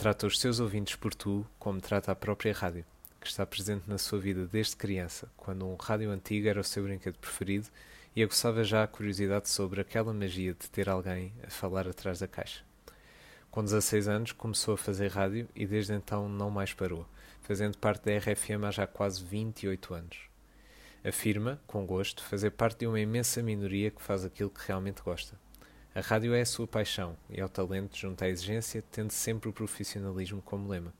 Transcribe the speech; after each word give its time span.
trata 0.00 0.26
os 0.26 0.40
seus 0.40 0.60
ouvintes 0.60 0.96
por 0.96 1.12
tu 1.12 1.46
como 1.58 1.78
trata 1.78 2.10
a 2.10 2.14
própria 2.14 2.54
rádio, 2.54 2.86
que 3.20 3.26
está 3.26 3.44
presente 3.44 3.82
na 3.86 3.98
sua 3.98 4.18
vida 4.18 4.46
desde 4.46 4.74
criança, 4.74 5.30
quando 5.36 5.66
um 5.66 5.74
rádio 5.74 6.10
antigo 6.10 6.48
era 6.48 6.58
o 6.58 6.64
seu 6.64 6.84
brinquedo 6.84 7.18
preferido 7.18 7.66
e 8.16 8.22
aguçava 8.22 8.64
já 8.64 8.82
a 8.82 8.86
curiosidade 8.86 9.50
sobre 9.50 9.78
aquela 9.78 10.14
magia 10.14 10.54
de 10.54 10.70
ter 10.70 10.88
alguém 10.88 11.34
a 11.46 11.50
falar 11.50 11.86
atrás 11.86 12.18
da 12.18 12.26
caixa. 12.26 12.64
Com 13.50 13.62
16 13.62 14.08
anos 14.08 14.32
começou 14.32 14.72
a 14.72 14.78
fazer 14.78 15.08
rádio 15.08 15.46
e 15.54 15.66
desde 15.66 15.92
então 15.92 16.30
não 16.30 16.50
mais 16.50 16.72
parou, 16.72 17.06
fazendo 17.42 17.76
parte 17.76 18.06
da 18.06 18.16
RFM 18.16 18.64
há 18.66 18.70
já 18.70 18.86
quase 18.86 19.22
28 19.22 19.92
anos. 19.92 20.18
Afirma, 21.04 21.60
com 21.66 21.84
gosto, 21.84 22.24
fazer 22.24 22.52
parte 22.52 22.78
de 22.78 22.86
uma 22.86 23.00
imensa 23.00 23.42
minoria 23.42 23.90
que 23.90 24.00
faz 24.00 24.24
aquilo 24.24 24.48
que 24.48 24.66
realmente 24.66 25.02
gosta. 25.02 25.38
A 25.92 26.00
rádio 26.00 26.32
é 26.34 26.42
a 26.42 26.46
sua 26.46 26.68
paixão 26.68 27.16
e 27.28 27.40
ao 27.40 27.48
talento 27.48 27.96
junto 27.96 28.22
à 28.22 28.28
exigência, 28.28 28.84
tendo 28.92 29.10
sempre 29.10 29.48
o 29.48 29.52
profissionalismo 29.52 30.40
como 30.40 30.68
lema. 30.68 30.94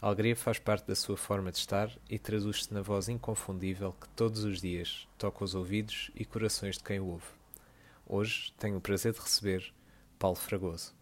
A 0.00 0.06
alegria 0.06 0.36
faz 0.36 0.58
parte 0.58 0.86
da 0.86 0.94
sua 0.94 1.16
forma 1.16 1.50
de 1.50 1.56
estar 1.56 1.90
e 2.10 2.18
traduz-se 2.18 2.74
na 2.74 2.82
voz 2.82 3.08
inconfundível 3.08 3.94
que 3.98 4.06
todos 4.10 4.44
os 4.44 4.60
dias 4.60 5.08
toca 5.16 5.42
os 5.42 5.54
ouvidos 5.54 6.10
e 6.14 6.22
corações 6.26 6.76
de 6.76 6.84
quem 6.84 7.00
o 7.00 7.06
ouve. 7.06 7.24
Hoje 8.06 8.52
tenho 8.58 8.76
o 8.76 8.80
prazer 8.82 9.14
de 9.14 9.20
receber 9.20 9.72
Paulo 10.18 10.36
Fragoso. 10.36 10.94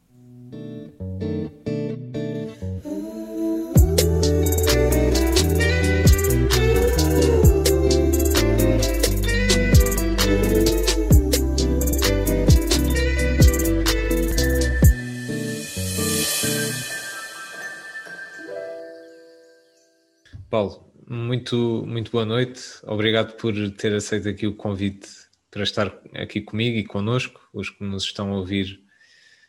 Paulo, 20.53 20.93
muito, 21.09 21.83
muito 21.87 22.13
boa 22.13 22.27
noite. 22.27 22.63
Obrigado 22.83 23.39
por 23.39 23.55
ter 23.71 23.95
aceito 23.95 24.29
aqui 24.29 24.47
o 24.47 24.55
convite 24.55 25.09
para 25.51 25.63
estar 25.63 25.87
aqui 26.13 26.43
comigo 26.43 26.77
e 26.77 26.85
connosco, 26.85 27.41
os 27.55 27.71
que 27.71 27.83
nos 27.83 28.05
estão 28.05 28.31
a 28.31 28.37
ouvir 28.37 28.79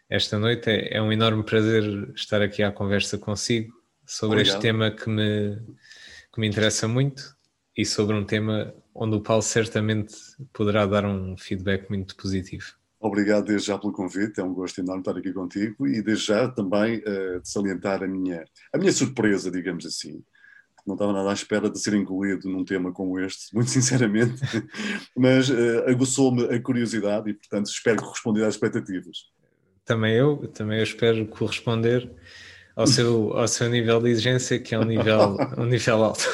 esta 0.09 0.39
noite. 0.39 0.69
É, 0.69 0.95
é 0.95 1.01
um 1.01 1.11
enorme 1.11 1.43
prazer 1.43 2.09
estar 2.15 2.41
aqui 2.41 2.63
à 2.63 2.71
conversa 2.71 3.17
consigo 3.17 3.73
sobre 4.07 4.37
Obrigado. 4.37 4.55
este 4.55 4.61
tema 4.61 4.91
que 4.91 5.09
me, 5.09 5.57
que 6.33 6.39
me 6.39 6.47
interessa 6.47 6.87
muito 6.87 7.35
e 7.75 7.85
sobre 7.85 8.15
um 8.15 8.23
tema 8.23 8.73
onde 8.95 9.17
o 9.17 9.21
Paulo 9.21 9.43
certamente 9.43 10.15
poderá 10.53 10.85
dar 10.85 11.03
um 11.03 11.35
feedback 11.35 11.89
muito 11.89 12.15
positivo. 12.15 12.75
Obrigado 12.97 13.47
desde 13.47 13.67
já 13.67 13.77
pelo 13.77 13.91
convite, 13.91 14.39
é 14.39 14.43
um 14.45 14.53
gosto 14.53 14.79
enorme 14.79 15.01
estar 15.01 15.17
aqui 15.17 15.33
contigo 15.33 15.85
e 15.85 16.01
desde 16.01 16.27
já 16.27 16.47
também 16.47 16.99
uh, 16.99 17.41
de 17.41 17.49
salientar 17.49 18.01
a 18.01 18.07
minha, 18.07 18.45
a 18.71 18.77
minha 18.77 18.93
surpresa, 18.93 19.51
digamos 19.51 19.85
assim, 19.85 20.23
não 20.85 20.95
estava 20.95 21.13
nada 21.13 21.29
à 21.29 21.33
espera 21.33 21.69
de 21.69 21.79
ser 21.79 21.93
incluído 21.93 22.49
num 22.49 22.65
tema 22.65 22.91
como 22.91 23.19
este, 23.19 23.53
muito 23.53 23.69
sinceramente, 23.69 24.41
mas 25.15 25.49
uh, 25.49 25.83
aguçou-me 25.87 26.43
a 26.45 26.61
curiosidade 26.61 27.29
e, 27.29 27.33
portanto, 27.33 27.67
espero 27.67 28.01
corresponder 28.01 28.43
às 28.43 28.55
expectativas. 28.55 29.17
Também 29.85 30.15
eu, 30.15 30.47
também 30.53 30.77
eu 30.77 30.83
espero 30.83 31.25
corresponder 31.27 32.09
ao 32.75 32.87
seu, 32.87 33.33
ao 33.37 33.47
seu 33.47 33.69
nível 33.69 34.01
de 34.01 34.09
exigência, 34.09 34.59
que 34.59 34.73
é 34.73 34.79
um 34.79 34.85
nível, 34.85 35.37
um 35.57 35.65
nível 35.65 36.03
alto. 36.03 36.25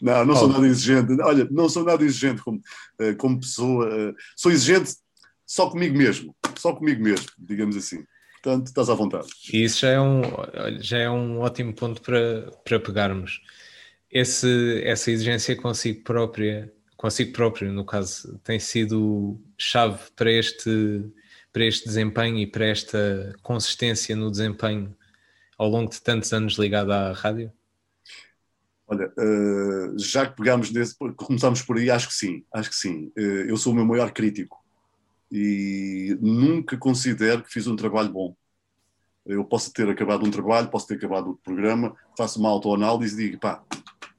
Não, 0.00 0.24
não 0.24 0.36
sou 0.36 0.48
nada 0.48 0.66
exigente. 0.66 1.20
Olha, 1.22 1.48
não 1.50 1.68
sou 1.68 1.84
nada 1.84 2.04
exigente 2.04 2.42
como, 2.42 2.60
eh, 2.98 3.14
como 3.14 3.40
pessoa. 3.40 3.88
Eh, 3.88 4.14
sou 4.36 4.52
exigente 4.52 4.94
só 5.46 5.70
comigo 5.70 5.96
mesmo, 5.96 6.36
só 6.58 6.72
comigo 6.74 7.02
mesmo, 7.02 7.26
digamos 7.38 7.76
assim. 7.76 8.04
Portanto, 8.46 8.68
estás 8.68 8.88
à 8.88 8.94
vontade. 8.94 9.26
E 9.52 9.64
isso 9.64 9.80
já 9.80 9.88
é 9.88 10.00
um, 10.00 10.22
já 10.78 10.98
é 10.98 11.10
um 11.10 11.40
ótimo 11.40 11.74
ponto 11.74 12.00
para, 12.00 12.48
para 12.64 12.78
pegarmos. 12.78 13.42
Esse, 14.08 14.82
essa 14.84 15.10
exigência 15.10 15.56
consigo 15.56 16.04
própria, 16.04 16.72
consigo 16.96 17.32
próprio, 17.32 17.72
no 17.72 17.84
caso, 17.84 18.38
tem 18.44 18.60
sido 18.60 19.36
chave 19.58 19.98
para 20.14 20.30
este, 20.30 21.10
para 21.52 21.64
este 21.64 21.86
desempenho 21.86 22.38
e 22.38 22.46
para 22.46 22.66
esta 22.66 23.34
consistência 23.42 24.14
no 24.14 24.30
desempenho 24.30 24.96
ao 25.58 25.68
longo 25.68 25.90
de 25.90 26.00
tantos 26.00 26.32
anos 26.32 26.56
ligado 26.56 26.92
à 26.92 27.10
rádio? 27.10 27.52
Olha, 28.86 29.12
uh, 29.18 29.98
já 29.98 30.24
que 30.24 30.36
pegámos 30.36 30.70
nesse, 30.70 30.94
começámos 31.16 31.62
por 31.62 31.78
aí, 31.78 31.90
acho 31.90 32.06
que 32.06 32.14
sim, 32.14 32.44
acho 32.54 32.70
que 32.70 32.76
sim. 32.76 33.10
Uh, 33.18 33.48
eu 33.48 33.56
sou 33.56 33.72
o 33.72 33.74
meu 33.74 33.84
maior 33.84 34.12
crítico 34.12 34.64
e 35.30 36.16
nunca 36.20 36.76
considero 36.76 37.42
que 37.42 37.52
fiz 37.52 37.66
um 37.66 37.76
trabalho 37.76 38.12
bom. 38.12 38.36
Eu 39.24 39.44
posso 39.44 39.72
ter 39.72 39.88
acabado 39.88 40.24
um 40.24 40.30
trabalho, 40.30 40.68
posso 40.68 40.86
ter 40.86 40.94
acabado 40.94 41.30
o 41.30 41.36
programa, 41.36 41.96
faço 42.16 42.38
uma 42.38 42.48
autoanálise 42.48 43.14
e 43.14 43.30
digo, 43.30 43.40
pá, 43.40 43.62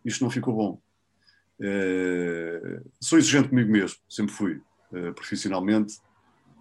isto 0.03 0.23
não 0.23 0.29
ficou 0.29 0.53
bom. 0.53 0.81
É, 1.59 2.81
sou 3.00 3.17
exigente 3.17 3.50
comigo 3.50 3.72
mesmo, 3.72 3.97
sempre 4.09 4.34
fui, 4.34 4.62
é, 4.94 5.12
profissionalmente. 5.12 5.97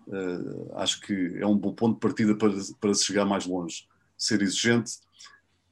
É, 0.08 0.80
acho 0.80 1.00
que 1.00 1.36
é 1.38 1.46
um 1.46 1.56
bom 1.56 1.74
ponto 1.74 1.94
de 1.94 2.00
partida 2.00 2.36
para, 2.36 2.52
para 2.80 2.94
se 2.94 3.04
chegar 3.04 3.24
mais 3.24 3.46
longe. 3.46 3.88
Ser 4.16 4.40
exigente, 4.42 4.92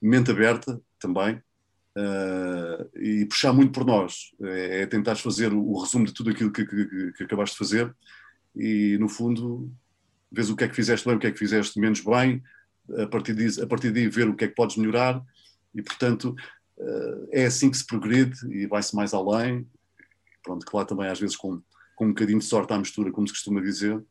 mente 0.02 0.30
aberta 0.30 0.80
também, 0.98 1.40
e 2.96 3.24
puxar 3.26 3.52
muito 3.52 3.72
por 3.72 3.86
nós. 3.86 4.34
É, 4.42 4.82
é 4.82 4.86
tentar 4.86 5.16
fazer 5.16 5.52
o, 5.52 5.78
resumo 5.78 6.04
de 6.04 6.12
tudo 6.12 6.30
aquilo 6.30 6.52
que, 6.52 6.64
que, 6.66 7.12
que, 7.12 7.22
acabaste 7.24 7.54
de 7.54 7.58
fazer 7.58 7.94
e, 8.54 8.96
no 8.98 9.08
fundo, 9.08 9.70
vês 10.30 10.50
o 10.50 10.56
que 10.56 10.64
é 10.64 10.68
que 10.68 10.74
fizeste 10.74 11.06
bem, 11.06 11.16
o 11.16 11.18
que 11.20 11.26
é 11.26 11.32
que 11.32 11.38
fizeste 11.38 11.78
menos 11.78 12.00
bem, 12.00 12.42
a 12.98 13.06
partir, 13.06 13.34
de, 13.34 13.62
a 13.62 13.66
partir 13.66 13.90
daí 13.90 14.08
ver 14.08 14.28
o 14.28 14.36
que 14.36 14.44
é 14.44 14.48
que 14.48 14.54
podes 14.54 14.76
melhorar 14.76 15.22
e, 15.74 15.82
portanto, 15.82 16.34
uh, 16.78 17.28
é 17.32 17.46
assim 17.46 17.70
que 17.70 17.76
se 17.76 17.86
progride 17.86 18.36
e 18.50 18.66
vai-se 18.66 18.94
mais 18.94 19.14
além. 19.14 19.66
Pronto, 20.42 20.64
claro, 20.66 20.86
também 20.86 21.08
às 21.08 21.18
vezes 21.18 21.36
com, 21.36 21.62
com 21.96 22.06
um 22.06 22.08
bocadinho 22.08 22.38
de 22.38 22.44
sorte 22.44 22.72
à 22.72 22.78
mistura, 22.78 23.10
como 23.10 23.26
se 23.26 23.32
costuma 23.32 23.60
dizer, 23.60 24.02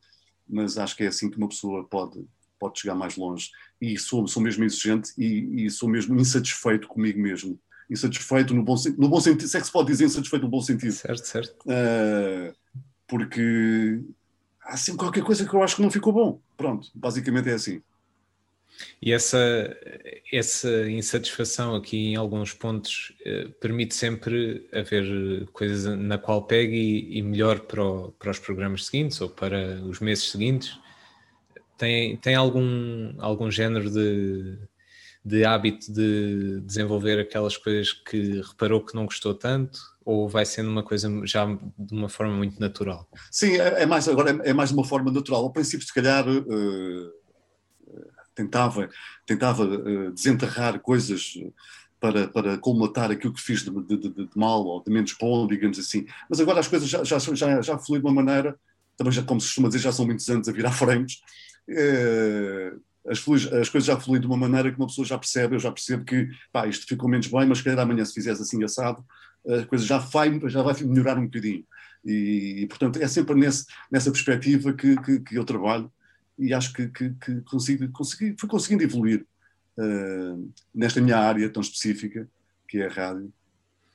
mas 0.48 0.78
acho 0.78 0.96
que 0.96 1.04
é 1.04 1.08
assim 1.08 1.30
que 1.30 1.38
uma 1.38 1.48
pessoa 1.48 1.88
pode, 1.88 2.26
pode 2.60 2.80
chegar 2.80 2.96
mais 2.96 3.16
longe. 3.16 3.50
E 3.80 3.98
sou, 3.98 4.28
sou 4.28 4.42
mesmo 4.42 4.64
exigente 4.64 5.12
e, 5.18 5.66
e 5.66 5.70
sou 5.70 5.88
mesmo 5.88 6.20
insatisfeito 6.20 6.88
comigo 6.88 7.20
mesmo. 7.20 7.60
Insatisfeito 7.90 8.54
no 8.54 8.64
bom, 8.64 8.76
no 8.98 9.10
bom 9.10 9.22
sentido, 9.22 9.48
se 9.48 9.58
é 9.58 9.60
que 9.60 9.68
se 9.68 9.72
pode 9.72 9.88
dizer 9.90 10.06
insatisfeito 10.06 10.46
no 10.46 10.52
bom 10.52 10.62
sentido. 10.62 10.94
Certo, 10.94 11.26
certo. 11.26 11.56
Uh, 11.66 12.54
porque 13.08 14.02
há 14.66 14.78
sempre 14.78 15.00
qualquer 15.00 15.24
coisa 15.24 15.48
que 15.48 15.54
eu 15.54 15.64
acho 15.64 15.76
que 15.76 15.82
não 15.82 15.92
ficou 15.92 16.14
bom. 16.14 16.40
Pronto, 16.58 16.90
basicamente 16.96 17.50
é 17.50 17.54
assim. 17.54 17.82
E 19.02 19.12
essa, 19.12 19.38
essa 20.32 20.90
insatisfação 20.90 21.76
aqui 21.76 22.08
em 22.08 22.16
alguns 22.16 22.54
pontos 22.54 23.14
eh, 23.26 23.48
permite 23.60 23.94
sempre 23.94 24.68
haver 24.74 25.48
coisas 25.52 25.96
na 25.98 26.18
qual 26.18 26.44
pegue 26.48 26.76
e, 26.76 27.20
e 27.20 27.22
melhor 27.22 27.60
para, 27.62 27.84
o, 27.84 28.12
para 28.14 28.32
os 28.32 28.40
programas 28.40 28.86
seguintes 28.86 29.22
ou 29.22 29.30
para 29.30 29.80
os 29.84 30.00
meses 30.00 30.32
seguintes. 30.32 30.80
Tem, 31.78 32.18
tem 32.18 32.36
algum, 32.36 33.14
algum 33.20 33.52
género 33.52 33.92
de, 33.92 34.58
de 35.24 35.46
hábito 35.46 35.92
de 35.92 36.62
desenvolver 36.62 37.20
aquelas 37.20 37.58
coisas 37.58 37.92
que 37.92 38.42
reparou 38.42 38.84
que 38.84 38.96
não 38.96 39.06
gostou 39.06 39.34
tanto? 39.34 39.80
Ou 40.06 40.28
vai 40.28 40.46
sendo 40.46 40.70
uma 40.70 40.84
coisa 40.84 41.10
já 41.26 41.46
de 41.46 41.94
uma 41.94 42.10
forma 42.10 42.36
muito 42.36 42.60
natural? 42.60 43.08
Sim, 43.32 43.54
é, 43.54 43.84
é 43.84 43.86
mais 43.86 44.08
agora 44.08 44.32
é, 44.32 44.50
é, 44.50 44.54
mais 44.54 44.70
de 44.70 44.76
uma 44.76 44.86
forma 44.86 45.12
natural. 45.12 45.44
Ao 45.44 45.52
princípio, 45.52 45.86
se 45.86 45.94
calhar 45.94 46.28
uh, 46.28 47.14
tentava 48.36 48.90
tentava 49.26 49.64
uh, 49.64 50.12
desenterrar 50.12 50.80
coisas 50.80 51.36
para, 52.04 52.28
para 52.28 52.58
colmatar 52.58 53.12
aquilo 53.12 53.34
que 53.34 53.42
fiz 53.42 53.64
de, 53.64 53.72
de, 53.72 53.98
de, 53.98 54.10
de, 54.10 54.30
mal 54.36 54.66
ou 54.66 54.84
de 54.84 54.92
menos 54.92 55.16
bom, 55.18 55.48
digamos 55.48 55.80
assim. 55.80 56.06
Mas 56.30 56.42
agora 56.42 56.60
as 56.60 56.68
coisas 56.68 56.90
já, 56.90 57.02
já, 57.02 57.18
já, 57.18 57.62
já 57.62 57.76
de 57.76 57.98
uma 58.00 58.12
maneira, 58.12 58.60
também 58.98 59.14
já, 59.14 59.24
como 59.24 59.40
se 59.40 59.48
costuma 59.48 59.70
dizer, 59.70 59.80
já 59.80 59.92
são 59.94 60.06
muitos 60.06 60.28
anos 60.30 60.50
a 60.50 60.52
virar 60.52 60.72
frames. 60.76 61.22
Uh, 61.70 62.82
as, 63.08 63.20
as, 63.54 63.70
coisas 63.70 63.86
já 63.86 63.98
fluem 63.98 64.20
de 64.20 64.28
uma 64.28 64.36
maneira 64.36 64.70
que 64.70 64.78
uma 64.78 64.88
pessoa 64.88 65.06
já 65.06 65.18
percebe, 65.18 65.56
eu 65.56 65.60
já 65.60 65.72
percebo 65.72 66.04
que 66.04 66.30
pá, 66.52 66.68
isto 66.68 66.86
ficou 66.86 67.10
menos 67.10 67.28
bem, 67.28 67.46
mas 67.46 67.60
se 67.60 67.64
calhar 67.64 67.80
amanhã 67.80 68.04
se 68.04 68.14
fizesse 68.14 68.42
assim 68.42 68.62
assado, 68.64 69.04
a 69.48 69.66
coisa 69.66 69.86
já 69.86 69.98
vai, 69.98 70.40
já 70.50 70.62
vai 70.62 70.74
melhorar 70.84 71.18
um 71.18 71.26
bocadinho. 71.26 71.66
E, 72.06 72.62
e 72.62 72.68
portanto 72.68 73.02
é 73.02 73.08
sempre 73.08 73.36
nesse, 73.36 73.66
nessa 73.92 74.12
perspectiva 74.12 74.74
que, 74.74 74.96
que, 75.02 75.20
que, 75.22 75.36
eu 75.38 75.46
trabalho 75.46 75.90
e 76.38 76.54
acho 76.54 76.74
que, 76.74 76.88
que, 76.90 77.12
que 77.12 77.42
consigo, 77.42 77.88
consegui, 77.92 78.36
fui 78.38 78.50
conseguindo 78.50 78.84
evoluir 78.84 79.26
uh, 79.78 80.52
nesta 80.74 81.00
minha 81.00 81.18
área 81.18 81.50
tão 81.50 81.62
específica, 81.62 82.28
que 82.68 82.80
é 82.80 82.88
a 82.88 82.90
rádio. 82.90 83.32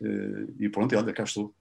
Uh, 0.01 0.55
e 0.59 0.69
pronto, 0.69 0.97
olha, 0.97 1.13
cá 1.13 1.25
estou. 1.25 1.55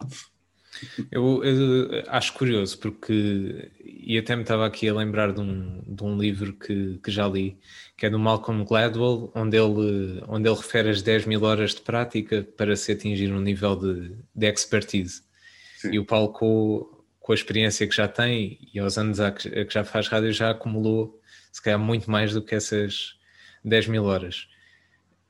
Eu, 1.12 1.44
eu, 1.44 2.04
acho 2.08 2.34
curioso 2.34 2.78
porque, 2.80 3.72
e 3.84 4.18
até 4.18 4.36
me 4.36 4.42
estava 4.42 4.66
aqui 4.66 4.88
a 4.88 4.94
lembrar 4.94 5.32
de 5.34 5.40
um, 5.40 5.82
de 5.86 6.04
um 6.04 6.18
livro 6.18 6.54
que, 6.54 7.00
que 7.04 7.12
já 7.12 7.28
li, 7.28 7.58
que 7.96 8.06
é 8.06 8.10
do 8.10 8.20
Malcolm 8.20 8.64
Gladwell, 8.66 9.32
onde 9.36 9.58
ele, 9.58 10.24
onde 10.28 10.48
ele 10.48 10.56
refere 10.56 10.90
as 10.90 11.02
10 11.02 11.26
mil 11.26 11.44
horas 11.44 11.76
de 11.76 11.82
prática 11.82 12.48
para 12.56 12.76
se 12.76 12.92
atingir 12.92 13.32
um 13.32 13.42
nível 13.42 13.76
de, 13.76 14.16
de 14.36 14.48
expertise. 14.48 15.22
Sim. 15.78 15.94
E 15.94 16.00
o 16.00 16.06
Paulo, 16.06 16.30
com, 16.30 16.88
com 17.20 17.32
a 17.32 17.36
experiência 17.36 17.88
que 17.88 17.96
já 17.96 18.08
tem 18.08 18.60
e 18.74 18.80
aos 18.80 18.98
anos 18.98 19.20
a 19.20 19.32
que, 19.32 19.48
a 19.48 19.66
que 19.66 19.74
já 19.74 19.84
faz 19.84 20.08
rádio, 20.08 20.32
já 20.32 20.52
acumulou 20.52 21.20
se 21.52 21.62
calhar 21.62 21.80
muito 21.80 22.10
mais 22.10 22.34
do 22.34 22.42
que 22.42 22.56
essas 22.56 23.16
10 23.64 23.88
mil 23.88 24.06
horas. 24.06 24.48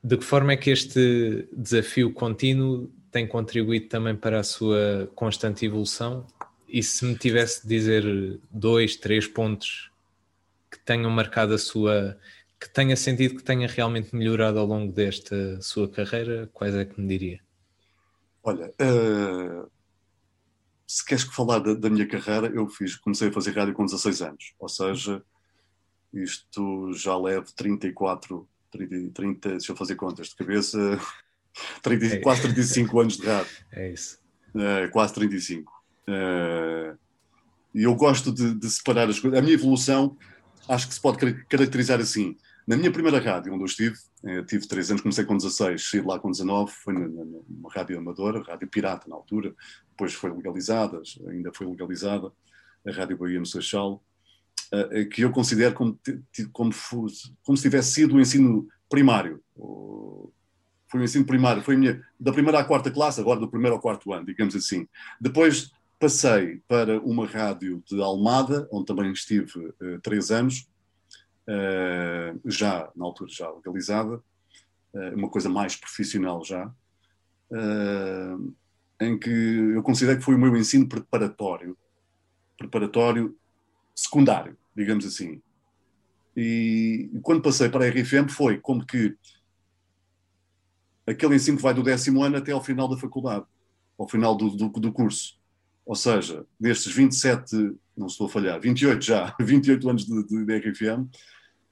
De 0.02 0.16
que 0.16 0.24
forma 0.24 0.52
é 0.52 0.56
que 0.56 0.70
este 0.70 1.48
desafio 1.52 2.12
contínuo 2.12 2.92
tem 3.10 3.26
contribuído 3.26 3.88
também 3.88 4.14
para 4.14 4.40
a 4.40 4.44
sua 4.44 5.10
constante 5.14 5.64
evolução? 5.64 6.26
E 6.68 6.82
se 6.82 7.04
me 7.04 7.16
tivesse 7.16 7.62
de 7.62 7.68
dizer 7.68 8.40
dois, 8.50 8.96
três 8.96 9.26
pontos 9.26 9.90
que 10.70 10.78
tenham 10.78 11.10
marcado 11.10 11.54
a 11.54 11.58
sua, 11.58 12.18
que 12.60 12.68
tenha 12.68 12.96
sentido 12.96 13.36
que 13.36 13.42
tenha 13.42 13.66
realmente 13.66 14.14
melhorado 14.14 14.58
ao 14.58 14.66
longo 14.66 14.92
desta 14.92 15.60
sua 15.62 15.88
carreira, 15.88 16.48
quais 16.52 16.74
é 16.74 16.84
que 16.84 17.00
me 17.00 17.08
diria? 17.08 17.40
Olha, 18.42 18.72
uh, 18.80 19.70
se 20.86 21.04
queres 21.04 21.24
falar 21.24 21.60
da, 21.60 21.74
da, 21.74 21.90
minha 21.90 22.06
carreira, 22.06 22.48
eu 22.48 22.68
fiz, 22.68 22.96
comecei 22.96 23.28
a 23.28 23.32
fazer 23.32 23.52
rádio 23.52 23.74
com 23.74 23.84
16 23.84 24.22
anos, 24.22 24.54
ou 24.58 24.68
seja, 24.68 25.22
isto 26.12 26.92
já 26.92 27.16
levo 27.16 27.46
34 27.54 28.48
30, 28.70 29.12
30, 29.12 29.48
deixa 29.50 29.72
eu 29.72 29.76
fazer 29.76 29.96
contas 29.96 30.28
de 30.28 30.36
cabeça, 30.36 30.78
30, 31.82 32.06
é. 32.06 32.16
quase 32.18 32.42
35 32.42 33.00
anos 33.00 33.16
de 33.16 33.26
rádio. 33.26 33.56
É 33.72 33.92
isso. 33.92 34.18
É, 34.54 34.88
quase 34.88 35.14
35. 35.14 35.72
É, 36.06 36.94
e 37.74 37.82
eu 37.82 37.94
gosto 37.94 38.32
de, 38.32 38.54
de, 38.54 38.70
separar 38.70 39.08
as 39.08 39.20
coisas. 39.20 39.38
A 39.38 39.42
minha 39.42 39.54
evolução 39.54 40.16
acho 40.68 40.88
que 40.88 40.94
se 40.94 41.00
pode 41.00 41.18
caracterizar 41.44 42.00
assim. 42.00 42.36
Na 42.66 42.76
minha 42.76 42.92
primeira 42.92 43.18
rádio, 43.18 43.52
onde 43.54 43.62
eu 43.62 43.66
estive, 43.66 43.94
é, 44.24 44.42
tive 44.42 44.68
3 44.68 44.90
anos, 44.90 45.02
comecei 45.02 45.24
com 45.24 45.36
16, 45.36 45.88
saí 45.88 46.00
de 46.02 46.06
lá 46.06 46.18
com 46.18 46.30
19, 46.30 46.70
foi 46.70 46.92
numa 46.92 47.72
rádio 47.72 47.96
amadora, 47.96 48.42
rádio 48.42 48.68
pirata 48.68 49.08
na 49.08 49.16
altura, 49.16 49.54
depois 49.88 50.12
foi 50.12 50.30
legalizada, 50.30 51.00
ainda 51.28 51.50
foi 51.50 51.66
legalizada, 51.66 52.30
a 52.86 52.92
Rádio 52.92 53.16
Bahia 53.16 53.38
no 53.38 53.46
Seixal, 53.46 54.04
uh, 54.72 55.08
que 55.08 55.22
eu 55.22 55.30
considero 55.30 55.74
como, 55.74 55.98
como, 56.52 56.70
como 57.42 57.56
se 57.56 57.62
tivesse 57.62 57.92
sido 57.92 58.16
o 58.16 58.20
ensino 58.20 58.68
primário. 58.88 59.42
Foi 60.88 61.00
o 61.00 61.04
ensino 61.04 61.24
primário, 61.24 61.62
foi 61.62 61.76
minha, 61.76 62.02
da 62.18 62.32
primeira 62.32 62.60
à 62.60 62.64
quarta 62.64 62.90
classe, 62.90 63.20
agora 63.20 63.38
do 63.38 63.48
primeiro 63.48 63.76
ao 63.76 63.80
quarto 63.80 64.12
ano, 64.12 64.24
digamos 64.24 64.56
assim. 64.56 64.88
Depois 65.20 65.70
passei 65.98 66.62
para 66.68 67.00
uma 67.00 67.26
rádio 67.26 67.82
de 67.86 68.00
Almada, 68.00 68.68
onde 68.72 68.86
também 68.86 69.12
estive 69.12 69.58
uh, 69.58 70.00
três 70.02 70.30
anos, 70.30 70.68
uh, 71.48 72.40
já 72.44 72.90
na 72.94 73.04
altura 73.04 73.30
já 73.30 73.50
legalizada, 73.50 74.16
uh, 74.94 75.14
uma 75.14 75.28
coisa 75.28 75.48
mais 75.48 75.76
profissional 75.76 76.44
já, 76.44 76.72
em 79.00 79.18
que 79.18 79.30
eu 79.30 79.82
considero 79.82 80.18
que 80.18 80.24
foi 80.24 80.34
o 80.34 80.38
meu 80.38 80.54
ensino 80.54 80.86
preparatório, 80.86 81.76
preparatório 82.58 83.34
secundário, 83.94 84.56
digamos 84.76 85.06
assim. 85.06 85.40
E, 86.36 87.10
quando 87.22 87.42
passei 87.42 87.68
para 87.68 87.84
a 87.84 87.88
RFM 87.88 88.28
foi 88.28 88.58
como 88.58 88.86
que 88.86 89.16
aquele 91.08 91.36
ensino 91.36 91.56
que 91.56 91.62
vai 91.62 91.74
do 91.74 91.82
décimo 91.82 92.22
ano 92.22 92.36
até 92.36 92.52
ao 92.52 92.62
final 92.62 92.88
da 92.88 92.96
faculdade, 92.96 93.44
ao 93.98 94.08
final 94.08 94.36
do, 94.36 94.50
do, 94.50 94.68
do 94.68 94.92
curso. 94.92 95.38
Ou 95.84 95.94
seja, 95.94 96.44
destes 96.60 96.92
27, 96.92 97.54
não 97.96 98.06
estou 98.06 98.26
a 98.26 98.30
falhar, 98.30 98.60
28 98.60 99.04
já, 99.04 99.34
28 99.40 99.88
anos 99.88 100.04
de, 100.04 100.26
de, 100.26 100.44
de 100.44 100.58
RFM, 100.58 101.08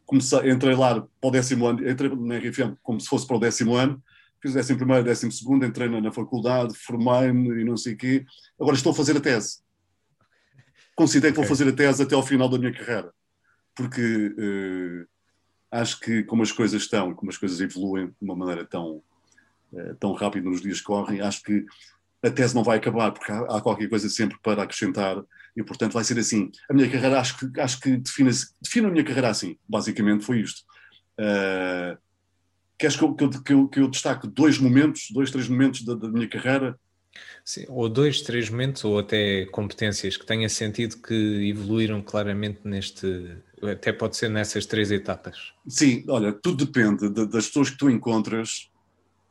comecei, 0.04 0.50
entrei 0.50 0.74
lá 0.74 1.00
para 1.20 1.28
o 1.28 1.30
décimo 1.30 1.66
ano, 1.66 1.88
entrei 1.88 2.14
na 2.14 2.38
RFM 2.38 2.76
como 2.82 3.00
se 3.00 3.08
fosse 3.08 3.26
para 3.26 3.36
o 3.36 3.40
décimo 3.40 3.74
ano, 3.74 4.02
fiz 4.40 4.52
o 4.52 4.54
décimo 4.54 4.78
primeiro, 4.78 5.04
décimo 5.04 5.32
segundo, 5.32 5.66
entrei 5.66 5.88
na, 5.88 6.00
na 6.00 6.12
faculdade, 6.12 6.74
formei-me 6.74 7.60
e 7.60 7.64
não 7.64 7.76
sei 7.76 7.94
o 7.94 7.96
quê. 7.96 8.24
Agora 8.58 8.76
estou 8.76 8.92
a 8.92 8.94
fazer 8.94 9.16
a 9.16 9.20
tese 9.20 9.66
considero 10.96 11.34
que 11.34 11.40
vou 11.40 11.46
fazer 11.46 11.68
a 11.68 11.72
tese 11.72 12.02
até 12.02 12.14
ao 12.14 12.22
final 12.22 12.48
da 12.48 12.58
minha 12.58 12.72
carreira, 12.72 13.12
porque 13.74 14.28
uh, 14.28 15.06
acho 15.70 16.00
que 16.00 16.24
como 16.24 16.42
as 16.42 16.50
coisas 16.50 16.82
estão, 16.82 17.14
como 17.14 17.30
as 17.30 17.36
coisas 17.36 17.60
evoluem 17.60 18.06
de 18.06 18.14
uma 18.22 18.34
maneira 18.34 18.64
tão, 18.64 19.02
tão 19.98 20.12
rápida 20.12 20.48
nos 20.48 20.60
dias 20.60 20.78
que 20.78 20.86
correm, 20.86 21.20
acho 21.20 21.42
que 21.42 21.64
a 22.22 22.30
tese 22.30 22.54
não 22.54 22.64
vai 22.64 22.78
acabar, 22.78 23.12
porque 23.12 23.30
há, 23.30 23.40
há, 23.40 23.60
qualquer 23.60 23.88
coisa 23.88 24.08
sempre 24.08 24.38
para 24.42 24.62
acrescentar 24.62 25.22
e, 25.56 25.62
portanto, 25.62 25.92
vai 25.92 26.04
ser 26.04 26.18
assim. 26.18 26.50
A 26.68 26.74
minha 26.74 26.90
carreira, 26.90 27.20
acho 27.20 27.38
que, 27.38 27.60
acho 27.60 27.80
que 27.80 27.96
define, 27.96 28.30
define 28.60 28.86
a 28.86 28.90
minha 28.90 29.04
carreira 29.04 29.28
assim, 29.28 29.56
basicamente 29.68 30.24
foi 30.24 30.40
isto. 30.40 30.62
Uh, 31.18 31.96
queres 32.78 32.96
que 32.96 33.02
eu, 33.04 33.14
que, 33.14 33.24
eu, 33.24 33.30
que, 33.30 33.52
eu, 33.52 33.68
que 33.68 33.80
eu 33.80 33.88
destaque 33.88 34.26
dois 34.26 34.58
momentos, 34.58 35.08
dois, 35.12 35.30
três 35.30 35.48
momentos 35.48 35.84
da, 35.84 35.94
da 35.94 36.08
minha 36.08 36.28
carreira 36.28 36.78
Sim, 37.44 37.64
ou 37.68 37.88
dois, 37.88 38.22
três 38.22 38.50
momentos, 38.50 38.84
ou 38.84 38.98
até 38.98 39.46
competências 39.46 40.16
que 40.16 40.26
tenha 40.26 40.48
sentido 40.48 40.96
que 40.96 41.48
evoluíram 41.48 42.02
claramente 42.02 42.60
neste. 42.64 43.38
Até 43.62 43.92
pode 43.92 44.16
ser 44.16 44.28
nessas 44.28 44.66
três 44.66 44.90
etapas. 44.90 45.52
Sim, 45.66 46.04
olha, 46.08 46.32
tudo 46.32 46.66
depende 46.66 47.08
de, 47.08 47.26
das 47.26 47.46
pessoas 47.46 47.70
que 47.70 47.78
tu 47.78 47.88
encontras 47.88 48.70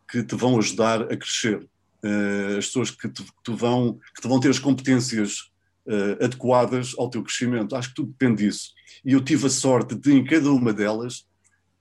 que 0.09 0.23
te 0.23 0.35
vão 0.35 0.57
ajudar 0.57 1.01
a 1.03 1.17
crescer. 1.17 1.67
Uh, 2.03 2.57
as 2.57 2.67
pessoas 2.67 2.91
que 2.91 3.09
te, 3.09 3.23
te 3.23 3.51
vão, 3.51 3.99
que 4.15 4.21
te 4.21 4.27
vão 4.27 4.39
ter 4.39 4.49
as 4.49 4.59
competências 4.59 5.51
uh, 5.87 6.23
adequadas 6.23 6.93
ao 6.97 7.09
teu 7.09 7.23
crescimento. 7.23 7.75
Acho 7.75 7.89
que 7.89 7.95
tudo 7.95 8.11
depende 8.11 8.43
disso. 8.43 8.73
E 9.03 9.13
eu 9.13 9.21
tive 9.21 9.47
a 9.47 9.49
sorte 9.49 9.95
de, 9.95 10.13
em 10.13 10.23
cada 10.23 10.51
uma 10.51 10.71
delas, 10.71 11.25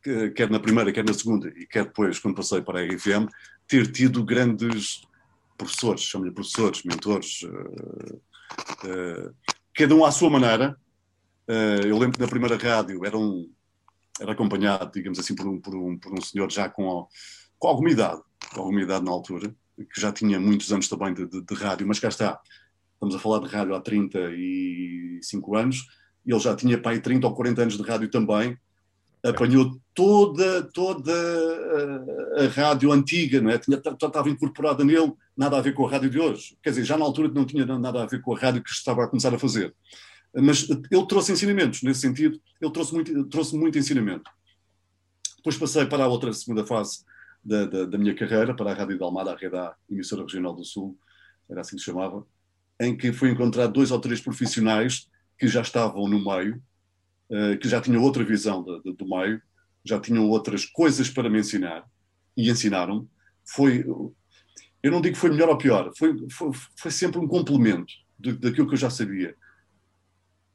que, 0.02 0.30
quer 0.30 0.50
na 0.50 0.60
primeira, 0.60 0.92
quer 0.92 1.04
na 1.04 1.14
segunda, 1.14 1.48
e 1.48 1.66
quer 1.66 1.84
depois, 1.84 2.18
quando 2.18 2.36
passei 2.36 2.62
para 2.62 2.80
a 2.80 2.84
RFM, 2.84 3.28
ter 3.66 3.90
tido 3.90 4.24
grandes 4.24 5.02
professores, 5.56 6.02
chamo-lhe 6.02 6.30
professores, 6.30 6.82
mentores, 6.84 7.42
uh, 7.42 8.16
uh, 8.86 9.34
cada 9.74 9.94
um 9.94 10.04
à 10.04 10.10
sua 10.10 10.30
maneira. 10.30 10.76
Uh, 11.48 11.86
eu 11.86 11.98
lembro 11.98 12.12
que 12.12 12.20
na 12.20 12.28
primeira 12.28 12.56
rádio 12.56 13.04
era, 13.04 13.16
um, 13.16 13.50
era 14.20 14.32
acompanhado, 14.32 14.90
digamos 14.92 15.18
assim, 15.18 15.34
por 15.34 15.46
um, 15.46 15.60
por 15.60 15.74
um, 15.74 15.98
por 15.98 16.12
um 16.12 16.22
senhor 16.22 16.50
já 16.50 16.68
com, 16.68 17.06
com 17.64 17.68
alguma 17.68 17.90
idade, 17.90 18.20
com 18.52 18.60
alguma 18.60 18.82
idade 18.82 19.02
na 19.06 19.10
altura, 19.10 19.48
que 19.78 19.98
já 19.98 20.12
tinha 20.12 20.38
muitos 20.38 20.70
anos 20.70 20.86
também 20.86 21.14
de, 21.14 21.26
de, 21.26 21.40
de 21.40 21.54
rádio, 21.54 21.88
mas 21.88 21.98
cá 21.98 22.08
está, 22.08 22.38
estamos 22.92 23.14
a 23.14 23.18
falar 23.18 23.38
de 23.38 23.46
rádio 23.46 23.74
há 23.74 23.80
35 23.80 25.56
anos, 25.56 25.86
ele 26.26 26.38
já 26.38 26.54
tinha 26.54 26.78
pai 26.78 27.00
30 27.00 27.26
ou 27.26 27.34
40 27.34 27.62
anos 27.62 27.78
de 27.78 27.82
rádio 27.82 28.10
também, 28.10 28.58
apanhou 29.24 29.80
toda, 29.94 30.62
toda 30.74 31.10
a, 32.36 32.44
a 32.44 32.48
rádio 32.48 32.92
antiga, 32.92 33.40
não 33.40 33.48
é? 33.48 33.56
Tinha, 33.56 33.78
estava 33.78 34.28
incorporada 34.28 34.84
nele, 34.84 35.14
nada 35.34 35.56
a 35.56 35.62
ver 35.62 35.72
com 35.72 35.86
a 35.86 35.90
rádio 35.90 36.10
de 36.10 36.20
hoje. 36.20 36.58
Quer 36.62 36.68
dizer, 36.68 36.84
já 36.84 36.98
na 36.98 37.06
altura 37.06 37.28
não 37.28 37.46
tinha 37.46 37.64
nada 37.64 38.02
a 38.02 38.06
ver 38.06 38.20
com 38.20 38.36
a 38.36 38.38
rádio 38.38 38.62
que 38.62 38.68
estava 38.68 39.04
a 39.04 39.08
começar 39.08 39.34
a 39.34 39.38
fazer. 39.38 39.74
Mas 40.36 40.68
ele 40.68 41.06
trouxe 41.06 41.32
ensinamentos, 41.32 41.82
nesse 41.82 42.00
sentido, 42.00 42.38
ele 42.60 42.72
trouxe 42.72 42.92
muito, 42.92 43.24
trouxe 43.24 43.56
muito 43.56 43.78
ensinamento. 43.78 44.30
Depois 45.38 45.56
passei 45.56 45.86
para 45.86 46.04
a 46.04 46.08
outra 46.08 46.30
segunda 46.30 46.66
fase 46.66 47.04
da, 47.44 47.66
da, 47.66 47.84
da 47.84 47.98
minha 47.98 48.14
carreira, 48.14 48.54
para 48.54 48.70
a 48.70 48.74
Rádio 48.74 48.96
de 48.96 49.02
Almada, 49.02 49.32
a 49.32 49.36
Rede 49.36 49.56
A, 49.56 49.74
emissora 49.90 50.22
regional 50.22 50.54
do 50.54 50.64
Sul, 50.64 50.98
era 51.48 51.60
assim 51.60 51.76
que 51.76 51.82
se 51.82 51.86
chamava, 51.86 52.26
em 52.80 52.96
que 52.96 53.12
fui 53.12 53.30
encontrar 53.30 53.66
dois 53.66 53.90
ou 53.90 54.00
três 54.00 54.20
profissionais 54.20 55.08
que 55.38 55.46
já 55.46 55.60
estavam 55.60 56.08
no 56.08 56.24
meio, 56.24 56.62
uh, 57.30 57.58
que 57.58 57.68
já 57.68 57.80
tinham 57.80 58.02
outra 58.02 58.24
visão 58.24 58.64
de, 58.64 58.82
de, 58.82 58.92
do 58.94 59.06
meio, 59.06 59.40
já 59.84 60.00
tinham 60.00 60.28
outras 60.28 60.64
coisas 60.64 61.10
para 61.10 61.28
me 61.28 61.38
ensinar, 61.38 61.84
e 62.36 62.50
ensinaram. 62.50 63.06
Foi, 63.44 63.84
eu 64.82 64.90
não 64.90 65.02
digo 65.02 65.14
que 65.14 65.20
foi 65.20 65.30
melhor 65.30 65.50
ou 65.50 65.58
pior, 65.58 65.92
foi, 65.96 66.16
foi, 66.30 66.50
foi 66.76 66.90
sempre 66.90 67.18
um 67.18 67.28
complemento 67.28 67.92
daquilo 68.18 68.66
que 68.66 68.74
eu 68.74 68.78
já 68.78 68.88
sabia. 68.88 69.36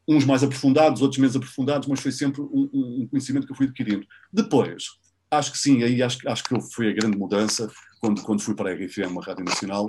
Uns 0.07 0.25
mais 0.25 0.43
aprofundados, 0.43 1.03
outros 1.03 1.19
menos 1.19 1.35
aprofundados, 1.35 1.87
mas 1.87 1.99
foi 1.99 2.11
sempre 2.11 2.41
um, 2.41 2.69
um 2.73 3.07
conhecimento 3.07 3.45
que 3.45 3.51
eu 3.51 3.55
fui 3.55 3.67
adquirindo. 3.67 4.07
Depois, 4.33 4.85
acho 5.31 5.51
que 5.51 5.57
sim, 5.57 5.83
aí 5.83 6.01
acho, 6.01 6.27
acho 6.27 6.43
que 6.43 6.59
foi 6.73 6.89
a 6.89 6.93
grande 6.93 7.17
mudança 7.17 7.71
quando, 7.99 8.21
quando 8.23 8.41
fui 8.41 8.55
para 8.55 8.71
a 8.71 8.73
RFM, 8.73 9.17
a 9.17 9.25
Rádio 9.25 9.45
Nacional, 9.45 9.85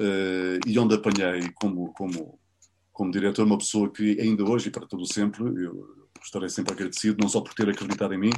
uh, 0.00 0.58
e 0.66 0.78
onde 0.78 0.94
apanhei 0.94 1.50
como, 1.54 1.92
como, 1.92 2.38
como 2.92 3.10
diretor 3.10 3.44
uma 3.44 3.58
pessoa 3.58 3.90
que 3.90 4.20
ainda 4.20 4.44
hoje 4.44 4.68
e 4.68 4.70
para 4.70 4.86
todo 4.86 5.04
sempre, 5.06 5.44
eu 5.44 6.08
estarei 6.22 6.48
sempre 6.48 6.72
agradecido, 6.72 7.18
não 7.20 7.28
só 7.28 7.40
por 7.40 7.52
ter 7.54 7.68
acreditado 7.68 8.14
em 8.14 8.18
mim, 8.18 8.32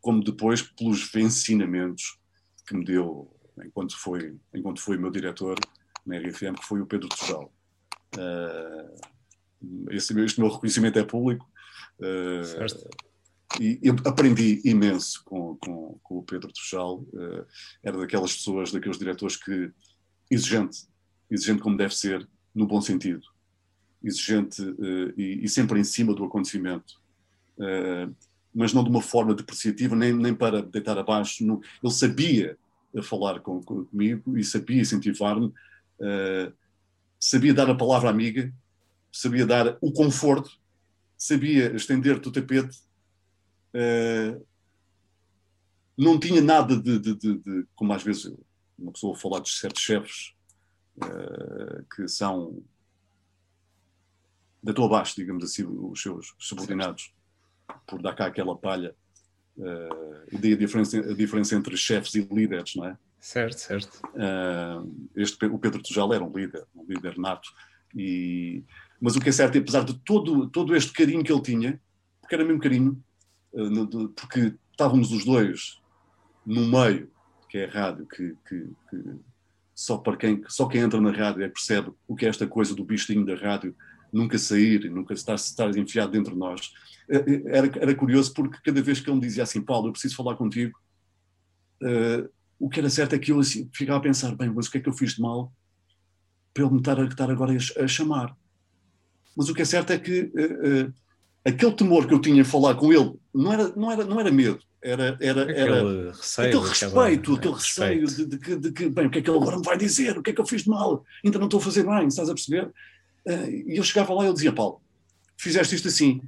como 0.00 0.22
depois 0.22 0.62
pelos 0.62 1.14
ensinamentos 1.14 2.18
que 2.66 2.74
me 2.74 2.84
deu 2.84 3.34
enquanto 3.64 3.98
foi, 3.98 4.36
enquanto 4.54 4.80
foi 4.80 4.96
meu 4.96 5.10
diretor 5.10 5.58
na 6.06 6.18
RFM, 6.18 6.54
que 6.58 6.66
foi 6.66 6.80
o 6.80 6.86
Pedro 6.86 7.08
Tujal. 7.08 7.52
Uh, 8.16 9.90
este 9.90 10.14
meu 10.14 10.48
reconhecimento 10.48 10.98
é 10.98 11.04
público. 11.04 11.48
Uh, 11.98 13.09
e 13.58 13.80
eu 13.82 13.96
aprendi 14.04 14.60
imenso 14.64 15.24
com, 15.24 15.56
com, 15.56 15.98
com 16.02 16.18
o 16.18 16.22
Pedro 16.22 16.52
Tujal. 16.52 16.98
Uh, 17.12 17.44
era 17.82 17.98
daquelas 17.98 18.36
pessoas, 18.36 18.70
daqueles 18.70 18.98
diretores 18.98 19.36
que 19.36 19.72
exigente, 20.30 20.86
exigente 21.30 21.62
como 21.62 21.76
deve 21.76 21.94
ser, 21.94 22.28
no 22.54 22.66
bom 22.66 22.80
sentido. 22.80 23.26
Exigente 24.02 24.62
e, 25.16 25.40
e, 25.42 25.48
sempre 25.48 25.80
em 25.80 25.84
cima 25.84 26.14
do 26.14 26.24
acontecimento. 26.24 27.00
mas 28.54 28.72
não 28.72 28.82
de 28.82 28.90
uma 28.90 29.02
forma 29.02 29.34
depreciativa, 29.34 29.94
nem, 29.94 30.12
nem 30.12 30.34
para 30.34 30.62
deitar 30.62 30.96
abaixo. 30.96 31.44
Ele 31.44 31.92
sabia 31.92 32.56
falar 33.02 33.40
com, 33.40 33.62
comigo 33.62 34.36
e 34.36 34.42
sabia 34.42 34.80
incentivar-me, 34.80 35.46
uh, 35.46 36.52
sabia 37.18 37.54
dar 37.54 37.70
a 37.70 37.74
palavra 37.74 38.10
amiga, 38.10 38.52
sabia 39.12 39.46
dar 39.46 39.76
o 39.80 39.92
conforto, 39.92 40.50
sabia 41.16 41.74
estender-te 41.76 42.28
o 42.28 42.32
tapete 42.32 42.78
uh, 43.74 44.46
não 45.96 46.18
tinha 46.18 46.40
nada 46.40 46.76
de, 46.80 46.98
de, 46.98 47.14
de, 47.14 47.38
de, 47.38 47.66
como 47.74 47.92
às 47.92 48.02
vezes 48.02 48.32
uma 48.78 48.92
pessoa 48.92 49.14
falar 49.14 49.40
de 49.40 49.50
certos 49.50 49.82
chefes 49.82 50.34
uh, 50.96 51.84
que 51.94 52.08
são 52.08 52.62
da 54.62 54.72
tua 54.72 54.86
abaixo, 54.86 55.16
digamos 55.16 55.44
assim, 55.44 55.64
os 55.64 56.00
seus 56.00 56.34
subordinados, 56.38 57.12
por 57.86 58.02
dar 58.02 58.14
cá 58.14 58.26
aquela 58.26 58.56
palha. 58.56 58.94
Uh, 59.56 60.38
e 60.42 60.52
a 60.52 60.56
diferença, 60.56 60.98
a 60.98 61.14
diferença 61.14 61.54
entre 61.54 61.76
chefes 61.76 62.14
e 62.14 62.22
líderes, 62.22 62.74
não 62.74 62.86
é? 62.86 62.96
Certo, 63.18 63.58
certo. 63.58 64.00
Uh, 64.14 65.08
este, 65.14 65.44
o 65.46 65.58
Pedro 65.58 65.82
Tujal 65.82 66.12
era 66.12 66.24
um 66.24 66.32
líder, 66.32 66.66
um 66.74 66.84
líder 66.84 67.18
nato. 67.18 67.50
E, 67.94 68.64
mas 69.00 69.16
o 69.16 69.20
que 69.20 69.28
é 69.28 69.32
certo, 69.32 69.56
é, 69.56 69.58
apesar 69.58 69.84
de 69.84 69.94
todo, 70.00 70.48
todo 70.48 70.74
este 70.74 70.92
carinho 70.92 71.24
que 71.24 71.32
ele 71.32 71.42
tinha, 71.42 71.80
porque 72.20 72.34
era 72.34 72.44
mesmo 72.44 72.60
carinho, 72.60 73.02
porque 74.14 74.54
estávamos 74.70 75.12
os 75.12 75.24
dois 75.24 75.80
no 76.46 76.66
meio, 76.66 77.10
que 77.48 77.58
é 77.58 77.66
a 77.66 77.70
rádio, 77.70 78.06
que, 78.06 78.36
que, 78.48 78.68
que, 78.88 79.20
só, 79.74 79.98
para 79.98 80.16
quem, 80.16 80.42
só 80.48 80.66
quem 80.66 80.80
entra 80.80 81.00
na 81.00 81.10
rádio 81.10 81.42
é 81.42 81.48
percebe 81.48 81.92
o 82.06 82.14
que 82.14 82.26
é 82.26 82.28
esta 82.28 82.46
coisa 82.46 82.74
do 82.74 82.84
bichinho 82.84 83.24
da 83.24 83.34
rádio 83.34 83.74
nunca 84.12 84.38
sair, 84.38 84.90
nunca 84.90 85.14
estar, 85.14 85.34
estar 85.34 85.76
enfiado 85.76 86.12
dentro 86.12 86.32
de 86.32 86.38
nós. 86.38 86.72
É, 87.08 87.16
é, 87.16 87.56
era, 87.56 87.66
era 87.78 87.94
curioso 87.94 88.32
porque 88.34 88.58
cada 88.62 88.82
vez 88.82 89.00
que 89.00 89.08
ele 89.08 89.16
me 89.16 89.26
dizia 89.26 89.42
assim, 89.42 89.62
Paulo, 89.62 89.88
eu 89.88 89.92
preciso 89.92 90.16
falar 90.16 90.36
contigo, 90.36 90.78
uh, 91.82 92.28
o 92.58 92.68
que 92.68 92.80
era 92.80 92.90
certo 92.90 93.14
é 93.14 93.18
que 93.18 93.32
eu 93.32 93.40
assim, 93.40 93.68
ficava 93.72 93.98
a 93.98 94.02
pensar, 94.02 94.34
bem, 94.34 94.50
mas 94.50 94.66
o 94.66 94.70
que 94.70 94.78
é 94.78 94.80
que 94.80 94.88
eu 94.88 94.92
fiz 94.92 95.14
de 95.14 95.22
mal 95.22 95.52
para 96.52 96.64
ele 96.64 96.72
me 96.72 96.78
estar, 96.78 96.98
estar 97.04 97.30
agora 97.30 97.52
a, 97.52 97.84
a, 97.84 97.88
chamar? 97.88 98.36
Mas 99.36 99.48
o 99.48 99.54
que 99.54 99.62
é 99.62 99.64
certo 99.64 99.92
é 99.92 99.98
que 99.98 100.22
uh, 100.22 100.88
uh, 100.88 100.94
aquele 101.44 101.72
temor 101.72 102.06
que 102.06 102.14
eu 102.14 102.20
tinha 102.20 102.40
em 102.40 102.44
falar 102.44 102.74
com 102.74 102.92
ele 102.92 103.18
não 103.34 103.52
era, 103.52 103.68
não 103.76 103.90
era, 103.90 104.04
não 104.04 104.20
era 104.20 104.30
medo, 104.30 104.60
era, 104.82 105.16
era, 105.20 105.42
aquele 105.42 105.60
era 105.60 106.12
receio, 106.12 106.48
aquele 106.48 106.68
respeito, 106.68 107.34
aquele 107.34 107.54
receio 107.54 108.06
de, 108.06 108.26
de, 108.26 108.38
de, 108.38 108.56
de, 108.56 108.72
que, 108.72 108.88
bem, 108.88 109.06
o 109.06 109.10
que 109.10 109.18
é 109.18 109.22
que 109.22 109.30
ele 109.30 109.38
agora 109.38 109.58
me 109.58 109.64
vai 109.64 109.76
dizer? 109.76 110.16
O 110.16 110.22
que 110.22 110.30
é 110.30 110.32
que 110.32 110.40
eu 110.40 110.46
fiz 110.46 110.62
de 110.62 110.70
mal? 110.70 111.04
Ainda 111.24 111.38
não 111.38 111.46
estou 111.46 111.60
a 111.60 111.62
fazer 111.62 111.84
bem, 111.84 112.06
estás 112.06 112.28
a 112.28 112.34
perceber? 112.34 112.66
Uh, 113.26 113.50
e 113.66 113.76
eu 113.76 113.82
chegava 113.82 114.14
lá 114.14 114.24
e 114.24 114.26
ele 114.26 114.34
dizia, 114.34 114.52
Paulo, 114.52 114.80
fizeste 115.36 115.74
isto 115.74 115.88
assim, 115.88 116.22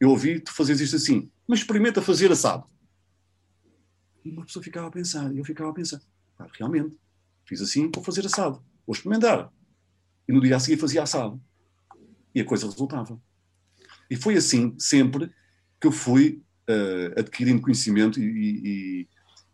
eu 0.00 0.10
ouvi 0.10 0.40
tu 0.40 0.52
fazes 0.52 0.80
isto 0.80 0.96
assim, 0.96 1.30
mas 1.46 1.60
experimenta 1.60 2.02
fazer 2.02 2.30
assado. 2.32 2.64
E 4.24 4.30
uma 4.30 4.44
pessoa 4.44 4.62
ficava 4.62 4.88
a 4.88 4.90
pensar, 4.90 5.32
e 5.32 5.38
eu 5.38 5.44
ficava 5.44 5.70
a 5.70 5.74
pensar, 5.74 6.00
ah, 6.38 6.46
realmente, 6.58 6.96
fiz 7.44 7.60
assim, 7.60 7.90
vou 7.92 8.02
fazer 8.02 8.26
assado, 8.26 8.62
vou 8.86 8.94
experimentar. 8.94 9.52
E 10.28 10.32
no 10.32 10.40
dia 10.40 10.56
a 10.56 10.60
seguir 10.60 10.76
fazia 10.80 11.02
assado. 11.02 11.40
E 12.34 12.40
a 12.40 12.44
coisa 12.44 12.66
resultava. 12.66 13.20
E 14.12 14.16
foi 14.16 14.36
assim, 14.36 14.74
sempre, 14.78 15.30
que 15.80 15.86
eu 15.86 15.90
fui 15.90 16.42
uh, 16.68 17.18
adquirindo 17.18 17.62
conhecimento 17.62 18.20
e, 18.20 19.06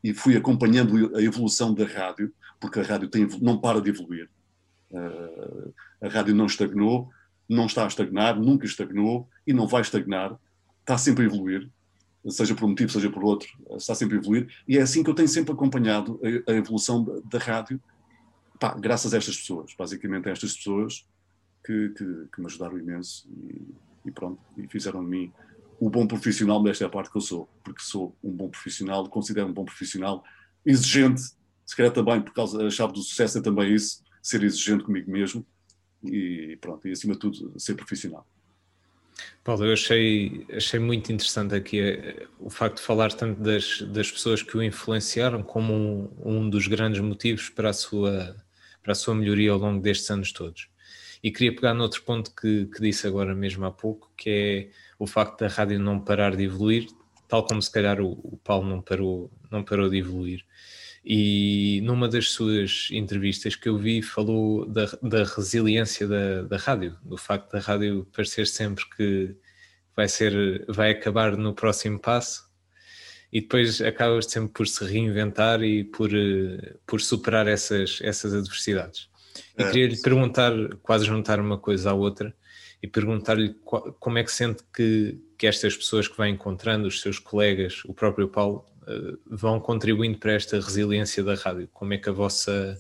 e, 0.03 0.11
e, 0.11 0.13
fui 0.13 0.37
acompanhando 0.37 1.15
a 1.17 1.23
evolução 1.23 1.73
da 1.73 1.87
rádio, 1.87 2.35
porque 2.59 2.81
a 2.81 2.83
rádio 2.83 3.09
tem, 3.09 3.25
não 3.41 3.61
para 3.61 3.81
de 3.81 3.91
evoluir. 3.91 4.29
Uh, 4.91 5.73
a 6.03 6.09
rádio 6.09 6.35
não 6.35 6.47
estagnou, 6.47 7.09
não 7.49 7.67
está 7.67 7.85
a 7.85 7.87
estagnar, 7.87 8.37
nunca 8.37 8.67
estagnou 8.67 9.29
e 9.47 9.53
não 9.53 9.69
vai 9.69 9.81
estagnar, 9.81 10.37
está 10.81 10.99
sempre 10.99 11.23
a 11.23 11.27
evoluir 11.27 11.71
seja 12.29 12.53
por 12.53 12.65
um 12.65 12.71
motivo, 12.71 12.91
seja 12.91 13.09
por 13.09 13.23
outro, 13.23 13.49
está 13.77 13.95
sempre 13.95 14.17
a 14.17 14.21
evoluir, 14.21 14.49
e 14.67 14.77
é 14.77 14.83
assim 14.83 15.05
que 15.05 15.09
eu 15.09 15.15
tenho 15.15 15.29
sempre 15.29 15.53
acompanhado 15.53 16.21
a, 16.47 16.51
a 16.51 16.55
evolução 16.57 17.23
da, 17.25 17.39
rádio, 17.39 17.81
pá, 18.59 18.75
graças 18.75 19.15
a 19.15 19.19
estas 19.19 19.37
pessoas, 19.37 19.73
basicamente 19.79 20.29
a 20.29 20.33
estas 20.33 20.57
pessoas 20.57 21.07
que, 21.65 21.91
que, 21.91 22.05
que 22.35 22.41
me 22.41 22.47
ajudaram 22.47 22.77
imenso 22.77 23.27
e, 23.31 23.73
e, 24.09 24.11
pronto, 24.11 24.41
e 24.57 24.67
fizeram 24.67 25.05
de 25.05 25.11
mim 25.11 25.33
o 25.81 25.89
bom 25.89 26.07
profissional 26.07 26.63
desta 26.63 26.89
parte 26.89 27.11
que 27.11 27.17
eu 27.17 27.21
sou, 27.21 27.49
porque 27.63 27.83
sou 27.83 28.17
um 28.23 28.33
bom 28.33 28.49
profissional, 28.49 29.09
considero 29.09 29.47
um 29.47 29.53
bom 29.53 29.65
profissional, 29.65 30.25
exigente, 30.67 31.23
se 31.65 31.77
calhar 31.77 31.93
também, 31.93 32.21
por 32.21 32.33
causa 32.33 32.59
da 32.59 32.71
chave 32.71 32.93
do 32.93 33.01
sucesso 33.01 33.39
é 33.39 33.43
também 33.43 33.73
isso, 33.73 34.03
ser 34.21 34.43
exigente 34.43 34.83
comigo 34.83 35.11
mesmo, 35.11 35.47
e 36.03 36.59
pronto, 36.61 36.89
e 36.89 36.93
acima 36.93 37.15
de 37.15 37.21
tudo, 37.21 37.55
ser 37.59 37.75
profissional. 37.75 38.27
Paulo, 39.45 39.65
eu 39.65 39.73
achei, 39.73 40.47
achei 40.53 40.79
muito 40.79 41.13
interessante 41.13 41.55
aqui 41.55 41.81
eh, 41.81 42.27
o 42.39 42.51
facto 42.51 42.77
de 42.77 42.83
falar 42.83 43.13
tanto 43.13 43.41
das, 43.41 43.83
das 43.83 44.11
pessoas 44.11 44.43
que 44.43 44.57
o 44.57 44.63
influenciaram 44.63 45.43
como 45.43 45.75
um, 45.75 46.11
um 46.25 46.51
dos 46.51 46.67
grandes 46.67 47.01
motivos 47.01 47.49
para 47.49 47.71
a, 47.71 47.73
sua, 47.73 48.37
para 48.83 48.93
a 48.93 48.95
sua 48.95 49.15
melhoria 49.15 49.51
ao 49.51 49.59
longo 49.59 49.83
destes 49.83 50.11
anos 50.11 50.33
todos. 50.33 50.69
E 51.23 51.31
queria 51.31 51.55
pegar 51.55 51.75
noutro 51.75 52.03
ponto 52.03 52.35
que, 52.35 52.67
que 52.67 52.81
disse 52.81 53.07
agora 53.07 53.35
mesmo 53.35 53.65
há 53.65 53.71
pouco, 53.71 54.13
que 54.17 54.31
é 54.31 54.71
o 54.99 55.07
facto 55.07 55.41
da 55.41 55.49
rádio 55.49 55.79
não 55.79 56.01
parar 56.01 56.37
de 56.37 56.45
evoluir, 56.45 56.89
tal 57.27 57.47
como 57.47 57.61
se 57.61 57.71
calhar 57.71 58.01
o, 58.01 58.13
o 58.23 58.39
Paulo 58.43 58.69
não 58.69 58.81
parou, 58.81 59.31
não 59.51 59.63
parou 59.63 59.89
de 59.89 59.99
evoluir. 59.99 60.45
E 61.05 61.81
numa 61.85 62.09
das 62.09 62.31
suas 62.31 62.89
entrevistas 62.91 63.57
que 63.57 63.69
eu 63.69 63.79
vi, 63.79 64.03
falou 64.03 64.67
da, 64.67 64.87
da 65.03 65.25
resiliência 65.25 66.07
da, 66.07 66.43
da 66.43 66.57
rádio, 66.57 66.97
do 67.03 67.17
facto 67.17 67.51
da 67.53 67.61
rádio 67.61 68.07
parecer 68.13 68.47
sempre 68.47 68.85
que 68.97 69.35
vai, 69.97 70.09
ser, 70.09 70.65
vai 70.69 70.91
acabar 70.91 71.37
no 71.37 71.55
próximo 71.55 71.99
passo 71.99 72.49
e 73.33 73.41
depois 73.41 73.81
acaba 73.81 74.21
sempre 74.23 74.53
por 74.53 74.67
se 74.67 74.85
reinventar 74.85 75.63
e 75.63 75.85
por, 75.85 76.11
por 76.87 77.01
superar 77.01 77.47
essas, 77.47 77.99
essas 78.03 78.35
adversidades. 78.35 79.09
E 79.59 79.63
é. 79.63 79.71
queria 79.71 79.89
lhe 79.89 80.01
perguntar, 80.01 80.53
quase 80.83 81.05
juntar 81.05 81.41
uma 81.41 81.59
coisa 81.59 81.91
à 81.91 81.95
outra, 81.95 82.35
e 82.83 82.87
perguntar-lhe 82.87 83.55
como 83.99 84.19
é 84.19 84.25
que 84.25 84.33
sente 84.33 84.63
que, 84.75 85.21
que 85.37 85.47
estas 85.47 85.77
pessoas 85.77 86.07
que 86.07 86.17
vai 86.17 86.29
encontrando, 86.29 86.87
os 86.87 87.01
seus 87.01 87.19
colegas, 87.19 87.83
o 87.85 87.93
próprio 87.93 88.29
Paulo, 88.29 88.65
eh, 88.87 89.17
vão 89.27 89.61
contribuindo 89.61 90.19
para 90.19 90.33
esta 90.33 90.61
resiliência 90.61 91.23
da 91.23 91.35
rádio? 91.35 91.69
Como 91.73 91.93
é 91.93 91.99
que 91.99 92.09
a 92.09 92.13
vossa 92.13 92.79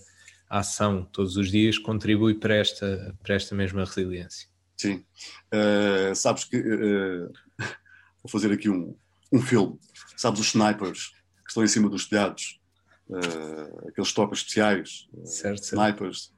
ação 0.48 1.04
todos 1.12 1.36
os 1.36 1.50
dias 1.50 1.78
contribui 1.78 2.34
para 2.34 2.54
esta, 2.54 3.14
para 3.22 3.34
esta 3.34 3.54
mesma 3.54 3.84
resiliência? 3.84 4.48
Sim. 4.76 5.04
Uh, 5.52 6.14
sabes 6.14 6.44
que. 6.44 6.56
Uh, 6.56 7.32
vou 8.22 8.30
fazer 8.30 8.52
aqui 8.52 8.70
um, 8.70 8.96
um 9.32 9.42
filme. 9.42 9.78
Sabes 10.16 10.40
os 10.40 10.46
snipers 10.48 11.08
que 11.44 11.50
estão 11.50 11.64
em 11.64 11.68
cima 11.68 11.90
dos 11.90 12.06
telhados? 12.08 12.60
Uh, 13.08 13.88
aqueles 13.88 14.12
tropas 14.12 14.38
especiais. 14.38 15.08
Certo, 15.24 15.64
certo. 15.64 16.37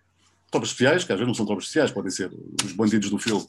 Tropas 0.51 0.71
especiais, 0.71 1.05
que 1.05 1.13
às 1.13 1.19
vezes 1.19 1.29
não 1.29 1.35
são 1.35 1.47
tropas 1.47 1.65
especiais, 1.65 1.93
podem 1.93 2.11
ser 2.11 2.31
os 2.65 2.73
bandidos 2.73 3.11
do 3.11 3.19
filme. 3.19 3.47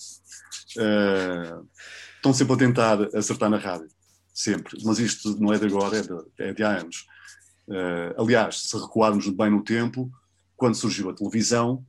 estão 2.15 2.33
sempre 2.33 2.53
a 2.53 2.57
tentar 2.57 2.99
acertar 3.15 3.49
na 3.49 3.57
rádio 3.57 3.89
sempre. 4.33 4.77
Mas 4.83 4.99
isto 4.99 5.39
não 5.39 5.53
é 5.53 5.59
de 5.59 5.65
agora, 5.65 5.97
é 5.97 6.01
de, 6.01 6.09
é 6.39 6.53
de 6.53 6.63
há 6.63 6.79
anos. 6.79 7.05
Uh, 7.67 8.21
aliás, 8.21 8.69
se 8.69 8.77
recuarmos 8.77 9.27
bem 9.29 9.51
no 9.51 9.63
tempo, 9.63 10.11
quando 10.55 10.75
surgiu 10.75 11.09
a 11.09 11.13
televisão, 11.13 11.85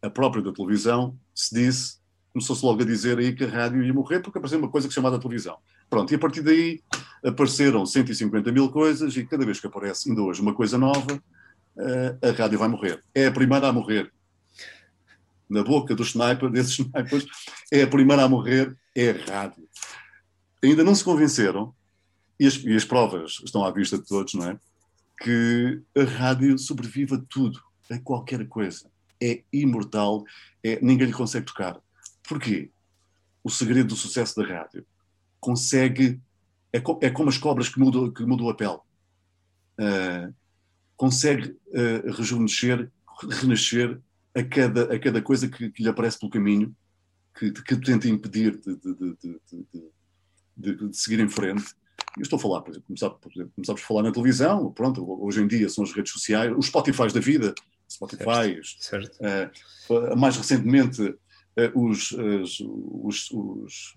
a 0.00 0.10
própria 0.10 0.42
da 0.42 0.52
televisão, 0.52 1.16
se 1.34 1.54
disse, 1.54 1.96
começou-se 2.32 2.64
logo 2.64 2.82
a 2.82 2.86
dizer 2.86 3.18
aí 3.18 3.34
que 3.34 3.44
a 3.44 3.48
rádio 3.48 3.82
ia 3.82 3.94
morrer 3.94 4.20
porque 4.20 4.38
apareceu 4.38 4.58
uma 4.58 4.70
coisa 4.70 4.88
que 4.88 4.94
chamada 4.94 5.18
televisão. 5.18 5.58
Pronto, 5.88 6.10
e 6.12 6.16
a 6.16 6.18
partir 6.18 6.42
daí 6.42 6.80
apareceram 7.24 7.84
150 7.84 8.50
mil 8.50 8.70
coisas 8.70 9.16
e 9.16 9.24
cada 9.24 9.44
vez 9.44 9.60
que 9.60 9.66
aparece, 9.66 10.08
ainda 10.08 10.22
hoje, 10.22 10.40
uma 10.40 10.54
coisa 10.54 10.76
nova, 10.76 11.14
uh, 11.14 12.28
a 12.28 12.30
rádio 12.32 12.58
vai 12.58 12.68
morrer. 12.68 13.02
É 13.14 13.26
a 13.26 13.32
primeira 13.32 13.68
a 13.68 13.72
morrer. 13.72 14.12
Na 15.52 15.62
boca 15.62 15.94
do 15.94 16.02
sniper, 16.02 16.48
desses 16.50 16.78
snipers, 16.78 17.26
é 17.70 17.82
a 17.82 17.86
primeira 17.86 18.24
a 18.24 18.28
morrer, 18.28 18.74
é 18.96 19.10
a 19.10 19.24
rádio. 19.24 19.68
Ainda 20.64 20.82
não 20.82 20.94
se 20.94 21.04
convenceram 21.04 21.74
e 22.40 22.46
as, 22.46 22.54
e 22.64 22.74
as 22.74 22.86
provas 22.86 23.38
estão 23.44 23.62
à 23.62 23.70
vista 23.70 23.98
de 23.98 24.06
todos, 24.06 24.32
não 24.32 24.48
é? 24.48 24.58
Que 25.20 25.82
a 25.94 26.04
rádio 26.04 26.58
sobrevive 26.58 27.16
a 27.16 27.22
tudo, 27.28 27.60
a 27.90 27.98
qualquer 27.98 28.48
coisa. 28.48 28.90
É 29.22 29.42
imortal, 29.52 30.24
é, 30.64 30.80
ninguém 30.80 31.08
lhe 31.08 31.12
consegue 31.12 31.44
tocar. 31.44 31.78
Porquê? 32.26 32.70
O 33.44 33.50
segredo 33.50 33.88
do 33.88 33.96
sucesso 33.96 34.40
da 34.40 34.46
rádio 34.46 34.86
consegue. 35.38 36.18
É, 36.72 36.80
co, 36.80 36.98
é 37.02 37.10
como 37.10 37.28
as 37.28 37.36
cobras 37.36 37.68
que 37.68 37.78
mudam, 37.78 38.10
que 38.10 38.24
mudam 38.24 38.48
a 38.48 38.54
pele. 38.54 38.78
Uh, 39.78 40.32
consegue 40.96 41.50
uh, 41.68 42.10
rejuvenescer, 42.16 42.90
renascer 43.28 44.00
a 44.34 44.42
cada, 44.42 44.94
a 44.94 44.98
cada 44.98 45.22
coisa 45.22 45.48
que, 45.48 45.70
que 45.70 45.82
lhe 45.82 45.88
aparece 45.88 46.18
pelo 46.18 46.30
caminho, 46.30 46.74
que, 47.38 47.50
que 47.52 47.76
tenta 47.76 48.08
impedir 48.08 48.58
de, 48.58 48.76
de, 48.76 49.40
de, 50.56 50.88
de, 50.88 50.96
seguir 50.96 51.20
em 51.20 51.28
frente. 51.28 51.64
Eu 52.16 52.22
estou 52.22 52.36
a 52.36 52.40
falar, 52.40 52.60
por 52.60 52.70
exemplo, 52.70 52.86
começámos 52.86 53.82
a 53.82 53.86
falar 53.86 54.02
na 54.02 54.12
televisão, 54.12 54.70
pronto, 54.72 55.04
hoje 55.22 55.42
em 55.42 55.46
dia 55.46 55.68
são 55.68 55.84
as 55.84 55.92
redes 55.92 56.12
sociais, 56.12 56.52
os 56.56 56.66
Spotify 56.66 57.12
da 57.12 57.20
vida, 57.20 57.54
Spotify, 57.90 58.60
certo, 58.78 59.16
certo. 59.16 59.60
Uh, 59.88 60.16
mais 60.16 60.36
recentemente 60.36 61.02
uh, 61.02 61.16
os, 61.74 62.12
os, 62.12 62.60
os, 62.60 63.30
os, 63.30 63.96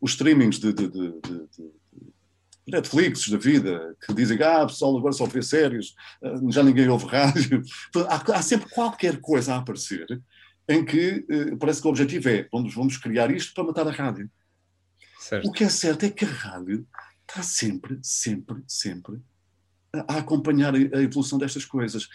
os 0.00 0.10
streamings 0.10 0.58
de, 0.58 0.72
de, 0.72 0.88
de, 0.88 1.10
de 1.20 1.70
Netflix 2.66 3.28
da 3.28 3.36
vida, 3.36 3.94
que 4.04 4.14
dizem 4.14 4.36
que 4.36 4.42
ah, 4.42 4.66
pessoal 4.66 4.96
agora 4.96 5.12
só 5.12 5.26
vê 5.26 5.42
séries, 5.42 5.94
uh, 6.22 6.50
já 6.50 6.62
ninguém 6.62 6.88
ouve 6.88 7.06
rádio. 7.06 7.62
Há, 8.08 8.38
há, 8.38 8.42
sempre 8.42 8.70
qualquer 8.70 9.20
coisa 9.20 9.54
a 9.54 9.58
aparecer 9.58 10.06
em 10.68 10.84
que 10.84 11.26
parece 11.60 11.82
que 11.82 11.86
o 11.86 11.90
objetivo 11.90 12.28
é 12.28 12.48
vamos, 12.50 12.74
vamos 12.74 12.96
criar 12.96 13.30
isto 13.30 13.52
para 13.52 13.64
matar 13.64 13.86
a 13.86 13.90
rádio. 13.90 14.30
Certo. 15.18 15.48
O 15.48 15.52
que 15.52 15.64
é 15.64 15.68
certo 15.68 16.04
é 16.04 16.10
que 16.10 16.24
a 16.24 16.28
rádio 16.28 16.86
está 17.28 17.42
sempre, 17.42 17.98
sempre, 18.02 18.62
sempre 18.66 19.20
a, 19.92 20.18
acompanhar 20.18 20.74
a, 20.74 20.78
a 20.78 21.02
evolução 21.02 21.38
destas 21.38 21.64
coisas. 21.64 22.08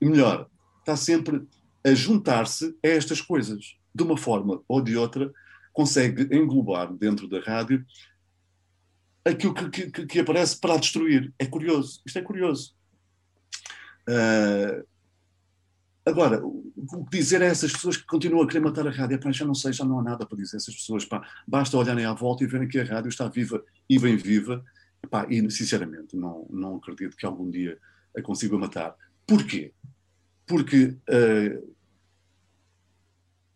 E 0.00 0.06
melhor, 0.06 0.48
está 0.80 0.96
sempre 0.96 1.46
a 1.84 1.94
juntar-se 1.94 2.76
a 2.84 2.88
estas 2.88 3.20
coisas. 3.20 3.76
De 3.94 4.02
uma 4.02 4.16
forma 4.16 4.62
ou 4.68 4.82
de 4.82 4.96
outra, 4.96 5.32
consegue 5.72 6.34
englobar 6.34 6.92
dentro 6.92 7.28
da 7.28 7.40
rádio 7.40 7.84
aquilo 9.26 9.52
que, 9.52 9.90
que, 9.90 10.06
que 10.06 10.20
aparece 10.20 10.58
para 10.58 10.76
destruir. 10.76 11.32
É 11.38 11.46
curioso. 11.46 12.00
Isto 12.06 12.18
é 12.18 12.22
curioso. 12.22 12.74
Uh, 14.08 14.86
agora, 16.04 16.40
o 16.44 17.04
que 17.04 17.18
dizer 17.18 17.42
a 17.42 17.46
essas 17.46 17.72
pessoas 17.72 17.96
que 17.96 18.06
continuam 18.06 18.44
a 18.44 18.46
querer 18.46 18.60
matar 18.60 18.86
a 18.86 18.90
rádio? 18.90 19.18
Pá, 19.18 19.32
já 19.32 19.44
não 19.44 19.54
sei, 19.54 19.72
já 19.72 19.84
não 19.84 19.98
há 19.98 20.02
nada 20.02 20.24
para 20.24 20.38
dizer 20.38 20.56
a 20.56 20.58
essas 20.58 20.74
pessoas. 20.74 21.04
Pá, 21.04 21.28
basta 21.46 21.76
olharem 21.76 22.04
à 22.04 22.12
volta 22.12 22.44
e 22.44 22.46
verem 22.46 22.68
que 22.68 22.78
a 22.78 22.84
rádio 22.84 23.08
está 23.08 23.28
viva 23.28 23.62
e 23.90 23.98
bem 23.98 24.16
viva. 24.16 24.64
Pá, 25.10 25.26
e, 25.28 25.50
sinceramente, 25.50 26.16
não, 26.16 26.46
não 26.48 26.76
acredito 26.76 27.16
que 27.16 27.26
algum 27.26 27.50
dia 27.50 27.78
a 28.16 28.22
consiga 28.22 28.56
matar. 28.56 28.94
Porquê? 29.26 29.72
Porque 30.46 30.96
uh, 31.08 31.74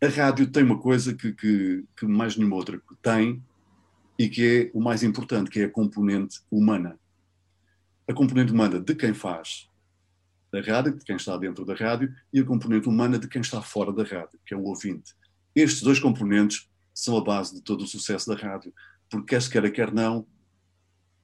a 0.01 0.07
rádio 0.09 0.51
tem 0.51 0.63
uma 0.63 0.79
coisa 0.79 1.13
que, 1.13 1.31
que, 1.31 1.85
que 1.95 2.05
mais 2.05 2.35
nenhuma 2.35 2.57
outra 2.57 2.81
tem 3.01 3.41
e 4.21 4.29
que 4.29 4.45
é 4.45 4.77
o 4.77 4.79
mais 4.79 5.01
importante, 5.01 5.49
que 5.49 5.61
é 5.61 5.63
a 5.63 5.69
componente 5.69 6.41
humana. 6.51 6.95
A 8.07 8.13
componente 8.13 8.51
humana 8.51 8.79
de 8.79 8.93
quem 8.93 9.15
faz 9.15 9.67
da 10.51 10.61
rádio, 10.61 10.95
de 10.95 11.03
quem 11.03 11.15
está 11.15 11.35
dentro 11.37 11.65
da 11.65 11.73
rádio, 11.73 12.13
e 12.31 12.39
a 12.39 12.45
componente 12.45 12.87
humana 12.87 13.17
de 13.17 13.27
quem 13.27 13.41
está 13.41 13.63
fora 13.63 13.91
da 13.91 14.03
rádio, 14.03 14.39
que 14.45 14.53
é 14.53 14.57
o 14.57 14.63
ouvinte. 14.65 15.15
Estes 15.55 15.81
dois 15.81 15.99
componentes 15.99 16.69
são 16.93 17.17
a 17.17 17.23
base 17.23 17.55
de 17.55 17.63
todo 17.63 17.83
o 17.83 17.87
sucesso 17.87 18.29
da 18.29 18.35
rádio, 18.35 18.71
porque 19.09 19.33
quer 19.33 19.41
se 19.41 19.49
queira, 19.49 19.71
quer 19.71 19.91
não, 19.91 20.27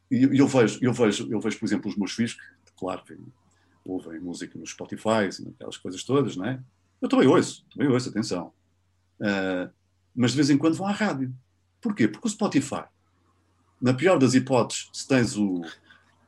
e 0.10 0.24
eu 0.40 0.48
vejo, 0.48 0.80
eu 0.82 0.92
vejo, 0.92 1.32
eu 1.32 1.40
vejo, 1.40 1.60
por 1.60 1.66
exemplo, 1.66 1.92
os 1.92 1.98
meus 1.98 2.14
filhos, 2.14 2.34
que, 2.34 2.74
claro, 2.76 3.04
ouvem 3.86 4.20
música 4.20 4.58
no 4.58 4.66
Spotify, 4.66 5.28
assim, 5.28 5.48
aquelas 5.50 5.78
coisas 5.78 6.04
todas, 6.04 6.36
não 6.36 6.46
é? 6.46 6.60
Eu 7.00 7.08
também 7.08 7.28
ouço, 7.28 7.64
também 7.72 7.92
ouço, 7.92 8.10
atenção. 8.10 8.52
Uh, 9.20 9.72
mas 10.16 10.32
de 10.32 10.38
vez 10.38 10.50
em 10.50 10.58
quando 10.58 10.74
vão 10.74 10.88
à 10.88 10.92
rádio. 10.92 11.32
Porquê? 11.82 12.08
Porque 12.08 12.28
o 12.28 12.32
Spotify, 12.32 12.84
na 13.82 13.94
pior 13.94 14.18
das 14.18 14.34
hipóteses, 14.34 14.90
se 14.94 15.08
tens 15.08 15.38
o, 15.38 15.62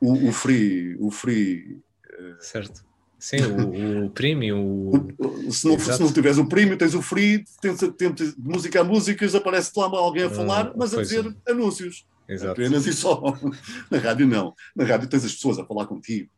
o, 0.00 0.28
o 0.28 0.32
free, 0.32 0.96
o 0.98 1.10
free 1.10 1.80
uh, 2.18 2.36
certo. 2.40 2.84
Sim, 3.18 3.36
o, 3.42 4.06
o 4.06 4.10
premium. 4.10 4.88
O... 4.88 5.52
Se, 5.52 5.68
não, 5.68 5.78
se 5.78 6.00
não 6.00 6.10
tiveres 6.10 6.38
o 6.38 6.46
premium, 6.46 6.78
tens 6.78 6.94
o 6.94 7.02
free, 7.02 7.44
tens, 7.60 7.78
tens 7.98 8.34
música 8.36 8.80
a 8.80 8.84
músicas, 8.84 9.34
aparece 9.34 9.72
lá 9.76 9.84
alguém 9.84 10.24
a 10.24 10.26
ah, 10.28 10.30
falar, 10.30 10.72
mas 10.74 10.94
a 10.94 11.02
dizer 11.02 11.26
é. 11.46 11.52
anúncios. 11.52 12.06
Exato. 12.26 12.52
Apenas 12.52 12.86
e 12.86 12.92
só. 12.94 13.22
Na 13.90 13.98
rádio 13.98 14.26
não. 14.26 14.54
Na 14.74 14.84
rádio 14.84 15.08
tens 15.08 15.24
as 15.24 15.34
pessoas 15.34 15.58
a 15.58 15.66
falar 15.66 15.86
contigo, 15.86 16.30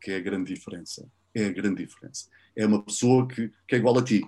que 0.00 0.12
é 0.12 0.16
a 0.16 0.20
grande 0.20 0.54
diferença. 0.54 1.08
É 1.34 1.46
a 1.46 1.52
grande 1.52 1.84
diferença. 1.84 2.26
É 2.54 2.66
uma 2.66 2.82
pessoa 2.84 3.26
que, 3.26 3.50
que 3.66 3.74
é 3.74 3.78
igual 3.78 3.98
a 3.98 4.02
ti. 4.02 4.22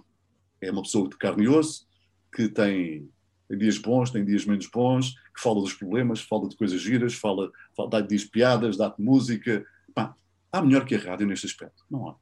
É 0.61 0.70
uma 0.70 0.82
pessoa 0.82 1.09
de 1.09 1.16
carne 1.16 1.44
e 1.44 1.49
osso, 1.49 1.87
que 2.35 2.49
tem 2.49 3.09
tem 3.50 3.59
dias 3.59 3.78
bons, 3.78 4.12
tem 4.12 4.25
dias 4.25 4.45
menos 4.47 4.69
bons, 4.69 5.11
que 5.35 5.40
fala 5.42 5.61
dos 5.61 5.75
problemas, 5.75 6.21
fala 6.21 6.49
de 6.49 6.57
coisas 6.57 6.80
giras, 6.80 7.14
fala, 7.14 7.50
fala 7.76 8.00
diz 8.00 8.25
piadas, 8.25 8.76
dá-te 8.76 9.02
música. 9.02 9.66
Pá, 9.92 10.14
há 10.52 10.62
melhor 10.62 10.85
que 10.85 10.95
a 10.95 10.99
rádio 11.00 11.26
neste 11.26 11.47
aspecto? 11.47 11.85
Não 11.90 12.09
há. 12.09 12.14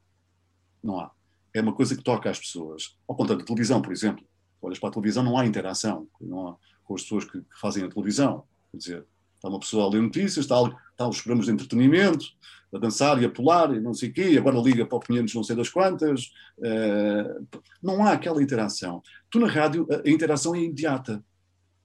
Não 0.82 0.98
há. 0.98 1.10
É 1.52 1.60
uma 1.60 1.74
coisa 1.74 1.94
que 1.94 2.02
toca 2.02 2.30
às 2.30 2.38
pessoas. 2.38 2.96
Ao 3.06 3.14
contrário 3.14 3.44
da 3.44 3.46
televisão, 3.46 3.82
por 3.82 3.92
exemplo. 3.92 4.24
Olhas 4.62 4.78
para 4.78 4.88
a 4.88 4.92
televisão, 4.92 5.22
não 5.22 5.36
há 5.36 5.44
interação 5.44 6.08
não 6.18 6.48
há, 6.48 6.56
com 6.82 6.94
as 6.94 7.02
pessoas 7.02 7.26
que, 7.26 7.42
que 7.42 7.60
fazem 7.60 7.84
a 7.84 7.90
televisão. 7.90 8.44
Quer 8.70 8.76
dizer, 8.78 9.06
está 9.38 9.48
uma 9.48 9.60
pessoa 9.60 9.86
a 9.86 9.88
ler 9.88 10.02
notícias, 10.02 10.44
está, 10.44 10.56
está 10.90 11.08
os 11.08 11.20
programas 11.20 11.46
de 11.46 11.52
entretenimento, 11.52 12.26
a 12.74 12.78
dançar 12.78 13.20
e 13.22 13.24
a 13.24 13.30
pular 13.30 13.74
e 13.74 13.80
não 13.80 13.94
sei 13.94 14.10
o 14.10 14.12
quê, 14.12 14.36
agora 14.36 14.58
liga 14.58 14.84
para 14.84 14.98
o 14.98 15.00
500 15.00 15.34
não 15.34 15.42
sei 15.42 15.56
das 15.56 15.68
quantas. 15.68 16.32
Uh, 16.58 17.46
não 17.82 18.04
há 18.04 18.12
aquela 18.12 18.42
interação. 18.42 19.02
Tu 19.30 19.38
na 19.38 19.46
rádio, 19.46 19.86
a, 19.90 20.08
interação 20.08 20.54
é 20.54 20.60
imediata. 20.60 21.24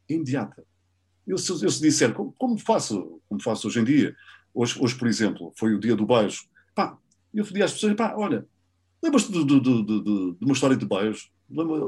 É 0.09 0.13
imediata. 0.13 0.63
Eu, 1.25 1.37
se, 1.37 1.51
eu 1.51 1.69
se 1.69 1.81
disser, 1.81 2.13
como, 2.13 2.33
como, 2.37 2.57
faço, 2.57 3.21
como 3.29 3.41
faço 3.41 3.67
hoje 3.67 3.79
em 3.79 3.83
dia, 3.85 4.15
hoje, 4.53 4.77
hoje, 4.81 4.95
por 4.95 5.07
exemplo, 5.07 5.53
foi 5.55 5.73
o 5.73 5.79
dia 5.79 5.95
do 5.95 6.05
beijo, 6.05 6.43
pá, 6.75 6.97
eu 7.33 7.45
pedi 7.45 7.63
às 7.63 7.71
pessoas, 7.71 7.93
pá, 7.95 8.13
olha, 8.17 8.45
lembras-te 9.01 9.31
de, 9.31 9.45
de, 9.45 9.59
de, 9.61 9.83
de, 9.83 10.37
uma 10.41 10.53
história 10.53 10.75
de 10.75 10.85
beijo? 10.85 11.29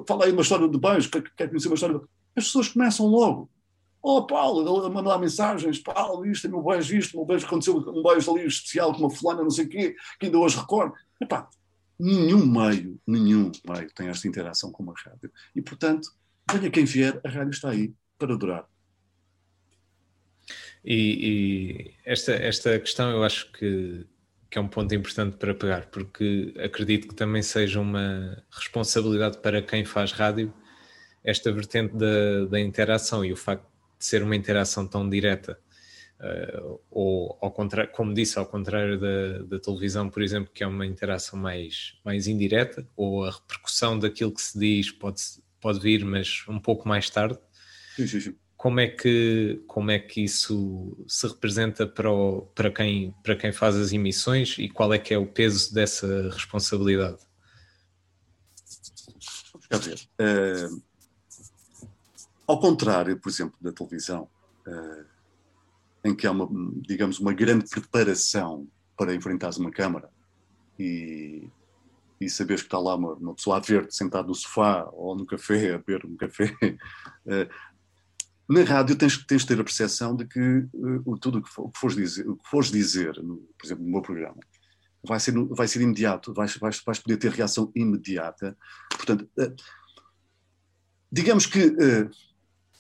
Fala 0.08 0.26
aí 0.26 0.32
uma 0.32 0.42
história 0.42 0.70
de 0.70 0.78
beijo, 0.78 1.10
quer, 1.10 1.24
quer 1.36 1.50
conhecer 1.50 1.68
uma 1.68 1.76
história 1.76 2.00
de 2.00 2.06
As 2.36 2.46
pessoas 2.46 2.70
começam 2.70 3.08
logo. 3.08 3.50
Oh, 4.08 4.24
Paulo, 4.24 4.86
ele 4.86 4.94
mandar 4.94 5.18
mensagens, 5.18 5.80
Paulo, 5.80 6.28
isto 6.28 6.46
é 6.46 6.50
meu 6.52 6.62
beijo, 6.62 6.96
isto, 6.96 7.18
meu 7.18 7.26
beijo 7.26 7.48
aconteceu, 7.48 7.78
um 7.78 8.04
beijo 8.04 8.32
ali 8.32 8.46
especial 8.46 8.94
com 8.94 9.00
uma 9.00 9.10
fulana, 9.10 9.41
não 9.41 9.50
sei 9.50 9.65
o 9.65 9.68
quê, 9.68 9.96
que 10.20 10.28
ainda 10.28 10.38
hoje 10.38 10.60
recordo. 10.60 10.94
Epá, 11.20 11.50
nenhum 11.98 12.46
meio, 12.46 13.02
nenhum 13.08 13.52
meio 13.68 13.91
tem 13.96 14.08
esta 14.08 14.28
interação 14.28 14.72
com 14.72 14.84
uma 14.84 14.94
rádio. 15.04 15.32
E, 15.56 15.60
portanto, 15.60 16.08
venha 16.52 16.70
quem 16.70 16.86
vier, 16.86 17.20
a 17.26 17.30
rádio 17.30 17.50
está 17.50 17.72
aí 17.72 17.96
para 18.20 18.38
durar. 18.38 18.68
E, 20.84 20.94
e 20.94 21.94
esta, 22.06 22.34
esta 22.34 22.80
questão 22.80 23.10
eu 23.10 23.24
acho 23.24 23.52
que, 23.54 24.06
que 24.52 24.60
é 24.60 24.62
um 24.62 24.68
ponto 24.68 24.94
importante 24.94 25.36
para 25.38 25.56
pegar, 25.56 25.88
porque 25.88 26.54
acredito 26.63 27.08
que 27.08 27.15
também 27.15 27.41
seja 27.41 27.80
uma 27.80 28.38
responsabilidade 28.52 29.39
para 29.39 29.63
quem 29.63 29.84
faz 29.84 30.12
rádio 30.12 30.54
esta 31.24 31.52
vertente 31.52 31.96
da, 31.96 32.46
da 32.46 32.60
interação 32.60 33.26
e 33.26 33.34
o 33.34 33.36
facto 33.36 33.74
ser 34.00 34.24
uma 34.24 34.36
interação 34.36 34.88
tão 34.88 35.10
direta. 35.10 35.60
Uh, 36.20 36.80
ou 36.90 37.38
ao 37.42 37.52
contrário, 37.52 37.92
como 37.92 38.14
disse, 38.14 38.40
ao 38.40 38.46
contrário 38.46 38.98
da, 38.98 39.40
da, 39.44 39.60
televisão, 39.60 40.10
por 40.10 40.24
exemplo, 40.24 40.50
que 40.54 40.64
é 40.64 40.68
uma 40.68 40.86
interação 40.86 41.38
mais, 41.38 42.00
mais 42.06 42.26
indireta, 42.26 42.88
ou 42.96 43.26
a 43.26 43.32
repercussão 43.32 44.00
daquilo 44.00 44.34
que 44.34 44.42
se 44.42 44.58
diz 44.58 44.92
pode, 44.92 45.22
pode 45.60 45.80
vir, 45.82 46.06
mas 46.06 46.46
um 46.48 46.60
pouco 46.60 46.88
mais 46.88 47.10
tarde. 47.10 47.38
Sim, 47.96 48.08
sim, 48.08 48.20
sim. 48.22 48.36
Como 48.56 48.80
é 48.80 48.88
que, 48.88 49.62
como 49.68 49.92
é 49.92 50.00
que 50.00 50.22
isso 50.24 51.06
se 51.08 51.28
representa 51.28 51.86
para, 51.86 52.10
o, 52.10 52.44
para, 52.56 52.72
quem, 52.72 53.14
para 53.22 53.36
quem 53.36 53.52
faz 53.52 53.76
as 53.76 53.92
emissões 53.92 54.58
e 54.58 54.70
qual 54.70 54.94
é 54.94 54.98
que 54.98 55.14
é 55.14 55.18
o 55.18 55.28
peso 55.28 55.74
dessa 55.74 56.30
responsabilidade? 56.32 57.20
Vamos 59.70 59.86
ver. 59.86 60.00
Uh 60.20 60.85
ao 62.48 62.60
contrário, 62.60 63.20
por 63.20 63.30
exemplo, 63.30 63.58
da 63.62 63.72
televisão, 63.72 64.30
uh, 64.68 65.06
em 66.04 66.16
que 66.16 66.28
há 66.28 66.32
uma, 66.32 66.48
digamos, 66.82 67.20
uma 67.20 67.34
grande 67.34 67.68
preparação 67.70 68.68
para 68.96 69.14
enfrentar 69.16 69.52
uma 69.58 69.72
câmara 69.72 70.10
e, 70.80 71.50
e 72.22 72.30
saberes 72.30 72.62
que 72.62 72.68
está 72.68 72.80
lá 72.80 72.96
uma, 72.96 73.14
uma 73.14 73.34
pessoa 73.34 73.58
a 73.58 73.60
ver-te 73.60 73.96
sentado 73.96 74.28
no 74.28 74.36
sofá 74.36 74.88
ou 74.94 75.16
no 75.16 75.26
café, 75.26 75.74
a 75.74 75.78
beber 75.80 76.06
um 76.06 76.16
café. 76.16 76.56
Uh, 77.26 77.50
na 78.48 78.64
rádio 78.64 78.96
tens, 78.96 79.18
tens 79.26 79.42
de 79.42 79.48
ter 79.48 79.60
a 79.60 79.64
percepção 79.64 80.16
de 80.16 80.26
que 80.26 80.68
uh, 80.74 81.18
tudo 81.20 81.40
o 81.40 81.42
que, 81.42 81.50
for, 81.50 81.72
que 81.72 81.80
fores 81.80 81.96
dizer, 81.96 82.30
o 82.30 82.36
que 82.36 82.48
fores 82.48 82.70
dizer 82.72 83.22
no, 83.24 83.38
por 83.58 83.66
exemplo, 83.66 83.84
no 83.84 83.92
meu 83.92 84.02
programa, 84.02 84.38
vai 85.04 85.20
ser, 85.20 85.34
vai 85.34 85.68
ser 85.68 85.82
imediato, 85.82 86.34
vais, 86.34 86.56
vais, 86.58 86.82
vais 86.86 87.00
poder 87.00 87.18
ter 87.18 87.32
reação 87.32 87.72
imediata. 87.76 88.56
Portanto, 88.90 89.28
uh, 89.40 89.56
digamos 91.12 91.48
que 91.48 91.66
uh, 91.68 92.10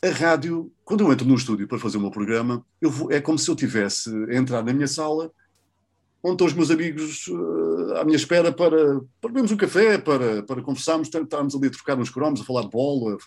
a 0.05 0.11
rádio, 0.11 0.71
quando 0.83 1.03
eu 1.03 1.11
entro 1.11 1.25
no 1.25 1.35
estúdio 1.35 1.67
para 1.67 1.79
fazer 1.79 1.97
o 1.97 2.01
meu 2.01 2.11
programa, 2.11 2.63
vou, 2.81 3.11
é 3.11 3.19
como 3.19 3.39
se 3.39 3.49
eu 3.49 3.55
tivesse 3.55 4.09
a 4.29 4.35
entrar 4.35 4.63
na 4.63 4.71
minha 4.71 4.87
sala, 4.87 5.31
onde 6.23 6.33
estão 6.33 6.47
os 6.47 6.53
meus 6.53 6.69
amigos 6.69 7.27
uh, 7.27 7.97
à 7.97 8.05
minha 8.05 8.15
espera 8.15 8.51
para, 8.51 9.01
bebermos 9.21 9.51
um 9.51 9.57
café, 9.57 9.97
para, 9.97 10.43
para 10.43 10.61
conversarmos, 10.61 11.07
estarmos 11.07 11.55
ali 11.55 11.67
a 11.67 11.71
trocar 11.71 11.97
uns 11.97 12.09
cromos, 12.09 12.41
a 12.41 12.43
falar 12.43 12.61
de 12.63 12.69
bola, 12.69 13.17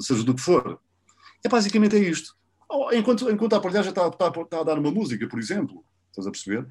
seja 0.00 0.22
do 0.22 0.34
que 0.34 0.40
for. 0.40 0.80
É 1.44 1.48
basicamente 1.48 1.96
é 1.96 1.98
isto. 1.98 2.36
Enquanto, 2.92 3.28
enquanto 3.28 3.54
a 3.54 3.70
já 3.82 3.90
está, 3.90 4.06
está, 4.06 4.28
está, 4.28 4.60
a 4.60 4.64
dar 4.64 4.78
uma 4.78 4.92
música, 4.92 5.28
por 5.28 5.38
exemplo, 5.38 5.84
estás 6.10 6.26
a 6.26 6.30
perceber? 6.30 6.66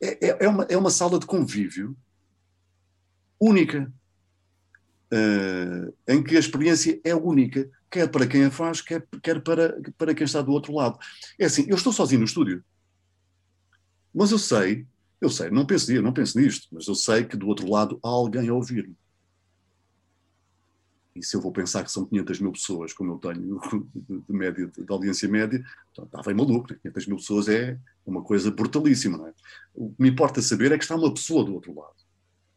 É, 0.00 0.28
é, 0.28 0.44
é, 0.44 0.48
uma, 0.48 0.64
é 0.64 0.76
uma 0.76 0.90
sala 0.90 1.18
de 1.18 1.26
convívio 1.26 1.96
única, 3.40 3.92
uh, 5.12 5.94
em 6.06 6.22
que 6.22 6.36
a 6.36 6.40
experiência 6.40 7.00
é 7.02 7.14
única 7.14 7.68
quer 7.90 8.08
para 8.10 8.26
quem 8.26 8.44
a 8.44 8.50
faz, 8.50 8.80
quer, 8.80 9.06
quer 9.22 9.40
para, 9.42 9.80
para 9.96 10.14
quem 10.14 10.24
está 10.24 10.42
do 10.42 10.52
outro 10.52 10.74
lado. 10.74 10.98
É 11.38 11.46
assim, 11.46 11.66
eu 11.68 11.76
estou 11.76 11.92
sozinho 11.92 12.20
no 12.20 12.26
estúdio, 12.26 12.64
mas 14.14 14.30
eu 14.30 14.38
sei, 14.38 14.86
eu 15.20 15.30
sei, 15.30 15.50
não 15.50 15.66
penso, 15.66 15.92
não 16.02 16.12
penso 16.12 16.38
nisto, 16.38 16.68
mas 16.72 16.86
eu 16.86 16.94
sei 16.94 17.24
que 17.24 17.36
do 17.36 17.46
outro 17.48 17.70
lado 17.70 17.98
há 18.02 18.08
alguém 18.08 18.48
a 18.48 18.54
ouvir-me. 18.54 18.96
E 21.14 21.24
se 21.24 21.36
eu 21.36 21.40
vou 21.40 21.50
pensar 21.50 21.82
que 21.82 21.90
são 21.90 22.06
500 22.06 22.40
mil 22.40 22.52
pessoas, 22.52 22.92
como 22.92 23.12
eu 23.12 23.18
tenho 23.18 23.60
de, 23.94 24.32
média, 24.32 24.66
de, 24.68 24.84
audiência 24.88 25.28
média, 25.28 25.60
então 25.90 26.04
está 26.04 26.22
bem 26.22 26.34
maluco, 26.34 26.72
né? 26.72 26.78
500 26.80 27.06
mil 27.08 27.16
pessoas 27.16 27.48
é 27.48 27.76
uma 28.06 28.22
coisa 28.22 28.52
brutalíssima, 28.52 29.18
não 29.18 29.26
é? 29.26 29.34
O 29.74 29.90
que 29.90 30.02
me 30.02 30.10
importa 30.10 30.40
saber 30.40 30.70
é 30.70 30.78
que 30.78 30.84
está 30.84 30.94
uma 30.94 31.12
pessoa 31.12 31.44
do 31.44 31.54
outro 31.54 31.74
lado, 31.74 31.96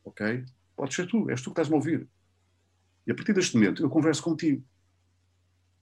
ok? 0.04 0.46
Pode 0.76 0.94
ser 0.94 1.08
tu, 1.08 1.28
és 1.30 1.42
tu 1.42 1.46
que 1.46 1.52
estás-me 1.52 1.74
a 1.74 1.78
ouvir. 1.78 2.08
E 3.08 3.12
a 3.12 3.16
partir 3.16 3.34
deste 3.34 3.56
momento 3.56 3.82
eu 3.82 3.90
converso 3.90 4.22
contigo 4.22 4.64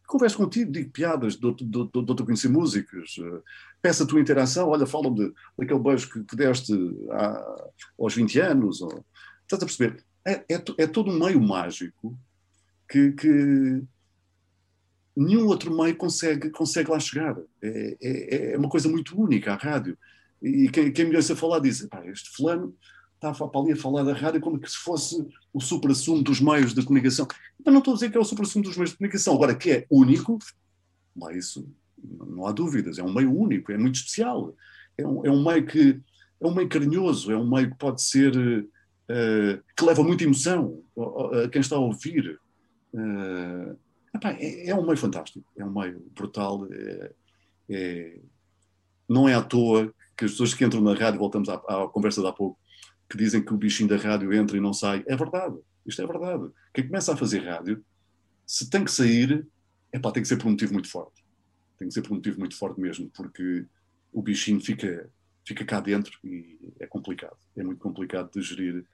converso 0.10 0.38
contigo, 0.38 0.72
digo 0.72 0.90
piadas, 0.90 1.36
dou-te 1.36 1.64
dou, 1.64 1.86
dou, 1.86 2.02
dou 2.02 2.16
a 2.20 2.26
conhecer 2.26 2.50
músicas, 2.50 3.16
uh, 3.20 3.44
peço 3.80 4.02
a 4.04 4.08
tua 4.08 4.20
interação, 4.20 4.68
olha, 4.68 4.88
fala-me 4.88 5.32
daquele 5.58 5.80
beijo 5.80 6.12
que, 6.12 6.24
que 6.24 6.36
deste 6.36 6.74
há, 7.12 7.72
aos 8.00 8.16
20 8.16 8.40
anos. 8.40 8.82
Ou, 8.82 9.06
estás 9.44 9.62
a 9.62 9.66
perceber? 9.66 10.04
É, 10.26 10.44
é, 10.50 10.64
é, 10.80 10.88
todo 10.88 11.12
um 11.12 11.20
meio 11.20 11.40
mágico 11.40 12.18
que, 12.90 13.12
que, 13.12 13.84
nenhum 15.16 15.46
outro 15.46 15.76
meio 15.76 15.96
consegue, 15.96 16.50
consegue 16.50 16.90
lá 16.90 17.00
chegar. 17.00 17.38
É, 17.62 17.98
é, 18.02 18.52
é 18.54 18.58
uma 18.58 18.70
coisa 18.70 18.90
muito 18.90 19.20
única, 19.20 19.54
a 19.54 19.58
rádio. 19.58 19.96
E 20.42 20.70
quem, 20.70 20.92
quem 20.92 21.06
me 21.06 21.16
ouça 21.16 21.36
falar 21.36 21.60
diz, 21.60 21.88
este 22.06 22.36
fulano 22.36 22.76
está 23.22 23.34
para 23.34 23.60
ali 23.60 23.74
a 23.74 23.76
falar 23.76 24.04
da 24.04 24.14
rádio 24.14 24.40
como 24.40 24.60
que 24.60 24.72
se 24.72 24.78
fosse 24.78 25.28
o 25.54 25.60
supra-sumo 25.60 26.24
dos 26.24 26.40
meios 26.40 26.74
de 26.74 26.84
comunicação. 26.84 27.28
Mas 27.64 27.74
não 27.74 27.80
estou 27.80 27.94
a 27.94 27.96
dizer 27.96 28.10
que 28.10 28.18
é 28.18 28.20
o 28.20 28.26
supra-sumo 28.26 28.64
dos 28.64 28.78
meios 28.78 28.92
de 28.92 28.98
comunicação. 28.98 29.36
Agora, 29.36 29.56
que 29.56 29.72
é 29.72 29.88
único, 29.90 30.40
isso 31.32 31.70
não 32.02 32.46
há 32.46 32.52
dúvidas, 32.52 32.98
é 32.98 33.04
um 33.04 33.14
meio 33.14 33.36
único, 33.36 33.72
é 33.72 33.78
muito 33.78 33.96
especial. 33.96 34.56
É 34.98 35.06
um, 35.06 35.26
é 35.26 35.30
um 35.30 35.44
meio 35.44 35.66
que 35.66 36.02
é 36.42 36.48
um 36.48 36.54
meio 36.54 36.70
carinhoso, 36.70 37.32
é 37.32 37.38
um 37.38 37.50
meio 37.50 37.70
que 37.72 37.78
pode 37.78 38.02
ser 38.02 38.36
uh, 38.38 39.64
que 39.76 39.86
leva 39.86 40.04
muita 40.04 40.24
emoção 40.24 40.82
a, 40.98 41.50
quem 41.50 41.60
está 41.60 41.76
a 41.76 41.80
ouvir. 41.80 42.40
Uh, 42.94 43.78
epá, 44.16 44.32
é, 44.32 44.70
é, 44.70 44.76
um 44.76 44.86
meio 44.86 44.98
fantástico, 44.98 45.46
é 45.58 45.66
um 45.66 45.74
meio 45.74 46.00
brutal. 46.16 46.68
É, 46.72 47.12
é, 47.70 48.20
não 49.08 49.28
é 49.28 49.34
à 49.34 49.42
toa 49.42 49.94
que 50.16 50.26
as 50.26 50.32
pessoas 50.32 50.54
que 50.54 50.64
entram 50.64 50.82
na 50.82 50.94
rádio, 50.94 51.20
voltamos 51.20 51.50
à, 51.50 51.56
à 51.56 51.88
conversa 51.88 52.22
de 52.22 52.28
há 52.28 52.32
pouco, 52.32 52.59
que 53.10 53.18
dizem 53.18 53.44
que 53.44 53.54
o 53.54 53.58
bichinho 53.58 53.90
da 53.90 53.98
rádio 53.98 54.32
entra 54.34 54.56
e 54.56 54.62
não 54.62 54.72
sai. 54.72 55.04
É 55.08 55.16
verdade, 55.16 55.58
isto 55.86 56.02
é 56.02 56.06
verdade. 56.06 56.52
Quem 56.74 56.88
começa 56.88 57.14
a 57.14 57.18
fazer 57.18 57.40
rádio, 57.40 57.84
se 58.46 58.70
tem 58.70 58.86
que 58.86 58.92
sair, 58.92 59.48
é 59.92 59.98
pá, 59.98 60.12
tem 60.12 60.22
que 60.22 60.30
ser 60.30 60.38
por 60.38 60.48
um 60.48 60.52
motivo 60.52 60.74
muito 60.74 60.90
forte. 60.90 61.24
Tem 61.78 61.88
que 61.88 61.94
ser 61.94 62.04
por 62.04 62.12
um 62.12 62.16
motivo 62.18 62.40
muito 62.40 62.56
forte 62.56 62.80
mesmo, 62.80 63.10
porque 63.16 63.66
o 64.14 64.22
bichinho 64.22 64.62
fica, 64.62 65.10
fica 65.44 65.66
cá 65.66 65.80
dentro 65.80 66.18
e 66.24 66.60
é 66.80 66.86
complicado. 66.86 67.38
É 67.58 67.64
muito 67.64 67.80
complicado 67.80 68.32
de 68.32 68.42
gerir 68.42 68.86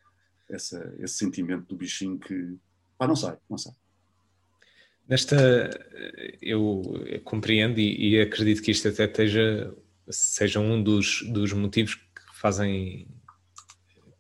essa, 0.50 0.96
esse 1.00 1.16
sentimento 1.16 1.66
do 1.68 1.76
bichinho 1.76 2.18
que, 2.18 2.56
pá, 2.98 3.08
não 3.08 3.16
sai, 3.16 3.38
não 3.50 3.58
sai. 3.58 3.74
Nesta, 5.08 5.70
eu 6.42 6.82
compreendo 7.24 7.80
e, 7.80 8.14
e 8.14 8.22
acredito 8.22 8.62
que 8.62 8.72
isto 8.72 8.88
até 8.88 9.06
esteja, 9.06 9.76
seja 10.10 10.60
um 10.60 10.82
dos, 10.82 11.22
dos 11.30 11.54
motivos 11.54 11.96
que 11.96 12.36
fazem 12.40 13.08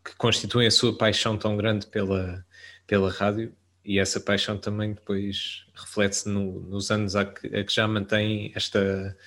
que 0.05 0.15
constituem 0.15 0.67
a 0.67 0.71
sua 0.71 0.95
paixão 0.95 1.35
tão 1.35 1.57
grande 1.57 1.87
pela, 1.87 2.45
pela 2.85 3.11
rádio 3.11 3.51
e 3.83 3.97
essa 3.97 4.19
paixão 4.19 4.57
também 4.57 4.93
depois 4.93 5.65
reflete-se 5.73 6.29
no, 6.29 6.59
nos 6.61 6.91
anos 6.91 7.15
a 7.15 7.25
que, 7.25 7.47
a 7.47 7.63
que, 7.63 7.73
já 7.73 7.87
mantém 7.87 8.51
esta, 8.55 9.17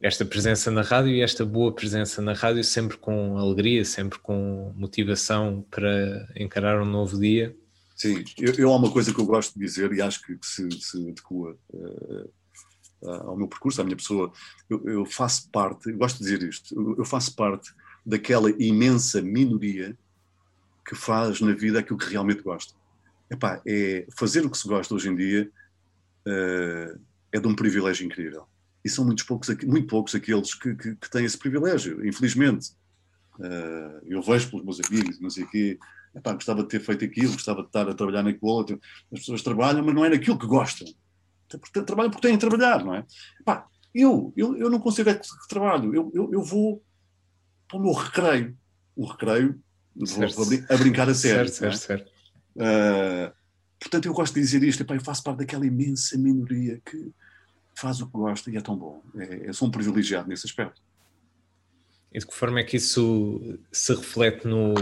esta 0.00 0.24
presença 0.24 0.70
na 0.70 0.82
rádio 0.82 1.12
e 1.12 1.22
esta 1.22 1.44
boa 1.44 1.72
presença 1.72 2.20
na 2.20 2.32
rádio, 2.32 2.64
sempre 2.64 2.96
com 2.96 3.38
alegria, 3.38 3.84
sempre 3.84 4.18
com 4.18 4.72
motivação 4.76 5.64
para 5.70 6.28
encarar 6.36 6.82
um 6.82 6.84
novo 6.84 7.18
dia. 7.18 7.56
Sim, 7.96 8.24
eu, 8.38 8.54
eu 8.54 8.72
há 8.72 8.76
uma 8.76 8.90
coisa 8.90 9.14
que 9.14 9.20
eu 9.20 9.26
gosto 9.26 9.54
de 9.54 9.64
dizer 9.64 9.92
e 9.92 10.02
acho 10.02 10.22
que, 10.22 10.36
que 10.36 10.46
se, 10.46 10.68
se 10.80 10.96
adequa 10.98 11.56
uh, 11.70 12.30
ao 13.02 13.36
meu 13.36 13.46
percurso, 13.46 13.80
à 13.80 13.84
minha 13.84 13.96
pessoa. 13.96 14.32
Eu, 14.68 14.84
eu 14.88 15.06
faço 15.06 15.48
parte, 15.50 15.90
eu 15.90 15.98
gosto 15.98 16.18
de 16.18 16.24
dizer 16.24 16.42
isto, 16.42 16.74
eu, 16.74 16.96
eu 16.98 17.04
faço 17.04 17.34
parte 17.36 17.72
daquela 18.04 18.50
imensa 18.50 19.22
minoria 19.22 19.96
que 20.86 20.94
faz 20.94 21.40
na 21.40 21.52
vida 21.52 21.78
aquilo 21.78 21.98
que 21.98 22.10
realmente 22.10 22.42
gosta. 22.42 22.74
Epá, 23.30 23.62
é 23.66 24.06
fazer 24.16 24.44
o 24.44 24.50
que 24.50 24.58
se 24.58 24.68
gosta 24.68 24.94
hoje 24.94 25.08
em 25.08 25.14
dia 25.14 25.50
uh, 26.26 27.00
é 27.30 27.40
de 27.40 27.46
um 27.46 27.54
privilégio 27.54 28.04
incrível. 28.04 28.46
E 28.84 28.90
são 28.90 29.04
muitos 29.04 29.24
poucos, 29.24 29.48
muito 29.64 29.86
poucos 29.86 30.14
aqueles 30.14 30.54
que, 30.54 30.74
que, 30.74 30.96
que 30.96 31.10
têm 31.10 31.24
esse 31.24 31.38
privilégio, 31.38 32.06
infelizmente. 32.06 32.70
Uh, 33.38 34.04
eu 34.04 34.20
vejo 34.20 34.50
pelos 34.50 34.64
meus 34.64 34.80
amigos, 34.86 35.20
não 35.20 35.30
sei 35.30 35.44
o 35.44 35.48
quê, 35.48 35.78
epá, 36.14 36.34
gostava 36.34 36.62
de 36.62 36.68
ter 36.68 36.80
feito 36.80 37.04
aquilo, 37.04 37.32
gostava 37.32 37.62
de 37.62 37.68
estar 37.68 37.88
a 37.88 37.94
trabalhar 37.94 38.22
naquilo 38.22 38.50
outro. 38.50 38.80
As 39.12 39.20
pessoas 39.20 39.42
trabalham, 39.42 39.84
mas 39.84 39.94
não 39.94 40.04
é 40.04 40.10
naquilo 40.10 40.38
que 40.38 40.46
gostam. 40.46 40.86
Trabalham 41.86 42.10
porque 42.10 42.26
têm 42.26 42.36
de 42.36 42.46
trabalhar, 42.46 42.84
não 42.84 42.94
é? 42.94 43.06
Epá, 43.40 43.66
eu, 43.94 44.32
eu, 44.36 44.56
eu 44.56 44.70
não 44.70 44.80
considero 44.80 45.20
que 45.20 45.48
trabalho, 45.48 45.94
eu, 45.94 46.10
eu, 46.14 46.32
eu 46.32 46.42
vou 46.42 46.82
para 47.72 47.78
o 47.78 47.82
meu 47.82 47.92
recreio. 47.92 48.56
O 48.94 49.06
recreio, 49.06 49.58
certo. 50.04 50.42
a 50.68 50.76
brincar 50.76 51.08
a 51.08 51.14
sério. 51.14 51.50
Certo, 51.50 51.76
certo, 51.76 52.04
certo. 52.04 52.12
Uh, 52.54 53.32
portanto, 53.80 54.06
eu 54.06 54.12
gosto 54.12 54.34
de 54.34 54.40
dizer 54.40 54.62
isto, 54.62 54.82
epá, 54.82 54.94
eu 54.94 55.00
faço 55.00 55.24
parte 55.24 55.38
daquela 55.38 55.66
imensa 55.66 56.18
minoria 56.18 56.80
que 56.84 57.10
faz 57.74 58.02
o 58.02 58.06
que 58.06 58.12
gosta 58.12 58.50
e 58.50 58.56
é 58.56 58.60
tão 58.60 58.76
bom. 58.76 59.02
É, 59.16 59.48
eu 59.48 59.54
sou 59.54 59.68
um 59.68 59.70
privilegiado 59.70 60.28
nesse 60.28 60.46
aspecto. 60.46 60.82
E 62.12 62.18
de 62.18 62.26
que 62.26 62.34
forma 62.34 62.60
é 62.60 62.64
que 62.64 62.76
isso 62.76 63.58
se 63.72 63.94
reflete 63.94 64.46
no, 64.46 64.74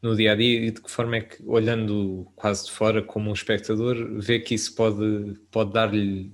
no 0.00 0.16
dia 0.16 0.32
a 0.32 0.34
dia 0.34 0.66
e 0.66 0.70
de 0.70 0.80
que 0.80 0.90
forma 0.90 1.16
é 1.16 1.20
que, 1.20 1.42
olhando 1.44 2.26
quase 2.34 2.64
de 2.64 2.72
fora 2.72 3.02
como 3.02 3.28
um 3.28 3.34
espectador, 3.34 4.18
vê 4.18 4.40
que 4.40 4.54
isso 4.54 4.74
pode, 4.74 5.38
pode 5.50 5.74
dar-lhe 5.74 6.32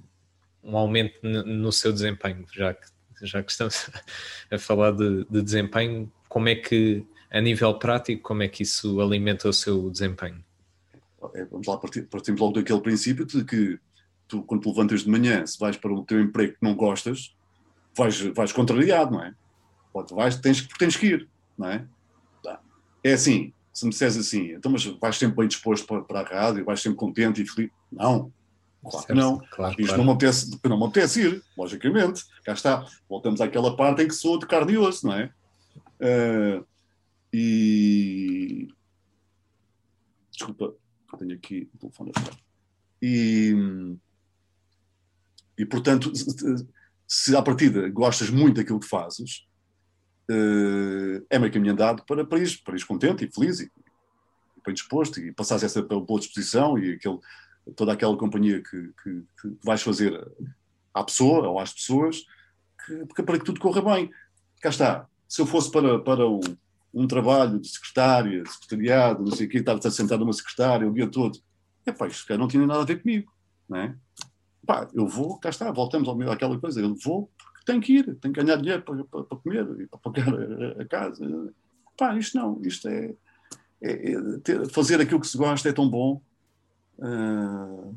um 0.62 0.76
aumento 0.76 1.18
no 1.24 1.72
seu 1.72 1.92
desempenho, 1.92 2.46
já 2.52 2.72
que 2.72 2.86
já 3.22 3.42
que 3.42 3.50
estamos 3.50 3.90
a 4.50 4.58
falar 4.58 4.92
de, 4.92 5.24
de, 5.30 5.42
desempenho, 5.42 6.10
como 6.28 6.48
é 6.48 6.54
que, 6.54 7.04
a 7.30 7.40
nível 7.40 7.74
prático, 7.78 8.22
como 8.22 8.42
é 8.42 8.48
que 8.48 8.62
isso 8.62 9.00
alimenta 9.00 9.48
o 9.48 9.52
seu 9.52 9.90
desempenho? 9.90 10.44
Vamos 11.50 11.66
lá, 11.66 11.78
partimos 11.78 12.40
logo 12.40 12.52
daquele 12.52 12.80
princípio 12.80 13.24
de 13.24 13.44
que 13.44 13.78
tu, 14.28 14.42
quando 14.42 14.62
te 14.62 14.68
levantas 14.68 15.02
de 15.02 15.10
manhã, 15.10 15.44
se 15.46 15.58
vais 15.58 15.76
para 15.76 15.92
o 15.92 16.04
teu 16.04 16.20
emprego 16.20 16.52
que 16.52 16.62
não 16.62 16.74
gostas, 16.74 17.34
vais, 17.96 18.20
vais 18.20 18.52
contrariado, 18.52 19.12
não 19.12 19.22
é? 19.22 19.34
Ou 19.92 20.06
vais, 20.14 20.36
tens, 20.36 20.66
tens 20.78 20.96
que 20.96 21.06
ir, 21.06 21.28
não 21.56 21.68
é? 21.68 21.86
Tá. 22.42 22.60
É 23.02 23.12
assim, 23.14 23.52
se 23.72 23.84
me 23.84 23.90
disseres 23.90 24.16
assim, 24.16 24.52
então, 24.52 24.70
mas 24.70 24.84
vais 24.84 25.16
sempre 25.16 25.36
bem 25.36 25.48
disposto 25.48 25.86
para, 25.86 26.02
para 26.02 26.20
a 26.20 26.22
rádio, 26.22 26.64
vais 26.64 26.80
sempre 26.80 26.98
contente 26.98 27.42
e 27.42 27.46
feliz. 27.46 27.70
Não, 27.90 28.32
Claro 28.90 29.06
que 29.06 29.14
não. 29.14 29.38
Claro, 29.50 29.72
Isto 29.72 29.86
claro. 29.86 29.98
Não, 29.98 30.04
me 30.04 30.12
apetece, 30.12 30.60
não 30.64 30.78
me 30.78 30.84
apetece 30.84 31.20
ir, 31.22 31.44
logicamente. 31.56 32.24
Cá 32.44 32.52
está. 32.52 32.86
Voltamos 33.08 33.40
àquela 33.40 33.76
parte 33.76 34.02
em 34.02 34.08
que 34.08 34.14
sou 34.14 34.38
de 34.38 34.46
carne 34.46 34.74
e 34.74 34.78
osso, 34.78 35.06
não 35.06 35.14
é? 35.14 35.32
Uh, 36.00 36.66
e. 37.32 38.68
Desculpa, 40.30 40.74
tenho 41.18 41.34
aqui 41.34 41.68
o 41.74 41.78
telefone 41.78 42.12
a 42.14 42.20
ficar. 42.20 42.36
E. 43.02 43.96
E, 45.58 45.64
portanto, 45.64 46.12
se 47.08 47.34
à 47.34 47.42
partida 47.42 47.88
gostas 47.88 48.28
muito 48.28 48.56
daquilo 48.56 48.78
que 48.78 48.86
fazes, 48.86 49.46
uh, 50.30 51.26
é 51.30 51.38
meio 51.38 51.52
caminho 51.52 51.72
andado 51.72 52.04
para, 52.04 52.24
para 52.26 52.38
ir 52.38 52.84
contente 52.86 53.24
e 53.24 53.32
feliz 53.32 53.60
e, 53.60 53.64
e 53.64 54.60
bem 54.64 54.74
disposto 54.74 55.18
e 55.18 55.32
passares 55.32 55.64
essa 55.64 55.80
boa 55.82 56.20
disposição 56.20 56.78
e 56.78 56.92
aquele 56.92 57.18
toda 57.74 57.92
aquela 57.92 58.16
companhia 58.16 58.62
que, 58.62 58.92
que, 59.02 59.24
que 59.40 59.58
vais 59.64 59.82
fazer 59.82 60.26
à 60.94 61.02
pessoa 61.04 61.48
ou 61.48 61.58
às 61.58 61.72
pessoas, 61.72 62.24
que, 63.14 63.22
para 63.22 63.38
que 63.38 63.44
tudo 63.44 63.60
corra 63.60 63.82
bem. 63.82 64.10
Cá 64.60 64.68
está. 64.68 65.06
Se 65.28 65.40
eu 65.42 65.46
fosse 65.46 65.70
para, 65.70 65.98
para 65.98 66.28
um, 66.28 66.40
um 66.94 67.06
trabalho 67.06 67.58
de 67.58 67.68
secretária, 67.68 68.44
secretariado, 68.46 69.24
não 69.24 69.32
sei 69.32 69.46
o 69.46 69.50
quê, 69.50 69.58
estar 69.58 69.78
sentado 69.90 70.20
numa 70.20 70.32
secretária 70.32 70.88
o 70.88 70.94
dia 70.94 71.06
todo, 71.06 71.38
é 71.84 71.92
pá, 71.92 72.06
isto 72.06 72.36
não 72.38 72.48
tinha 72.48 72.66
nada 72.66 72.80
a 72.82 72.86
ver 72.86 73.02
comigo, 73.02 73.30
não 73.68 73.78
é? 73.78 73.94
Pá, 74.66 74.88
eu 74.94 75.06
vou, 75.06 75.38
cá 75.38 75.50
está, 75.50 75.70
voltamos 75.70 76.08
ao, 76.08 76.20
àquela 76.30 76.58
coisa, 76.58 76.80
eu 76.80 76.94
vou 76.96 77.30
porque 77.36 77.64
tenho 77.66 77.80
que 77.80 77.92
ir, 77.98 78.04
tenho 78.16 78.32
que 78.34 78.42
ganhar 78.42 78.56
dinheiro 78.56 78.82
para, 78.82 79.04
para, 79.04 79.24
para 79.24 79.38
comer 79.38 79.66
e 79.80 79.86
para 79.86 79.98
pagar 79.98 80.28
a, 80.34 80.82
a, 80.82 80.84
casa. 80.86 81.54
Pá, 81.96 82.16
isto 82.16 82.36
não, 82.36 82.60
isto 82.62 82.88
é, 82.88 83.14
é, 83.82 84.12
é 84.12 84.38
ter, 84.42 84.68
fazer 84.70 85.00
aquilo 85.00 85.20
que 85.20 85.28
se 85.28 85.36
gosta 85.36 85.68
é 85.68 85.72
tão 85.72 85.88
bom, 85.88 86.20
Uh, 86.98 87.94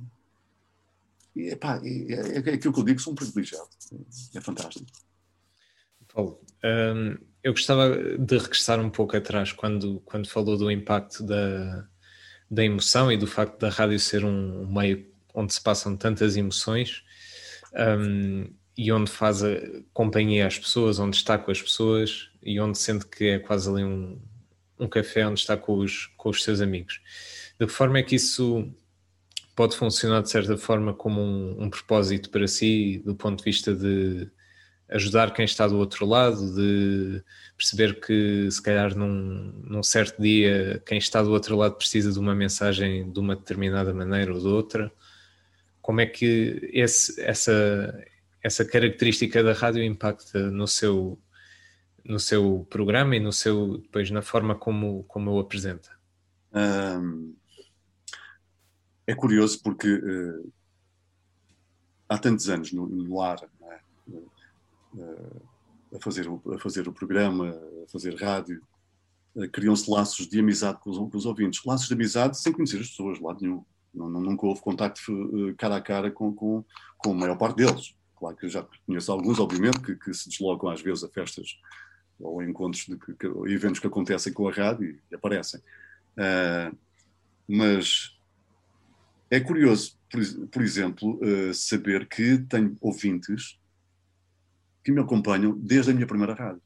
e, 1.36 1.50
epá, 1.50 1.80
é, 1.84 2.38
é, 2.38 2.54
aquilo 2.54 2.74
que 2.74 2.80
eu 2.80 2.84
digo, 2.84 3.00
sou 3.00 3.14
um 3.14 3.16
privilegiado. 3.16 3.70
É 4.36 4.42
fantástico. 4.42 4.86
Paulo, 6.14 6.42
um, 6.64 7.18
eu 7.44 7.54
gostava 7.54 7.96
de 8.18 8.38
regressar 8.38 8.80
um 8.80 8.90
pouco 8.90 9.16
atrás 9.16 9.54
quando, 9.54 10.02
quando 10.02 10.28
falou 10.28 10.58
do 10.58 10.72
impacto 10.72 11.24
da, 11.24 11.88
da 12.50 12.64
emoção 12.64 13.12
e 13.12 13.18
do 13.18 13.28
facto 13.28 13.60
da 13.60 13.70
rádio 13.70 14.00
ser 14.00 14.26
um 14.26 14.68
meio 14.68 15.08
onde 15.34 15.54
se 15.54 15.62
passam 15.62 15.96
tantas 15.96 16.36
emoções 16.36 17.04
um, 17.74 18.52
e 18.76 18.92
onde 18.92 19.12
faz 19.12 19.42
companhia 19.94 20.48
às 20.48 20.58
pessoas, 20.58 21.00
onde 21.00 21.16
está 21.16 21.38
com 21.38 21.52
as 21.52 21.62
pessoas 21.62 22.30
e 22.42 22.60
onde 22.60 22.78
sente 22.78 23.06
que 23.06 23.26
é 23.26 23.40
quase 23.40 23.70
ali 23.70 23.84
um, 23.84 24.20
um 24.80 24.88
café 24.88 25.28
onde 25.28 25.40
está 25.40 25.56
com 25.56 25.78
os, 25.78 26.08
com 26.18 26.30
os 26.30 26.44
seus 26.44 26.60
amigos. 26.60 27.02
De 27.60 27.68
que 27.68 27.72
forma 27.72 28.00
é 28.00 28.04
que 28.04 28.16
isso 28.16 28.74
pode 29.60 29.76
funcionar 29.76 30.22
de 30.22 30.30
certa 30.30 30.56
forma 30.56 30.94
como 30.94 31.20
um, 31.20 31.64
um, 31.64 31.70
propósito 31.70 32.30
para 32.30 32.48
si, 32.48 33.04
do 33.04 33.14
ponto 33.14 33.40
de 33.40 33.44
vista 33.44 33.76
de 33.76 34.32
ajudar 34.88 35.34
quem 35.34 35.44
está 35.44 35.68
do 35.68 35.78
outro 35.78 36.06
lado, 36.06 36.56
de 36.56 37.22
perceber 37.58 38.00
que 38.00 38.50
se 38.50 38.64
calhar 38.64 38.96
num, 38.96 39.52
num 39.66 39.84
certo 39.84 40.22
dia 40.22 40.82
quem 40.86 40.98
está 40.98 41.22
do 41.22 41.32
outro 41.32 41.58
lado 41.58 41.76
precisa 41.76 42.10
de 42.10 42.18
uma 42.18 42.34
mensagem 42.34 43.12
de 43.12 43.20
uma 43.20 43.36
determinada 43.36 43.94
maneira 43.94 44.34
ou 44.34 44.40
de 44.40 44.48
outra. 44.48 44.90
como 45.82 46.00
é 46.00 46.06
que 46.06 46.70
esse, 46.72 47.20
essa, 47.20 48.02
essa 48.42 48.64
característica 48.64 49.44
da 49.44 49.52
rádio 49.52 49.84
impacta 49.84 50.40
no 50.50 50.70
seu, 50.70 51.20
no 52.06 52.18
seu 52.18 52.66
programa 52.70 53.18
e 53.18 53.20
no 53.20 53.34
seu, 53.34 53.80
depois 53.80 54.10
na 54.10 54.22
forma 54.22 54.56
como, 54.56 55.04
como 55.04 55.34
o 55.34 55.40
apresenta? 55.40 55.90
Um, 56.54 57.36
é 59.10 59.16
curioso 59.16 59.60
porque 59.64 59.92
uh, 59.92 60.54
há 62.08 62.16
tantos 62.16 62.48
anos 62.48 62.72
no, 62.72 62.86
no 62.86 63.20
ar, 63.20 63.40
uh, 64.08 65.42
a, 65.96 66.00
fazer 66.00 66.28
o, 66.30 66.40
a 66.54 66.60
fazer 66.60 66.88
o 66.88 66.94
programa, 66.94 67.50
a 67.84 67.90
fazer 67.92 68.14
rádio, 68.22 68.62
uh, 69.36 69.50
criam-se 69.50 69.90
laços 69.90 70.28
de 70.28 70.40
amizade 70.40 70.80
com 70.80 70.92
os, 70.92 70.98
com 70.98 71.18
os, 71.18 71.26
ouvintes. 71.26 71.66
Laços 71.66 71.88
de 71.88 71.94
amizade 71.96 72.40
sem 72.40 72.54
conhecer 72.54 72.80
as 72.82 72.90
pessoas, 72.90 73.20
lá 73.20 73.36
nenhum. 73.42 73.66
Não, 73.92 74.08
nunca 74.08 74.46
houve 74.46 74.62
contacto 74.62 75.02
cara 75.58 75.78
a 75.78 75.82
cara 75.82 76.12
com, 76.12 76.32
com, 76.32 76.64
com 77.00 77.12
a 77.12 77.16
maior 77.16 77.36
parte 77.36 77.56
deles. 77.56 77.96
Claro 78.16 78.36
que 78.36 78.46
eu 78.46 78.50
já 78.50 78.64
conheço 78.86 79.12
alguns, 79.12 79.40
obviamente, 79.40 79.80
que, 79.80 79.96
que 79.96 80.14
se 80.14 80.30
deslocam 80.30 80.70
às 80.70 80.82
vezes 80.82 81.04
a 81.04 81.10
festas 81.10 81.58
ou 82.20 82.44
encontros 82.44 82.86
de 82.86 82.96
que, 82.96 83.14
que, 83.16 83.26
eventos 83.52 83.80
que 83.80 83.88
acontecem 83.88 84.32
com 84.32 84.48
a 84.48 84.52
rádio 84.52 85.00
e 85.12 85.16
aparecem. 85.16 85.60
Uh, 86.12 86.78
mas 87.48 88.19
é 89.30 89.40
curioso, 89.40 89.98
por, 90.10 90.22
por 90.48 90.62
exemplo, 90.62 91.20
uh, 91.22 91.54
saber 91.54 92.08
que 92.08 92.40
tenho 92.40 92.76
ouvintes 92.82 93.60
que 94.84 94.92
me 94.92 95.02
acompanham 95.02 95.58
desde 95.58 95.92
a 95.92 95.94
minha 95.94 96.08
primeira 96.08 96.34
rádio. 96.34 96.62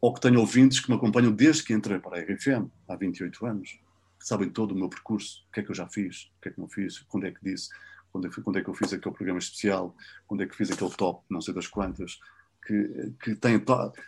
Ou 0.00 0.12
que 0.12 0.20
tenho 0.20 0.40
ouvintes 0.40 0.80
que 0.80 0.90
me 0.90 0.96
acompanham 0.96 1.32
desde 1.32 1.62
que 1.62 1.72
entrei 1.72 1.98
para 1.98 2.18
a 2.18 2.20
RFM, 2.20 2.68
há 2.88 2.96
28 2.96 3.46
anos, 3.46 3.70
que 4.18 4.26
sabem 4.26 4.50
todo 4.50 4.72
o 4.72 4.74
meu 4.74 4.88
percurso, 4.88 5.44
o 5.48 5.52
que 5.52 5.60
é 5.60 5.62
que 5.62 5.70
eu 5.70 5.74
já 5.74 5.88
fiz, 5.88 6.24
o 6.24 6.42
que 6.42 6.48
é 6.48 6.52
que 6.52 6.60
não 6.60 6.68
fiz, 6.68 6.98
quando 7.00 7.26
é 7.26 7.30
que 7.30 7.38
disse, 7.42 7.70
quando 8.12 8.26
é, 8.26 8.30
quando 8.30 8.58
é 8.58 8.62
que 8.62 8.68
eu 8.68 8.74
fiz 8.74 8.92
aquele 8.92 9.14
programa 9.14 9.38
especial, 9.38 9.96
quando 10.26 10.42
é 10.42 10.46
que 10.46 10.56
fiz 10.56 10.70
aquele 10.70 10.90
top, 10.90 11.24
não 11.30 11.40
sei 11.40 11.54
das 11.54 11.66
quantas, 11.66 12.18
que, 12.66 13.12
que 13.22 13.34
têm. 13.36 13.62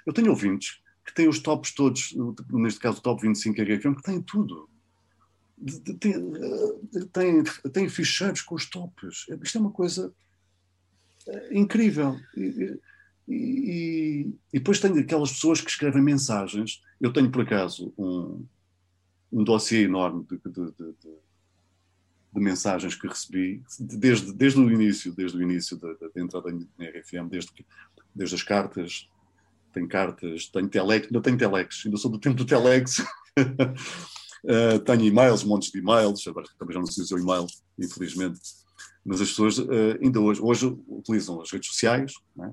Eu 0.05 0.13
tenho 0.13 0.31
ouvintes 0.31 0.81
que 1.05 1.15
têm 1.15 1.29
os 1.29 1.39
tops 1.39 1.73
todos, 1.73 2.15
neste 2.51 2.81
caso 2.81 2.99
o 2.99 3.03
top 3.03 3.23
25 3.23 3.61
RFM, 3.63 3.97
que 3.97 4.03
têm 4.03 4.21
tudo. 4.21 4.69
Tem, 5.99 6.13
tem, 7.13 7.45
tem 7.73 7.89
ficheiros 7.89 8.43
com 8.43 8.55
os 8.55 8.69
tops. 8.69 9.27
Isto 9.43 9.59
é 9.59 9.61
uma 9.61 9.71
coisa 9.71 10.13
eh, 11.27 11.59
incrível. 11.59 12.17
E, 12.37 12.79
e, 13.29 14.31
e, 14.53 14.59
depois 14.59 14.79
tenho 14.79 14.99
aquelas 14.99 15.33
pessoas 15.33 15.61
que 15.61 15.71
escrevem 15.71 16.03
mensagens. 16.03 16.83
Eu 17.01 17.13
tenho, 17.13 17.31
por 17.31 17.43
acaso, 17.43 17.93
um, 17.97 18.45
um 19.33 19.43
dossiê 19.43 19.85
enorme 19.85 20.25
de, 20.25 20.37
de, 20.37 20.73
de, 20.73 20.95
de, 21.03 22.41
mensagens 22.41 22.95
que 22.95 23.09
recebi 23.09 23.63
desde, 23.81 24.31
desde 24.33 24.61
o 24.61 24.71
início, 24.71 25.15
desde 25.15 25.39
o 25.39 25.43
início 25.43 25.77
da, 25.79 25.89
da 25.95 26.21
entrada 26.21 26.53
na 26.53 26.85
RFM, 26.85 27.31
desde 27.31 27.51
que 27.51 27.65
desde 28.15 28.35
as 28.35 28.43
cartas, 28.43 29.09
tenho 29.73 29.89
cartas, 29.89 30.47
tenho 30.49 30.69
telex, 30.69 31.07
ainda 31.07 31.21
tenho 31.21 31.39
telex, 31.39 31.83
ainda 31.85 31.97
sou 31.97 32.11
do 32.11 32.19
tempo 32.19 32.37
do 32.37 32.47
telex. 32.47 33.03
uh, 34.47 34.79
tenho 34.81 35.05
e-mails, 35.05 35.45
montes 35.45 35.71
de 35.71 35.79
e-mails, 35.79 36.27
agora 36.27 36.47
também 36.59 36.75
já 36.75 36.81
não 36.81 36.87
se 36.87 37.01
usa 37.01 37.15
o 37.15 37.19
e-mail, 37.19 37.47
infelizmente. 37.79 38.41
Mas 39.05 39.21
as 39.21 39.29
pessoas 39.29 39.59
uh, 39.59 39.99
ainda 40.01 40.21
hoje, 40.21 40.41
hoje 40.41 40.67
utilizam 40.89 41.41
as 41.41 41.51
redes 41.51 41.69
sociais 41.69 42.15
né? 42.35 42.53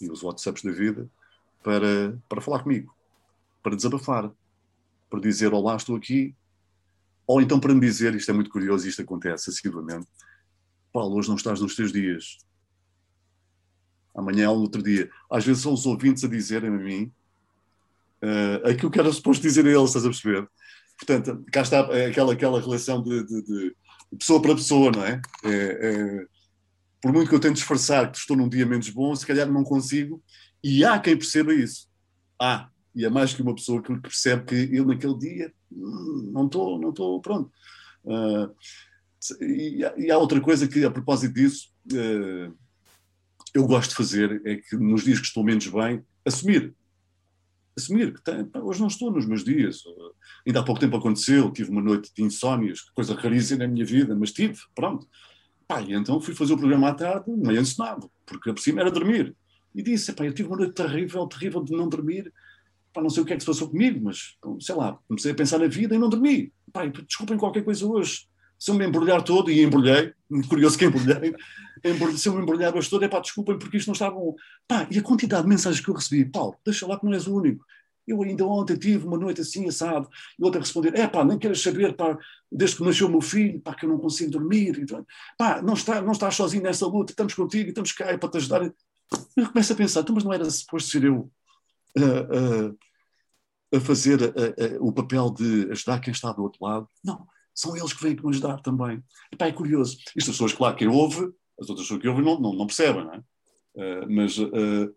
e 0.00 0.10
os 0.10 0.22
WhatsApps 0.22 0.62
da 0.62 0.70
vida 0.70 1.08
para, 1.62 2.18
para 2.28 2.40
falar 2.40 2.62
comigo, 2.62 2.94
para 3.62 3.74
desabafar, 3.74 4.30
para 5.08 5.20
dizer 5.20 5.52
olá, 5.52 5.76
estou 5.76 5.96
aqui, 5.96 6.34
ou 7.26 7.40
então 7.40 7.58
para 7.58 7.74
me 7.74 7.80
dizer, 7.80 8.14
isto 8.14 8.30
é 8.30 8.34
muito 8.34 8.50
curioso, 8.50 8.86
isto 8.86 9.02
acontece 9.02 9.48
assiduamente, 9.50 10.06
Paulo, 10.92 11.16
hoje 11.16 11.28
não 11.28 11.36
estás 11.36 11.60
nos 11.60 11.74
teus 11.74 11.90
dias, 11.90 12.38
amanhã 14.14 14.50
ou 14.50 14.56
no 14.56 14.62
outro 14.62 14.82
dia. 14.82 15.10
Às 15.28 15.44
vezes 15.44 15.62
são 15.62 15.72
os 15.72 15.86
ouvintes 15.86 16.22
a 16.22 16.28
dizerem 16.28 16.70
a 16.70 16.72
mim 16.72 17.12
uh, 18.22 18.68
aquilo 18.68 18.90
que 18.90 19.00
era 19.00 19.12
suposto 19.12 19.42
dizer 19.42 19.66
a 19.66 19.70
eles, 19.70 19.90
estás 19.90 20.04
a 20.04 20.08
perceber? 20.08 20.48
Portanto, 20.98 21.44
cá 21.52 21.62
está 21.62 21.80
aquela, 21.80 22.32
aquela 22.32 22.60
relação 22.60 23.02
de, 23.02 23.24
de, 23.24 23.42
de 23.42 23.76
pessoa 24.18 24.40
para 24.40 24.54
pessoa, 24.54 24.90
não 24.90 25.04
é? 25.04 25.20
É, 25.44 25.50
é? 25.50 26.26
Por 27.02 27.12
muito 27.12 27.28
que 27.28 27.34
eu 27.34 27.40
tente 27.40 27.54
disfarçar 27.54 28.10
que 28.10 28.16
estou 28.16 28.36
num 28.36 28.48
dia 28.48 28.64
menos 28.64 28.88
bom, 28.88 29.14
se 29.14 29.26
calhar 29.26 29.50
não 29.50 29.62
consigo, 29.62 30.22
e 30.62 30.84
há 30.84 30.98
quem 30.98 31.16
perceba 31.16 31.52
isso. 31.52 31.86
Há, 32.40 32.70
e 32.94 33.04
é 33.04 33.10
mais 33.10 33.34
que 33.34 33.42
uma 33.42 33.54
pessoa 33.54 33.82
que 33.82 33.94
percebe 33.98 34.44
que 34.44 34.76
eu 34.76 34.86
naquele 34.86 35.18
dia 35.18 35.52
hum, 35.70 36.30
não 36.32 36.46
estou, 36.46 36.80
não 36.80 36.90
estou 36.90 37.20
pronto. 37.20 37.50
Uh, 38.04 38.54
e, 39.42 39.84
e, 39.98 40.10
há 40.10 40.18
outra 40.18 40.40
coisa 40.40 40.68
que, 40.68 40.84
a 40.84 40.90
propósito 40.90 41.34
disso, 41.34 41.68
uh, 41.92 42.56
eu 43.52 43.66
gosto 43.66 43.90
de 43.90 43.96
fazer 43.96 44.40
é 44.44 44.56
que 44.56 44.76
nos 44.76 45.04
dias 45.04 45.18
que 45.18 45.26
estou 45.26 45.44
menos 45.44 45.66
bem, 45.66 46.02
assumir. 46.24 46.74
Assumir 47.76 48.12
que 48.14 48.22
tem, 48.22 48.48
hoje 48.62 48.80
não 48.80 48.86
estou 48.86 49.10
nos 49.10 49.26
meus 49.26 49.42
dias. 49.42 49.82
Ainda 50.46 50.60
há 50.60 50.62
pouco 50.62 50.80
tempo 50.80 50.96
aconteceu, 50.96 51.50
tive 51.50 51.70
uma 51.70 51.82
noite 51.82 52.12
de 52.14 52.22
insónias, 52.22 52.82
coisa 52.94 53.14
raríssima 53.14 53.66
na 53.66 53.72
minha 53.72 53.84
vida, 53.84 54.14
mas 54.14 54.32
tive, 54.32 54.60
pronto. 54.74 55.08
Pá, 55.66 55.80
e 55.82 55.92
então 55.92 56.20
fui 56.20 56.34
fazer 56.34 56.52
o 56.52 56.58
programa 56.58 56.90
à 56.90 56.94
tarde, 56.94 57.30
meio 57.30 57.60
ensinado, 57.60 58.10
porque 58.24 58.52
por 58.52 58.60
cima 58.60 58.80
era 58.80 58.90
dormir. 58.90 59.34
E 59.74 59.82
disse, 59.82 60.12
pá, 60.12 60.24
eu 60.24 60.32
tive 60.32 60.48
uma 60.48 60.58
noite 60.58 60.74
terrível, 60.74 61.26
terrível 61.26 61.64
de 61.64 61.72
não 61.72 61.88
dormir, 61.88 62.32
pá, 62.92 63.02
não 63.02 63.10
sei 63.10 63.22
o 63.22 63.26
que 63.26 63.32
é 63.32 63.36
que 63.36 63.42
se 63.42 63.46
passou 63.46 63.68
comigo, 63.68 64.00
mas, 64.04 64.36
sei 64.60 64.74
lá, 64.74 64.98
comecei 65.08 65.32
a 65.32 65.34
pensar 65.34 65.58
na 65.58 65.66
vida 65.66 65.94
e 65.94 65.98
não 65.98 66.08
dormi. 66.08 66.52
Pá, 66.72 66.86
desculpem 66.86 67.36
qualquer 67.36 67.64
coisa 67.64 67.84
hoje 67.86 68.28
se 68.58 68.70
eu 68.70 68.74
me 68.74 68.86
embrulhar 68.86 69.22
todo, 69.22 69.50
e 69.50 69.62
embrulhei, 69.62 70.12
curioso 70.48 70.78
que 70.78 70.84
embrulhei, 70.86 71.34
se 72.16 72.28
eu 72.28 72.34
me 72.34 72.42
embrulhar 72.42 72.74
hoje 72.74 72.88
todo, 72.88 73.04
é 73.04 73.08
pá, 73.08 73.20
desculpem 73.20 73.58
porque 73.58 73.76
isto 73.76 73.88
não 73.88 73.92
está 73.92 74.10
bom. 74.10 74.34
Pá, 74.66 74.86
e 74.90 74.98
a 74.98 75.02
quantidade 75.02 75.42
de 75.42 75.48
mensagens 75.48 75.84
que 75.84 75.90
eu 75.90 75.94
recebi, 75.94 76.24
Paulo, 76.24 76.56
deixa 76.64 76.86
lá 76.86 76.98
que 76.98 77.04
não 77.04 77.12
és 77.12 77.26
o 77.26 77.36
único. 77.36 77.64
Eu 78.06 78.22
ainda 78.22 78.44
ontem 78.44 78.76
tive 78.76 79.06
uma 79.06 79.18
noite 79.18 79.40
assim, 79.40 79.66
assado, 79.66 80.08
e 80.38 80.44
outra 80.44 80.60
responder, 80.60 80.94
é 80.94 81.06
pá, 81.06 81.24
nem 81.24 81.38
queres 81.38 81.62
saber, 81.62 81.94
pá, 81.94 82.18
desde 82.50 82.76
que 82.76 82.84
nasceu 82.84 83.06
o 83.06 83.10
meu 83.10 83.20
filho, 83.20 83.60
pá, 83.60 83.74
que 83.74 83.86
eu 83.86 83.90
não 83.90 83.98
consigo 83.98 84.30
dormir, 84.30 84.78
e, 84.78 84.86
pá, 85.38 85.62
não, 85.62 85.74
está, 85.74 86.00
não 86.02 86.12
estás 86.12 86.34
sozinho 86.34 86.62
nessa 86.62 86.86
luta, 86.86 87.12
estamos 87.12 87.34
contigo, 87.34 87.68
estamos 87.68 87.92
cá 87.92 88.06
é 88.06 88.16
para 88.18 88.28
te 88.30 88.36
ajudar. 88.38 88.62
Eu 89.36 89.48
começo 89.50 89.72
a 89.72 89.76
pensar, 89.76 90.00
então, 90.00 90.14
mas 90.14 90.24
não 90.24 90.32
era 90.32 90.48
suposto 90.50 90.90
ser 90.90 91.04
eu 91.04 91.30
uh, 91.98 92.68
uh, 92.68 92.78
a 93.74 93.80
fazer 93.80 94.20
uh, 94.22 94.86
o 94.86 94.92
papel 94.92 95.30
de 95.30 95.70
ajudar 95.70 96.00
quem 96.00 96.12
está 96.12 96.32
do 96.32 96.42
outro 96.42 96.64
lado? 96.64 96.88
Não, 97.02 97.26
são 97.54 97.76
eles 97.76 97.92
que 97.92 98.02
vêm 98.02 98.14
me 98.14 98.30
ajudar 98.30 98.60
também. 98.60 99.02
Epá, 99.32 99.46
é 99.46 99.52
curioso. 99.52 99.96
Isto 100.16 100.30
as 100.30 100.36
pessoas, 100.36 100.52
claro, 100.52 100.76
que 100.76 100.86
ouve, 100.86 101.32
as 101.60 101.68
outras 101.68 101.86
pessoas 101.86 102.02
que 102.02 102.08
ouvem 102.08 102.24
não, 102.24 102.38
não, 102.40 102.52
não 102.52 102.66
percebem, 102.66 103.04
não 103.04 103.14
é? 103.14 103.18
Uh, 103.76 104.06
mas 104.08 104.38
uh, 104.38 104.94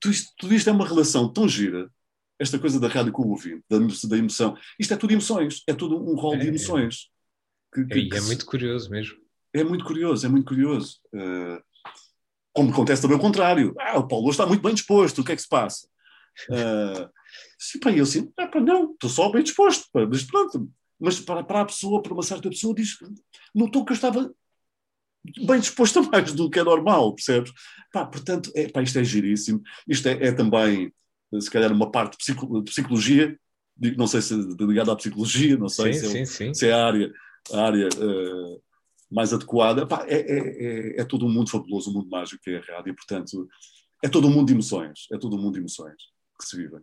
tudo, 0.00 0.12
isto, 0.12 0.32
tudo, 0.38 0.54
isto, 0.54 0.68
é 0.68 0.72
uma 0.72 0.86
relação 0.86 1.30
tão 1.32 1.48
gira, 1.48 1.90
esta 2.38 2.58
coisa 2.58 2.78
da 2.78 2.88
rádio 2.88 3.12
com 3.12 3.22
o 3.22 3.30
ouvinte, 3.30 3.64
da, 3.68 3.78
da 3.78 4.16
emoção. 4.16 4.56
Isto 4.78 4.94
é 4.94 4.96
tudo 4.96 5.12
emoções, 5.12 5.62
é 5.66 5.74
tudo 5.74 5.96
um 5.96 6.14
rol 6.14 6.34
é, 6.34 6.38
de 6.38 6.48
emoções. 6.48 7.10
Que, 7.72 7.84
que, 7.84 8.14
é, 8.14 8.18
é 8.18 8.20
muito 8.22 8.46
curioso 8.46 8.90
mesmo. 8.90 9.16
É 9.52 9.64
muito 9.64 9.84
curioso, 9.84 10.24
é 10.26 10.28
muito 10.28 10.46
curioso. 10.46 11.00
Uh, 11.14 11.62
como 12.52 12.70
acontece 12.70 13.02
também 13.02 13.16
o 13.16 13.20
contrário. 13.20 13.74
Ah, 13.78 13.98
o 13.98 14.08
Paulo 14.08 14.30
está 14.30 14.46
muito 14.46 14.62
bem 14.62 14.74
disposto, 14.74 15.20
o 15.20 15.24
que 15.24 15.32
é 15.32 15.36
que 15.36 15.42
se 15.42 15.48
passa? 15.48 15.86
Uh, 16.50 17.08
sim, 17.58 17.78
pá, 17.78 17.90
eu 17.90 18.02
assim, 18.02 18.32
ah, 18.36 18.46
pá, 18.46 18.60
não, 18.60 18.92
estou 18.92 19.10
só 19.10 19.30
bem 19.30 19.42
disposto, 19.42 19.86
pá, 19.92 20.06
mas 20.06 20.22
pronto, 20.22 20.68
mas 21.00 21.20
para, 21.20 21.44
para 21.44 21.60
a 21.60 21.64
pessoa, 21.64 22.02
para 22.02 22.12
uma 22.12 22.22
certa 22.22 22.48
pessoa, 22.48 22.74
diz, 22.74 22.98
notou 23.54 23.84
que 23.84 23.92
eu 23.92 23.94
estava 23.94 24.32
bem 25.46 25.60
disposto 25.60 25.98
a 25.98 26.02
mais 26.02 26.32
do 26.32 26.50
que 26.50 26.58
é 26.58 26.64
normal, 26.64 27.14
percebes? 27.14 27.52
Pá, 27.92 28.06
portanto, 28.06 28.50
é, 28.54 28.68
pá, 28.68 28.82
isto 28.82 28.98
é 28.98 29.04
giríssimo. 29.04 29.62
Isto 29.86 30.08
é, 30.08 30.28
é 30.28 30.32
também, 30.32 30.92
se 31.40 31.50
calhar, 31.50 31.72
uma 31.72 31.90
parte 31.90 32.12
de, 32.12 32.18
psico, 32.18 32.62
de 32.62 32.70
psicologia, 32.70 33.38
não 33.96 34.06
sei 34.06 34.20
se 34.20 34.34
é 34.34 34.64
ligada 34.64 34.92
à 34.92 34.96
psicologia, 34.96 35.56
não 35.56 35.68
sei 35.68 35.92
sim, 35.94 36.00
se, 36.00 36.18
é, 36.18 36.24
sim, 36.24 36.54
se, 36.54 36.68
é, 36.68 36.72
a 36.72 36.86
área, 36.86 37.12
a 37.52 37.60
área 37.60 37.88
uh, 37.88 38.62
mais 39.10 39.32
adequada. 39.32 39.86
Pá, 39.86 40.04
é, 40.08 40.16
é, 40.16 40.38
é, 40.38 41.00
é, 41.00 41.04
todo 41.04 41.26
um 41.26 41.30
mundo 41.30 41.50
fabuloso, 41.50 41.90
um 41.90 41.94
mundo 41.94 42.10
mágico 42.10 42.42
que 42.42 42.50
é 42.50 42.58
a 42.58 42.76
rádio, 42.76 42.90
e, 42.90 42.94
portanto, 42.94 43.48
é 44.02 44.08
todo 44.08 44.26
um 44.26 44.30
mundo 44.30 44.48
de 44.48 44.54
emoções, 44.54 45.06
é 45.12 45.18
todo 45.18 45.36
um 45.36 45.40
mundo 45.40 45.54
de 45.54 45.60
emoções 45.60 45.96
que 46.38 46.46
se 46.46 46.56
vivem 46.56 46.80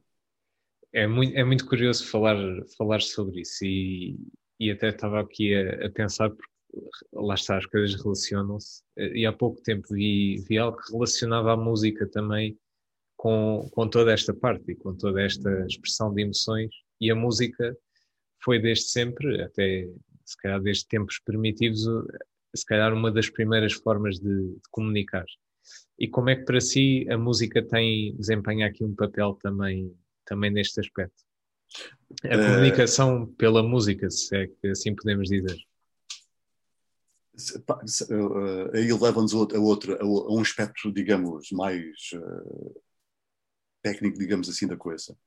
é 0.96 1.06
muito, 1.06 1.38
é 1.38 1.44
muito 1.44 1.68
curioso 1.68 2.08
falar, 2.08 2.38
falar 2.78 3.02
sobre 3.02 3.42
isso 3.42 3.66
e, 3.66 4.18
e 4.58 4.72
até 4.72 4.90
estava 4.90 5.20
aqui 5.20 5.54
a, 5.54 5.88
a 5.88 5.90
pensar, 5.90 6.30
porque 6.30 6.50
lá 7.12 7.36
está, 7.36 7.58
as 7.58 7.66
coisas 7.66 8.02
relacionam-se. 8.02 8.82
E 8.98 9.26
há 9.26 9.34
pouco 9.34 9.62
tempo 9.62 9.86
vi, 9.92 10.38
vi 10.48 10.58
algo 10.58 10.78
que 10.78 10.94
relacionava 10.94 11.52
a 11.52 11.58
música 11.58 12.08
também 12.08 12.58
com, 13.18 13.68
com 13.74 13.90
toda 13.90 14.14
esta 14.14 14.34
parte 14.34 14.72
e 14.72 14.76
com 14.76 14.96
toda 14.96 15.22
esta 15.22 15.66
expressão 15.66 16.14
de 16.14 16.22
emoções. 16.22 16.74
E 17.02 17.12
a 17.12 17.16
música 17.16 17.78
foi 18.42 18.58
desde 18.58 18.86
sempre, 18.86 19.42
até 19.42 19.90
se 20.24 20.38
calhar 20.38 20.62
desde 20.62 20.88
tempos 20.88 21.20
primitivos, 21.20 21.82
se 22.56 22.66
calhar 22.66 22.94
uma 22.94 23.12
das 23.12 23.30
primeiras 23.30 23.74
formas 23.74 24.18
de, 24.18 24.54
de 24.54 24.70
comunicar. 24.72 25.26
E 26.00 26.08
como 26.08 26.30
é 26.30 26.38
que 26.38 26.46
para 26.46 26.62
si 26.62 27.06
a 27.10 27.18
música 27.18 27.62
tem 27.62 28.16
desempenha 28.16 28.68
aqui 28.68 28.82
um 28.82 28.96
papel 28.96 29.34
também 29.42 29.94
também 30.26 30.52
neste 30.52 30.80
aspecto. 30.80 31.24
A 32.24 32.38
comunicação 32.38 33.24
uh, 33.24 33.28
pela 33.34 33.64
música, 33.64 34.10
se 34.10 34.36
é 34.36 34.48
que 34.48 34.68
assim 34.68 34.96
podemos 34.96 35.30
dizer. 35.30 35.58
Uh, 38.10 38.74
aí 38.74 38.92
leva-nos 38.94 39.34
a, 39.34 39.60
outra, 39.60 40.02
a, 40.02 40.06
um 40.06 40.40
aspecto, 40.40 40.92
digamos, 40.92 41.52
mais 41.52 41.84
uh, 42.14 42.82
técnico, 43.82 44.18
digamos 44.18 44.48
assim, 44.48 44.68
da 44.68 44.78
coisa. 44.78 45.18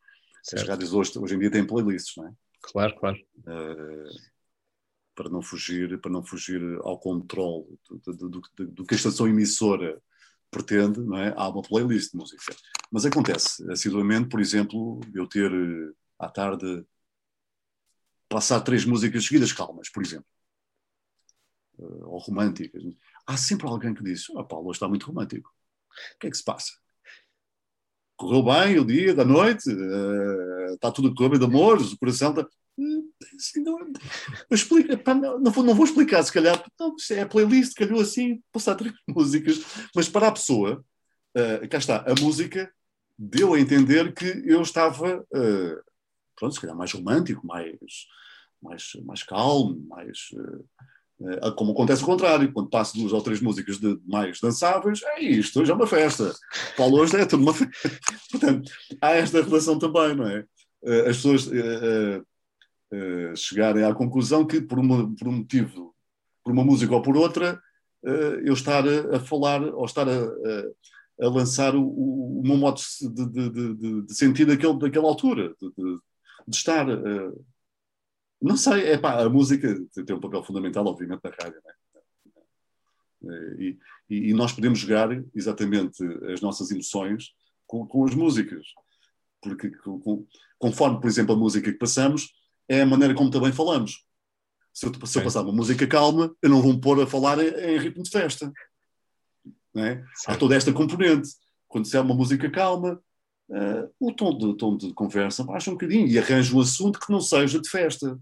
Certo. 0.43 0.63
As 0.63 0.69
rádios 0.69 0.93
hoje, 0.95 1.19
hoje 1.19 1.35
em 1.35 1.39
dia 1.39 1.51
têm 1.51 1.67
playlists, 1.67 2.17
não 2.17 2.29
é? 2.29 2.33
Claro, 2.63 2.97
claro. 2.99 3.19
Uh, 3.39 4.39
para 5.15 5.29
não 5.29 5.43
fugir, 5.43 6.01
para 6.01 6.11
não 6.11 6.23
fugir 6.23 6.63
ao 6.83 6.99
controle 6.99 7.67
do, 7.89 8.15
do, 8.15 8.29
do, 8.29 8.67
do, 8.69 8.87
que 8.87 8.95
a 8.95 8.97
estação 8.97 9.29
emissora 9.29 10.01
pretende, 10.51 11.01
não 11.01 11.17
é? 11.17 11.35
Há 11.37 11.49
uma 11.49 11.63
playlist 11.63 12.13
de 12.13 12.17
música. 12.17 12.43
Mas 12.91 13.05
acontece, 13.05 13.71
assiduamente, 13.71 14.29
por 14.29 14.41
exemplo, 14.41 15.01
eu 15.15 15.27
ter 15.27 15.51
à 16.19 16.29
tarde 16.29 16.85
passar 18.29 18.61
três 18.61 18.85
músicas 18.85 19.25
seguidas 19.25 19.53
calmas, 19.53 19.89
por 19.91 20.03
exemplo 20.03 20.27
uh, 21.79 22.09
ou 22.09 22.19
românticas. 22.19 22.83
Há 23.27 23.37
sempre 23.37 23.67
alguém 23.67 23.95
que 23.95 24.03
diz: 24.03 24.29
oh, 24.31 24.45
Paulo, 24.45 24.69
hoje 24.69 24.77
está 24.77 24.89
muito 24.89 25.07
romântico. 25.07 25.51
O 26.17 26.19
que 26.19 26.27
é 26.27 26.31
que 26.31 26.37
se 26.37 26.45
passa? 26.45 26.73
Correu 28.17 28.43
bem 28.43 28.79
o 28.79 28.85
dia, 28.85 29.15
da 29.15 29.25
noite, 29.25 29.71
uh, 29.71 30.75
está 30.75 30.91
tudo 30.91 31.09
a 31.25 31.39
de 31.39 31.45
amores, 31.45 31.93
o 31.93 31.99
coração 31.99 32.31
está. 32.31 32.47
Uh, 32.79 33.03
não, 33.57 33.91
explica, 34.53 34.97
pá, 34.97 35.15
não, 35.15 35.41
não, 35.41 35.51
vou, 35.51 35.65
não, 35.65 35.75
vou, 35.75 35.85
explicar, 35.85 36.23
se 36.23 36.33
calhar, 36.33 36.65
não, 36.79 36.95
é 37.11 37.21
a 37.21 37.27
playlist, 37.27 37.75
calhou 37.75 38.01
assim, 38.01 38.41
passar 38.53 38.77
três 38.77 38.95
músicas, 39.09 39.61
mas 39.95 40.09
para 40.09 40.29
a 40.29 40.33
pessoa, 40.33 40.85
uh, 41.37 41.69
cá 41.69 41.79
está, 41.79 42.05
a 42.07 42.15
música 42.21 42.73
deu 43.19 43.55
a 43.55 43.61
entender 43.61 44.15
que 44.15 44.45
eu 44.47 44.63
estava, 44.63 45.19
uh, 45.19 45.83
pronto, 46.37 46.55
se 46.55 46.61
calhar 46.61 46.77
mais 46.77 46.93
romântico, 46.93 47.45
mais, 47.45 47.77
mais, 48.63 48.93
mais 49.05 49.23
calmo, 49.25 49.85
mais, 49.89 50.29
uh, 50.35 51.53
como 51.57 51.73
acontece 51.73 52.05
o 52.05 52.07
contrário, 52.07 52.53
quando 52.53 52.71
passo 52.71 52.97
duas 52.97 53.13
ou 53.13 53.21
três 53.21 53.41
músicas 53.41 53.81
de 53.81 53.99
mais 54.07 54.39
dançáveis, 54.41 55.03
é 55.03 55.21
isto, 55.21 55.61
hoje 55.61 55.73
é 55.73 55.75
uma 55.75 55.87
festa. 55.87 56.33
Paulo 56.77 57.01
hoje 57.01 57.17
é 57.17 57.27
tudo 57.27 57.43
uma 57.43 57.53
festa. 57.53 57.91
Portanto, 58.31 58.71
há 59.01 59.11
esta 59.15 59.43
relação 59.43 59.81
também, 59.81 60.15
não 60.15 60.29
é? 60.29 60.45
As 61.09 61.17
pessoas 61.17 61.51
uh, 62.93 63.33
uh, 63.33 63.37
chegarem 63.37 63.85
à 63.85 63.95
conclusão 63.95 64.47
que 64.47 64.61
por, 64.61 64.79
uma, 64.79 65.15
por 65.17 65.29
um 65.29 65.33
motivo, 65.33 65.95
por 66.45 66.53
uma 66.53 66.65
música 66.65 66.95
ou 66.95 67.03
por 67.03 67.17
outra, 67.17 67.61
uh, 68.05 68.41
eu 68.45 68.53
estar 68.53 68.85
a, 68.87 69.17
a, 69.17 69.21
falar 69.21 69.63
ou 69.63 69.85
estar 69.85 70.09
a, 70.09 70.13
a, 70.13 71.27
a 71.27 71.29
lançar 71.29 71.75
o, 71.75 71.83
o, 71.83 72.41
o, 72.41 72.43
meu 72.43 72.57
modo 72.57 72.81
de, 73.01 73.27
de, 73.27 73.51
de, 73.75 74.03
de 74.03 74.15
sentir 74.15 74.45
daquele, 74.45 74.79
daquela 74.79 75.09
altura, 75.09 75.55
de, 75.61 75.99
estar 76.51 76.87
não 78.41 78.57
sei, 78.57 78.93
é 78.93 78.99
pá, 78.99 79.21
a 79.21 79.29
música 79.29 79.75
tem 80.07 80.15
um 80.15 80.21
papel 80.21 80.45
fundamental, 80.45 80.87
obviamente, 80.87 81.21
na 81.25 81.31
rádio, 81.31 81.61
né? 81.65 81.73
E, 83.59 83.77
e, 84.09 84.33
nós 84.33 84.53
podemos 84.53 84.79
jogar 84.79 85.09
exatamente 85.35 86.05
as 86.33 86.41
nossas 86.41 86.71
emoções 86.71 87.33
com, 87.67 87.85
com 87.85 88.05
as 88.05 88.15
músicas. 88.15 88.65
Porque, 89.43 89.71
com, 89.71 90.25
conforme, 90.57 91.01
por 91.01 91.09
exemplo, 91.09 91.35
a 91.35 91.39
música 91.39 91.71
que 91.71 91.79
passamos, 91.79 92.33
é 92.69 92.83
a 92.83 92.87
maneira 92.87 93.15
como 93.15 93.31
também 93.31 93.53
falamos. 93.53 94.05
Se 94.73 94.87
eu, 94.87 95.07
se 95.07 95.19
eu 95.19 95.25
passar 95.25 95.43
uma 95.43 95.53
música 95.53 95.87
calma, 95.87 96.35
eu 96.43 96.51
não 96.51 96.63
vou 96.63 96.73
me 96.73 96.81
pôr 96.81 97.01
a 97.03 97.07
falar 97.07 97.39
em, 97.39 97.49
em 97.49 97.79
ritmo 97.79 98.03
de 98.03 98.11
festa. 98.11 98.53
É? 99.77 100.03
Há 100.27 100.37
toda 100.37 100.55
esta 100.55 100.73
componente. 100.73 101.29
Quando 101.67 101.87
se 101.87 101.97
é 101.97 102.01
uma 102.01 102.15
música 102.15 102.51
calma, 102.51 103.01
uh, 103.51 103.95
o 104.01 104.13
tom 104.13 104.37
de, 104.37 104.57
tom 104.57 104.77
de 104.77 104.93
conversa 104.95 105.45
baixa 105.45 105.71
um 105.71 105.75
bocadinho 105.75 106.07
e 106.07 106.19
arranja 106.19 106.55
um 106.55 106.61
assunto 106.61 107.01
que 107.01 107.13
não 107.13 107.21
seja 107.21 107.61
de 107.61 107.69
festa 107.69 108.19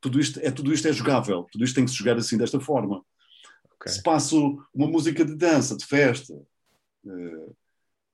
tudo 0.00 0.18
isto 0.18 0.40
é, 0.40 0.50
tudo 0.50 0.72
isto 0.72 0.88
é 0.88 0.92
jogável, 0.92 1.46
tudo 1.52 1.64
isto 1.64 1.74
tem 1.74 1.84
que 1.84 1.90
se 1.90 1.96
jogar 1.96 2.16
assim 2.16 2.38
desta 2.38 2.58
forma. 2.58 3.04
Okay. 3.76 3.92
Se 3.92 4.02
passo 4.02 4.58
uma 4.74 4.86
música 4.86 5.24
de 5.24 5.36
dança, 5.36 5.76
de 5.76 5.84
festa, 5.84 6.34
uh, 7.04 7.56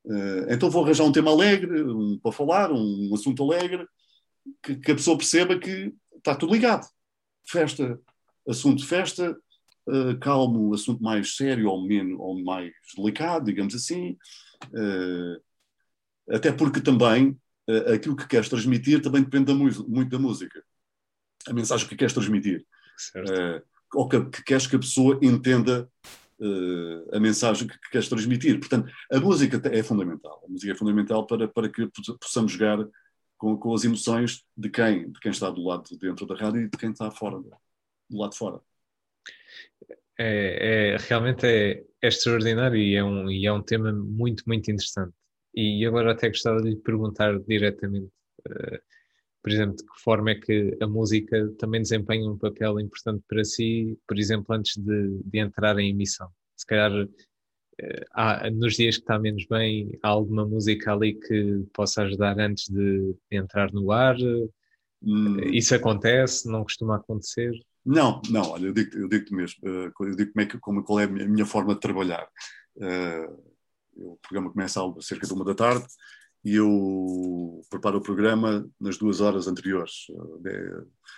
uh, 0.04 0.46
então 0.50 0.70
vou 0.70 0.84
arranjar 0.84 1.04
um 1.04 1.12
tema 1.12 1.30
alegre 1.30 1.82
um, 1.82 2.18
para 2.18 2.32
falar, 2.32 2.72
um, 2.72 3.08
um 3.10 3.14
assunto 3.14 3.42
alegre, 3.42 3.86
que, 4.62 4.76
que, 4.76 4.92
a 4.92 4.94
pessoa 4.94 5.18
perceba 5.18 5.58
que 5.58 5.92
está 6.16 6.34
tudo 6.34 6.52
ligado. 6.52 6.86
Festa, 7.48 7.98
assunto 8.48 8.78
de 8.78 8.86
festa, 8.86 9.36
uh, 9.88 10.18
calmo, 10.18 10.74
assunto 10.74 11.02
mais 11.02 11.36
sério 11.36 11.68
ou, 11.68 11.86
menos, 11.86 12.18
ou 12.18 12.42
mais 12.42 12.72
delicado, 12.96 13.46
digamos 13.46 13.74
assim. 13.74 14.16
até 16.30 16.50
porque 16.50 16.80
também 16.80 17.38
aquilo 17.92 18.16
que 18.16 18.26
queres 18.26 18.48
transmitir 18.48 19.02
também 19.02 19.22
depende 19.22 19.46
da 19.46 19.54
muito 19.54 20.10
da 20.10 20.18
música 20.18 20.62
a 21.48 21.52
mensagem 21.52 21.88
que 21.88 21.96
queres 21.96 22.12
transmitir. 22.12 22.64
Uh, 23.14 23.62
ou 23.94 24.08
que, 24.08 24.20
que, 24.26 24.42
queres 24.42 24.66
que 24.66 24.76
a 24.76 24.78
pessoa 24.78 25.18
entenda 25.22 25.88
uh, 26.40 27.16
a 27.16 27.20
mensagem 27.20 27.68
que, 27.68 27.78
que, 27.78 27.90
queres 27.90 28.08
transmitir. 28.08 28.58
Portanto, 28.58 28.90
a 29.12 29.20
música 29.20 29.60
é 29.68 29.82
fundamental. 29.82 30.42
A 30.44 30.50
música 30.50 30.72
é 30.72 30.76
fundamental 30.76 31.26
para, 31.26 31.46
para 31.48 31.68
que 31.68 31.88
possamos 32.20 32.52
jogar 32.52 32.78
com, 33.36 33.56
com 33.56 33.74
as 33.74 33.84
emoções 33.84 34.44
de 34.56 34.68
quem, 34.70 35.10
de 35.10 35.20
quem 35.20 35.30
está 35.30 35.50
do 35.50 35.62
lado 35.62 35.96
dentro 35.98 36.26
da 36.26 36.34
rádio 36.34 36.62
e 36.62 36.68
de 36.68 36.76
quem 36.76 36.90
está 36.90 37.10
fora, 37.10 37.38
do 37.38 38.18
lado 38.18 38.32
de 38.32 38.38
fora. 38.38 38.60
É, 40.18 40.94
é 40.94 40.96
realmente 40.96 41.46
é, 41.46 41.84
é, 42.00 42.08
extraordinário 42.08 42.78
e 42.78 42.94
é, 42.94 43.04
um, 43.04 43.30
e 43.30 43.46
é 43.46 43.52
um 43.52 43.62
tema 43.62 43.92
muito, 43.92 44.42
muito 44.46 44.70
interessante. 44.70 45.14
E 45.54 45.84
agora 45.86 46.12
até 46.12 46.28
gostava 46.28 46.60
de 46.62 46.70
lhe 46.70 46.76
perguntar 46.76 47.38
diretamente. 47.40 48.10
Uh, 48.46 48.78
por 49.46 49.52
exemplo, 49.52 49.76
de 49.76 49.84
que 49.84 50.00
forma 50.02 50.30
é 50.32 50.34
que 50.34 50.76
a 50.82 50.88
música 50.88 51.48
também 51.56 51.80
desempenha 51.80 52.28
um 52.28 52.36
papel 52.36 52.80
importante 52.80 53.22
para 53.28 53.44
si, 53.44 53.96
por 54.04 54.18
exemplo, 54.18 54.52
antes 54.52 54.76
de, 54.76 55.22
de 55.24 55.38
entrar 55.38 55.78
em 55.78 55.90
emissão. 55.90 56.28
Se 56.56 56.66
calhar 56.66 56.90
eh, 56.90 57.08
há, 58.12 58.50
nos 58.50 58.74
dias 58.74 58.96
que 58.96 59.02
está 59.02 59.18
menos 59.18 59.46
bem, 59.46 59.98
há 60.02 60.08
alguma 60.08 60.46
música 60.46 60.92
ali 60.92 61.14
que 61.14 61.64
possa 61.72 62.02
ajudar 62.02 62.38
antes 62.38 62.68
de 62.68 63.14
entrar 63.30 63.72
no 63.72 63.92
ar? 63.92 64.16
Hum. 65.02 65.38
Isso 65.52 65.74
acontece? 65.74 66.48
Não 66.48 66.62
costuma 66.62 66.96
acontecer? 66.96 67.52
Não, 67.84 68.20
não, 68.30 68.50
olha, 68.50 68.66
eu 68.66 68.72
digo-te 68.72 68.98
eu 68.98 69.08
digo 69.08 69.34
mesmo, 69.34 69.60
eh, 69.64 69.92
eu 70.00 70.16
digo 70.16 70.32
como 70.32 70.42
é 70.42 70.46
que, 70.46 70.58
como, 70.58 70.82
qual 70.82 71.00
é 71.00 71.04
a 71.04 71.06
minha, 71.06 71.46
forma 71.46 71.72
de 71.72 71.80
trabalhar. 71.80 72.26
Uh, 72.76 73.56
o 73.94 74.18
programa 74.20 74.50
começa 74.50 74.80
a 74.84 75.00
cerca 75.00 75.24
de 75.24 75.32
uma 75.32 75.44
da 75.44 75.54
tarde, 75.54 75.86
e 76.44 76.54
eu 76.56 77.62
preparo 77.70 77.98
o 77.98 78.02
programa 78.02 78.68
nas 78.80 78.98
duas 78.98 79.20
horas 79.20 79.46
anteriores. 79.46 80.06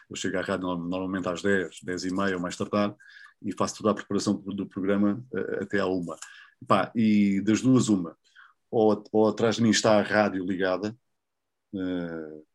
Eu 0.08 0.16
chego 0.16 0.38
à 0.38 0.42
rádio 0.42 0.66
normalmente 0.76 1.28
às 1.28 1.42
10, 1.42 1.80
10 1.82 2.04
e 2.04 2.14
meia 2.14 2.36
ou 2.36 2.42
mais 2.42 2.56
tardar 2.56 2.94
e 3.42 3.52
faço 3.52 3.76
toda 3.76 3.90
a 3.90 3.94
preparação 3.94 4.34
do 4.34 4.66
programa 4.66 5.24
eh, 5.34 5.58
até 5.62 5.80
à 5.80 5.86
uma. 5.86 6.16
Pá, 6.66 6.90
e 6.94 7.40
das 7.42 7.60
duas, 7.60 7.88
uma. 7.88 8.16
Ou, 8.70 9.02
ou, 9.12 9.28
atrás 9.28 9.56
de 9.56 9.62
mim 9.62 9.70
está 9.70 9.98
a 9.98 10.02
rádio 10.02 10.44
ligada, 10.44 10.96
uh, 11.74 12.46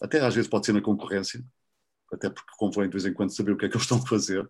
até 0.00 0.20
às 0.20 0.34
vezes 0.34 0.48
pode 0.48 0.66
ser 0.66 0.72
na 0.72 0.80
concorrência, 0.80 1.44
até 2.12 2.30
porque 2.30 2.50
convém 2.56 2.88
de 2.88 2.92
vez 2.92 3.04
em 3.04 3.12
quando 3.12 3.34
saber 3.34 3.52
o 3.52 3.56
que 3.56 3.66
é 3.66 3.68
que 3.68 3.76
eles 3.76 3.84
estão 3.84 3.98
a 3.98 4.06
fazer. 4.06 4.48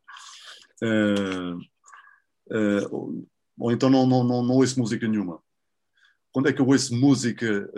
Uh, 0.82 1.56
uh, 2.50 3.28
ou 3.58 3.72
então 3.72 3.88
não, 3.88 4.06
não, 4.06 4.24
não, 4.24 4.42
não 4.42 4.54
ouço 4.56 4.78
música 4.78 5.06
nenhuma 5.06 5.42
quando 6.34 6.48
é 6.48 6.52
que 6.52 6.60
eu 6.60 6.66
ouço 6.66 6.92
música 6.92 7.70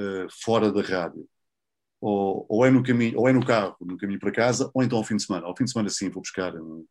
fora 0.42 0.72
da 0.72 0.80
rádio? 0.80 1.28
Ou, 2.00 2.46
ou, 2.48 2.64
é 2.64 2.70
no 2.70 2.82
caminho, 2.82 3.18
ou 3.18 3.28
é 3.28 3.32
no 3.32 3.44
carro, 3.44 3.76
no 3.82 3.98
caminho 3.98 4.18
para 4.18 4.32
casa, 4.32 4.70
ou 4.72 4.82
então 4.82 4.96
ao 4.96 5.04
fim 5.04 5.16
de 5.16 5.24
semana. 5.24 5.46
Ao 5.46 5.54
fim 5.54 5.64
de 5.64 5.72
semana, 5.72 5.90
sim, 5.90 6.08
vou 6.08 6.22
buscar 6.22 6.56
um, 6.56 6.86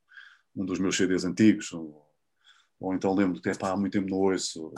um 0.55 0.63
dos 0.63 0.77
meus 0.77 0.95
CDs 0.95 1.25
antigos, 1.25 1.73
ou, 1.73 2.04
ou 2.79 2.93
então 2.93 3.13
lembro 3.13 3.41
que 3.41 3.49
há 3.49 3.75
muito 3.75 3.93
tempo 3.93 4.09
não 4.09 4.17
ouço. 4.17 4.73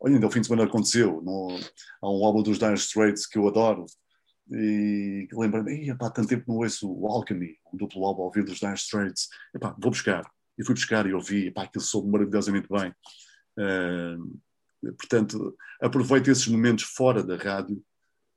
Olha, 0.00 0.14
ainda 0.14 0.26
ao 0.26 0.30
fim 0.30 0.40
de 0.40 0.46
semana 0.46 0.68
aconteceu. 0.68 1.20
No, 1.22 1.58
há 2.02 2.10
um 2.10 2.24
álbum 2.24 2.42
dos 2.42 2.58
Dire 2.58 2.74
Straits 2.74 3.26
que 3.26 3.38
eu 3.38 3.48
adoro. 3.48 3.86
E 4.50 5.26
lembro-me, 5.32 5.90
há 5.90 5.96
tanto 5.96 6.28
tempo 6.28 6.44
não 6.46 6.56
ouço 6.56 6.90
o 6.90 7.06
Alchemy, 7.06 7.56
um 7.72 7.76
duplo 7.76 8.04
álbum 8.04 8.22
ao 8.22 8.30
vivo 8.30 8.46
dos 8.46 8.60
Dire 8.60 8.74
Straits. 8.74 9.28
Vou 9.78 9.90
buscar. 9.90 10.30
E 10.58 10.64
fui 10.64 10.74
buscar 10.74 11.06
e 11.06 11.14
ouvi, 11.14 11.48
epá, 11.48 11.64
aquilo 11.64 11.82
soube 11.82 12.10
maravilhosamente 12.10 12.68
bem. 12.68 12.94
Uh, 13.58 14.38
Portanto, 14.92 15.56
aproveito 15.80 16.28
esses 16.28 16.46
momentos 16.46 16.84
fora 16.84 17.22
da 17.22 17.36
rádio 17.36 17.82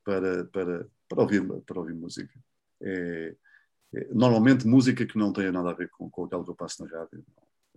para, 0.03 0.45
para, 0.45 0.87
para, 1.09 1.21
ouvir, 1.21 1.45
para 1.63 1.79
ouvir 1.79 1.93
música. 1.93 2.33
É, 2.81 3.35
é, 3.95 4.07
normalmente, 4.13 4.67
música 4.67 5.05
que 5.05 5.17
não 5.17 5.33
tenha 5.33 5.51
nada 5.51 5.71
a 5.71 5.73
ver 5.73 5.89
com, 5.89 6.09
com 6.09 6.25
aquilo 6.25 6.43
que 6.43 6.51
eu 6.51 6.55
passo 6.55 6.83
na 6.83 6.97
rádio, 6.97 7.25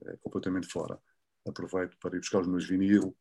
é 0.07 0.17
completamente 0.19 0.69
fora. 0.69 0.99
Aproveito 1.47 1.97
para 1.99 2.17
ir 2.17 2.21
buscar 2.21 2.41
os 2.41 2.47
meus 2.47 2.67
vinil 2.67 3.17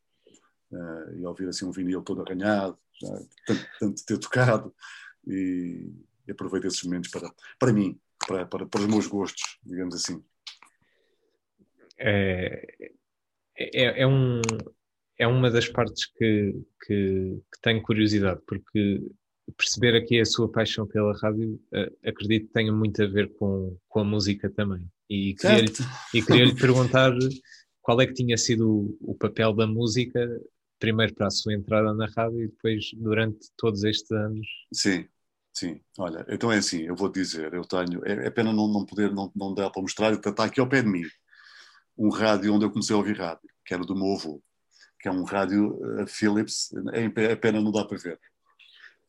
uh, 0.72 1.16
e 1.16 1.26
ouvir 1.26 1.48
assim 1.48 1.66
um 1.66 1.72
vinil 1.72 2.02
todo 2.02 2.22
arranhado, 2.22 2.78
já, 3.02 3.20
tanto, 3.46 3.68
tanto 3.80 4.06
ter 4.06 4.18
tocado, 4.18 4.76
e, 5.28 5.92
e 6.28 6.32
aproveito 6.32 6.66
esses 6.66 6.84
momentos 6.84 7.10
para, 7.10 7.34
para 7.58 7.74
mim, 7.74 8.00
para, 8.28 8.46
para, 8.46 8.66
para 8.66 8.82
os 8.82 8.88
meus 8.88 9.08
gostos, 9.08 9.58
digamos 9.64 9.96
assim. 9.96 10.24
É, 11.98 12.90
é, 13.58 14.02
é, 14.02 14.08
um, 14.08 14.42
é 15.18 15.28
uma 15.28 15.52
das 15.52 15.68
partes 15.68 16.06
que, 16.06 16.54
que, 16.86 17.42
que, 17.54 17.62
tenho 17.62 17.82
curiosidade, 17.82 18.42
porque 18.48 19.02
perceber 19.58 19.96
aqui 19.96 20.20
a 20.20 20.26
sua 20.26 20.50
paixão 20.50 20.88
pela 20.88 21.18
rádio, 21.18 21.60
uh, 21.74 22.08
acredito 22.08 22.48
que 22.48 22.54
tenha 22.54 22.72
muito 22.72 23.02
a 23.04 23.08
ver 23.08 23.34
com, 23.34 23.78
com 23.88 24.00
a 24.00 24.04
música 24.04 24.50
também. 24.50 24.90
E 25.10 25.34
queria-lhe 25.36 25.72
queria 26.26 26.54
perguntar 26.56 27.12
qual 27.90 28.02
é 28.02 28.06
que 28.06 28.14
tinha 28.14 28.38
sido 28.38 28.96
o, 29.02 29.16
papel 29.16 29.52
da 29.52 29.66
música, 29.66 30.20
primeiro 30.78 31.12
para 31.16 31.26
a 31.26 31.32
sua 31.32 31.56
entrada 31.56 31.92
na 31.92 32.06
rádio 32.06 32.44
e 32.44 32.48
depois 32.48 32.92
durante 32.94 33.50
todos 33.58 33.84
estes 33.84 34.12
anos. 34.12 34.48
Sim, 34.72 35.08
sim. 35.52 35.82
Olha, 35.98 36.24
então 36.30 36.52
é 36.52 36.60
assim, 36.60 36.84
eu 36.84 36.96
vou 36.96 37.10
dizer, 37.10 37.52
eu 37.52 37.66
tenho, 37.66 38.06
é, 38.06 38.28
é 38.28 38.30
pena 38.30 38.54
não, 38.54 38.68
não 38.68 38.86
poder, 38.86 39.12
não, 39.12 39.32
não 39.36 39.56
dar 39.56 39.72
para 39.72 39.82
mostrar, 39.82 40.14
está 40.14 40.44
aqui 40.44 40.60
ao 40.60 40.70
pé 40.70 40.84
de 40.84 40.88
mim, 40.88 41.02
um 41.98 42.10
rádio 42.10 42.54
onde 42.54 42.64
eu 42.64 42.70
comecei 42.70 42.94
a 42.94 43.00
ouvir 43.00 43.18
rádio, 43.18 43.50
que 43.66 43.74
era 43.74 43.84
do 43.84 43.96
meu 43.96 44.14
avô, 44.14 44.40
que 45.00 45.08
é 45.08 45.12
um 45.12 45.24
rádio 45.24 45.74
uh, 45.82 46.06
Philips, 46.06 46.70
é, 46.94 47.24
é 47.24 47.36
pena 47.36 47.60
não 47.60 47.72
dá 47.72 47.84
para 47.86 47.98
ver. 47.98 48.20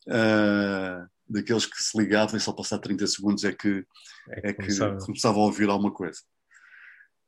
Uh, 0.06 1.06
daqueles 1.28 1.66
que 1.66 1.82
se 1.82 1.98
ligavam 1.98 2.38
e 2.38 2.40
só 2.40 2.50
passar 2.50 2.78
30 2.78 3.06
segundos 3.08 3.44
é 3.44 3.52
que, 3.52 3.84
é 4.30 4.40
que, 4.40 4.46
é 4.46 4.52
que 4.54 4.62
começava. 4.62 4.98
começava. 5.04 5.38
a 5.38 5.42
ouvir 5.42 5.68
alguma 5.68 5.92
coisa. 5.92 6.22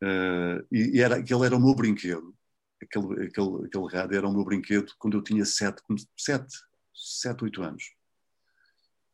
Uh, 0.02 0.66
e, 0.70 1.00
era, 1.00 1.16
aquele 1.16 1.46
era 1.46 1.56
o 1.56 1.60
meu 1.60 1.74
brinquedo. 1.74 2.34
Aquele, 2.82 3.26
aquele, 3.26 3.66
aquele 3.66 3.86
rádio 3.92 4.16
era 4.16 4.28
o 4.28 4.32
meu 4.32 4.44
brinquedo 4.44 4.92
quando 4.98 5.16
eu 5.16 5.22
tinha 5.22 5.44
7, 5.44 5.80
7, 6.18 6.46
7 6.92 7.44
8 7.44 7.62
anos. 7.62 7.84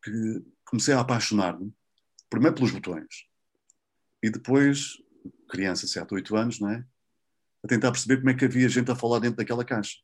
Que 0.03 0.11
comecei 0.65 0.93
a 0.93 1.01
apaixonar-me, 1.01 1.73
primeiro 2.29 2.55
pelos 2.55 2.71
botões, 2.71 3.27
e 4.23 4.29
depois, 4.29 4.97
criança, 5.49 5.87
7, 5.87 6.13
8 6.13 6.35
anos, 6.35 6.59
não 6.59 6.71
é? 6.71 6.85
A 7.63 7.67
tentar 7.67 7.91
perceber 7.91 8.17
como 8.17 8.29
é 8.29 8.33
que 8.33 8.45
havia 8.45 8.69
gente 8.69 8.89
a 8.89 8.95
falar 8.95 9.19
dentro 9.19 9.37
daquela 9.37 9.65
caixa 9.65 9.97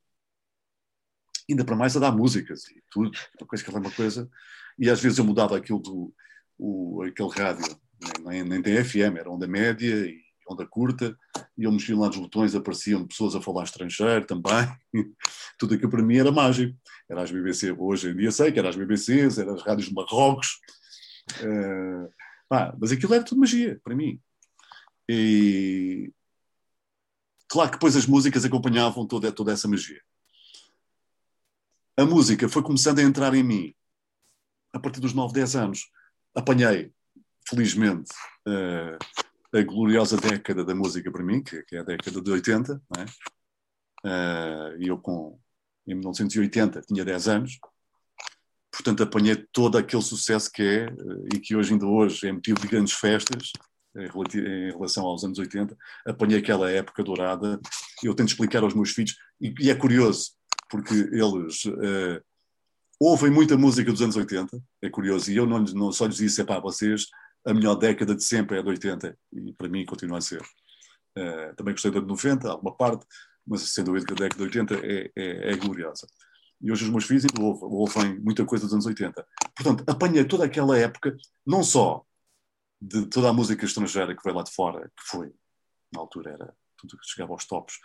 ainda 1.49 1.63
para 1.63 1.75
mais 1.75 1.95
a 1.95 1.99
dar 1.99 2.11
músicas 2.11 2.67
e 2.69 2.83
tudo, 2.89 3.11
uma 3.39 3.47
coisa 3.47 3.63
que 3.63 3.69
era 3.69 3.79
uma 3.79 3.91
coisa, 3.91 4.29
e 4.77 4.89
às 4.89 4.99
vezes 4.99 5.17
eu 5.17 5.23
mudava 5.23 5.57
aquilo 5.57 5.79
do 5.79 6.13
o, 6.57 7.03
aquele 7.03 7.29
rádio, 7.29 7.79
nem, 8.25 8.43
nem 8.43 8.61
tem 8.61 8.83
FM, 8.83 9.17
era 9.17 9.29
onda 9.29 9.47
média 9.47 10.05
e 10.05 10.23
onda 10.47 10.65
curta, 10.65 11.17
e 11.57 11.63
eu 11.63 11.71
mexia 11.71 11.97
lá 11.97 12.07
nos 12.07 12.17
botões, 12.17 12.55
apareciam 12.55 13.07
pessoas 13.07 13.35
a 13.35 13.41
falar 13.41 13.63
estrangeiro 13.63 14.25
também, 14.25 14.67
tudo 15.57 15.75
aquilo 15.75 15.89
para 15.89 16.03
mim 16.03 16.17
era 16.17 16.31
mágico, 16.31 16.77
era 17.09 17.21
as 17.21 17.31
BBC, 17.31 17.71
hoje 17.71 18.09
em 18.09 18.15
dia 18.15 18.31
sei 18.31 18.51
que 18.51 18.59
era 18.59 18.69
as 18.69 18.75
BBCs, 18.75 19.37
eram 19.37 19.55
as 19.55 19.63
rádios 19.63 19.87
de 19.87 19.93
Marrocos, 19.93 20.59
uh, 21.41 22.13
mas 22.79 22.91
aquilo 22.91 23.13
era 23.13 23.23
tudo 23.23 23.39
magia 23.39 23.79
para 23.83 23.95
mim. 23.95 24.19
E 25.09 26.11
claro 27.47 27.69
que 27.69 27.75
depois 27.77 27.95
as 27.95 28.05
músicas 28.05 28.45
acompanhavam 28.45 29.05
toda, 29.07 29.31
toda 29.31 29.51
essa 29.51 29.67
magia. 29.67 30.01
A 31.97 32.05
música 32.05 32.49
foi 32.49 32.61
começando 32.61 32.99
a 32.99 33.03
entrar 33.03 33.33
em 33.33 33.43
mim. 33.43 33.73
A 34.73 34.79
partir 34.79 34.99
dos 34.99 35.13
9, 35.13 35.33
10 35.33 35.55
anos. 35.55 35.89
Apanhei, 36.35 36.91
felizmente, 37.47 38.11
uh, 38.45 38.97
a 39.55 39.63
gloriosa 39.63 40.17
década 40.17 40.65
da 40.65 40.75
música 40.75 41.11
para 41.11 41.23
mim, 41.23 41.41
que, 41.41 41.63
que 41.63 41.75
é 41.75 41.79
a 41.79 41.83
década 41.83 42.21
de 42.21 42.31
80, 42.31 42.81
é? 42.97 43.03
uh, 44.07 44.81
e 44.81 44.87
eu 44.87 44.97
com, 44.97 45.39
em 45.87 45.93
1980 45.93 46.81
tinha 46.81 47.05
10 47.05 47.27
anos, 47.27 47.59
portanto 48.71 49.03
apanhei 49.03 49.35
todo 49.53 49.77
aquele 49.77 50.01
sucesso 50.01 50.51
que 50.51 50.61
é, 50.61 50.85
uh, 50.87 51.27
e 51.33 51.39
que 51.39 51.55
hoje 51.55 51.73
ainda 51.73 51.85
hoje 51.85 52.27
é 52.27 52.31
motivo 52.31 52.59
de 52.59 52.67
grandes 52.67 52.93
festas, 52.93 53.51
em 53.97 54.71
relação 54.71 55.05
aos 55.05 55.23
anos 55.23 55.39
80, 55.39 55.77
apanhei 56.05 56.39
aquela 56.39 56.69
época 56.69 57.01
dourada, 57.01 57.57
eu 58.03 58.13
tento 58.13 58.27
explicar 58.27 58.61
aos 58.61 58.73
meus 58.73 58.91
filhos, 58.91 59.15
e, 59.39 59.53
e 59.57 59.69
é 59.69 59.75
curioso, 59.75 60.31
porque 60.69 60.93
eles 60.93 61.63
uh, 61.63 62.21
ouvem 62.99 63.31
muita 63.31 63.57
música 63.57 63.89
dos 63.89 64.01
anos 64.01 64.17
80, 64.17 64.61
é 64.81 64.89
curioso, 64.89 65.31
e 65.31 65.37
eu 65.37 65.45
não, 65.45 65.59
não 65.59 65.91
só 65.93 66.07
lhes 66.07 66.17
disse, 66.17 66.41
é 66.41 66.43
pá, 66.43 66.59
vocês, 66.59 67.07
a 67.45 67.53
melhor 67.53 67.75
década 67.75 68.15
de 68.15 68.23
sempre 68.23 68.57
é 68.57 68.59
a 68.59 68.63
de 68.63 68.69
80, 68.69 69.17
e 69.33 69.53
para 69.53 69.69
mim 69.69 69.85
continua 69.85 70.17
a 70.17 70.21
ser. 70.21 70.41
Uh, 71.17 71.55
também 71.55 71.73
gostei 71.73 71.91
da 71.91 71.99
de 71.99 72.07
90, 72.07 72.49
alguma 72.49 72.75
parte, 72.75 73.05
mas 73.45 73.61
sem 73.61 73.83
dúvida 73.83 74.05
que 74.05 74.13
a 74.13 74.15
década 74.15 74.37
de 74.37 74.59
80 74.59 74.75
é, 74.85 75.11
é, 75.15 75.51
é 75.51 75.55
gloriosa. 75.55 76.07
E 76.61 76.71
hoje 76.71 76.85
os 76.85 76.89
meus 76.89 77.05
filhos 77.05 77.25
ouvem 77.37 78.19
muita 78.19 78.45
coisa 78.45 78.65
dos 78.65 78.73
anos 78.73 78.85
80. 78.85 79.25
Portanto, 79.55 79.83
apanhei 79.87 80.25
toda 80.25 80.45
aquela 80.45 80.77
época, 80.77 81.15
não 81.45 81.63
só 81.63 82.03
de 82.81 83.05
toda 83.07 83.29
a 83.29 83.33
música 83.33 83.65
estrangeira 83.65 84.15
que 84.15 84.23
veio 84.23 84.35
lá 84.35 84.43
de 84.43 84.51
fora, 84.51 84.89
que 84.95 85.07
foi, 85.07 85.33
na 85.93 86.01
altura 86.01 86.31
era 86.31 86.55
tudo 86.77 86.97
que 86.97 87.07
chegava 87.07 87.33
aos 87.33 87.45
tops, 87.45 87.75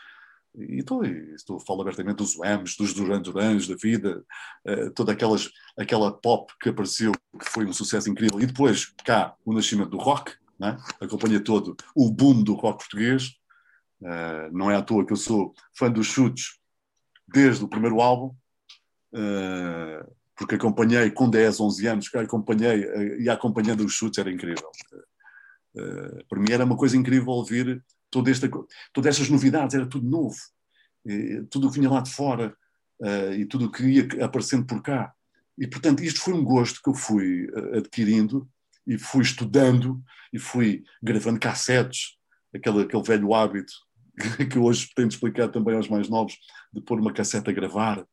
e 0.54 0.78
estou, 0.78 1.04
estou 1.04 1.60
falo 1.60 1.82
abertamente 1.82 2.16
dos 2.16 2.36
Whams, 2.36 2.76
dos 2.76 2.92
Duran 2.92 3.22
Durans 3.22 3.68
da 3.68 3.76
vida, 3.76 4.24
uh, 4.66 4.90
toda 4.92 5.12
aquelas, 5.12 5.50
aquela 5.78 6.12
pop 6.12 6.52
que 6.60 6.68
apareceu, 6.68 7.12
que 7.38 7.48
foi 7.48 7.64
um 7.64 7.72
sucesso 7.72 8.10
incrível, 8.10 8.40
e 8.40 8.46
depois 8.46 8.92
cá 9.04 9.34
o 9.44 9.52
nascimento 9.52 9.90
do 9.90 9.98
rock, 9.98 10.32
né? 10.58 10.76
acompanha 11.00 11.40
todo 11.40 11.76
o 11.94 12.10
boom 12.10 12.42
do 12.42 12.54
rock 12.54 12.78
português. 12.78 13.34
Uh, 14.00 14.50
não 14.52 14.70
é 14.70 14.76
à 14.76 14.82
toa 14.82 15.04
que 15.04 15.12
eu 15.12 15.16
sou 15.16 15.54
fã 15.76 15.90
dos 15.90 16.06
chutes 16.06 16.58
desde 17.28 17.62
o 17.62 17.68
primeiro 17.68 18.00
álbum, 18.00 18.34
uh, 19.14 20.16
porque 20.34 20.54
acompanhei 20.54 21.10
com 21.10 21.28
10, 21.28 21.60
11 21.60 21.86
anos, 21.86 22.14
acompanhei 22.14 23.18
e 23.20 23.28
acompanhando 23.28 23.84
os 23.84 23.92
chutes 23.92 24.18
era 24.18 24.32
incrível. 24.32 24.70
para 26.26 26.40
mim 26.40 26.50
era 26.50 26.64
uma 26.64 26.78
coisa 26.78 26.96
incrível 26.96 27.28
ouvir 27.28 27.84
toda 28.10 28.30
esta, 28.30 28.48
todas 28.92 29.14
estas 29.14 29.28
novidades, 29.30 29.74
era 29.74 29.86
tudo 29.86 30.08
novo. 30.08 30.36
E, 31.06 31.42
tudo 31.50 31.68
o 31.68 31.70
que 31.70 31.78
vinha 31.78 31.90
lá 31.90 32.00
de 32.00 32.10
fora 32.10 32.54
uh, 33.00 33.32
e 33.32 33.46
tudo 33.46 33.66
o 33.66 33.70
que 33.70 33.84
ia 33.84 34.08
aparecendo 34.24 34.66
por 34.66 34.82
cá. 34.82 35.12
E, 35.56 35.66
portanto, 35.66 36.02
isto 36.02 36.20
foi 36.20 36.34
um 36.34 36.44
gosto 36.44 36.80
que 36.82 36.90
eu 36.90 36.94
fui 36.94 37.46
uh, 37.46 37.78
adquirindo 37.78 38.48
e 38.86 38.98
fui 38.98 39.22
estudando 39.22 40.02
e 40.32 40.38
fui 40.38 40.84
gravando 41.02 41.40
cassetes, 41.40 42.16
aquele, 42.54 42.82
aquele 42.82 43.02
velho 43.02 43.34
hábito 43.34 43.72
que 44.50 44.58
hoje 44.58 44.90
tento 44.94 45.12
explicar 45.12 45.48
também 45.48 45.76
aos 45.76 45.88
mais 45.88 46.08
novos, 46.08 46.36
de 46.72 46.80
pôr 46.80 46.98
uma 46.98 47.12
cassete 47.12 47.50
a 47.50 47.52
gravar 47.52 48.04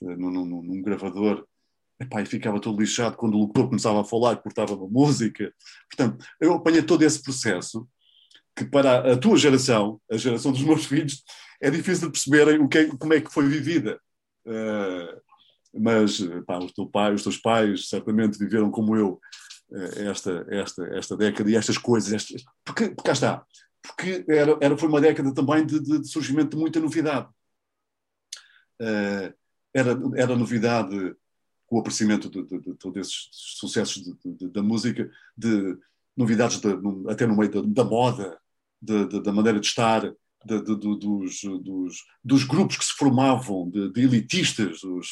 num, 0.00 0.30
num, 0.30 0.62
num 0.62 0.82
gravador. 0.82 1.46
Epá, 1.98 2.22
e 2.22 2.26
ficava 2.26 2.58
todo 2.58 2.80
lixado 2.80 3.16
quando 3.16 3.34
o 3.34 3.40
locutor 3.40 3.68
começava 3.68 4.00
a 4.00 4.04
falar, 4.04 4.36
cortava 4.36 4.74
uma 4.74 4.88
música. 4.88 5.52
Portanto, 5.90 6.24
eu 6.40 6.54
apanhei 6.54 6.82
todo 6.82 7.02
esse 7.02 7.22
processo 7.22 7.86
que 8.64 8.70
para 8.70 9.12
a 9.12 9.16
tua 9.16 9.36
geração, 9.38 10.00
a 10.10 10.16
geração 10.16 10.52
dos 10.52 10.62
meus 10.62 10.84
filhos, 10.84 11.22
é 11.60 11.70
difícil 11.70 12.06
de 12.06 12.12
perceberem 12.12 12.58
o 12.60 12.68
que 12.68 12.78
é, 12.78 12.96
como 12.96 13.14
é 13.14 13.20
que 13.20 13.32
foi 13.32 13.48
vivida. 13.48 13.98
Uh, 14.46 15.20
mas 15.72 16.20
pá, 16.46 16.58
o 16.58 16.72
teu 16.72 16.86
pai, 16.86 17.14
os 17.14 17.22
teus 17.22 17.36
pais 17.36 17.88
certamente 17.88 18.38
viveram 18.38 18.70
como 18.70 18.96
eu 18.96 19.20
uh, 19.70 20.10
esta, 20.10 20.46
esta, 20.50 20.84
esta 20.96 21.16
década 21.16 21.50
e 21.50 21.56
estas 21.56 21.78
coisas. 21.78 22.12
Estas, 22.12 22.42
porque, 22.64 22.88
porque 22.90 23.02
cá 23.02 23.12
está. 23.12 23.46
Porque 23.82 24.24
era, 24.28 24.58
era, 24.60 24.76
foi 24.76 24.88
uma 24.88 25.00
década 25.00 25.32
também 25.32 25.64
de, 25.64 25.80
de, 25.80 26.06
surgimento 26.06 26.56
de 26.56 26.62
muita 26.62 26.80
novidade. 26.80 27.28
Uh, 28.80 29.32
era, 29.72 29.98
era 30.16 30.36
novidade 30.36 31.14
o 31.70 31.78
aparecimento 31.78 32.28
de, 32.28 32.42
de, 32.44 32.60
de 32.60 32.74
todos 32.74 32.96
esses 32.96 33.28
sucessos 33.30 34.02
da 34.24 34.62
música, 34.62 35.08
de 35.36 35.78
novidades 36.16 36.60
de, 36.60 36.68
até 37.08 37.26
no 37.26 37.36
meio 37.36 37.50
da, 37.50 37.82
da 37.82 37.88
moda, 37.88 38.39
de, 38.80 39.06
de, 39.06 39.22
da 39.22 39.32
maneira 39.32 39.60
de 39.60 39.66
estar, 39.66 40.12
dos, 40.44 41.40
dos, 41.42 42.04
dos, 42.24 42.44
grupos 42.44 42.78
que 42.78 42.84
se 42.84 42.92
formavam, 42.92 43.68
de, 43.68 44.00
elitistas, 44.00 44.82
os, 44.82 45.08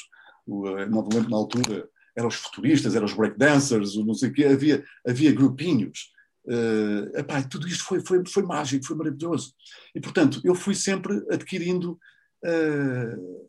me 0.47 1.14
lembro 1.14 1.31
na 1.31 1.37
altura, 1.37 1.89
eram 2.16 2.29
os 2.29 2.35
futuristas, 2.35 2.97
eram 2.97 3.07
os 3.07 3.12
breakdancers, 3.12 3.95
não 3.97 4.14
sei 4.14 4.31
o 4.31 4.33
quê, 4.33 4.45
havia, 4.47 4.85
havia 5.07 5.33
grupinhos. 5.33 6.11
Uh, 6.45 7.14
epá, 7.19 7.43
tudo 7.43 7.69
isto 7.69 7.85
foi, 7.85 8.01
foi, 8.01 8.25
foi 8.27 8.43
mágico, 8.43 8.87
foi 8.87 8.97
maravilhoso. 8.97 9.53
E, 9.95 10.01
portanto, 10.01 10.41
eu 10.43 10.55
fui 10.55 10.75
sempre 10.75 11.23
adquirindo 11.31 11.99
uh, 12.45 13.49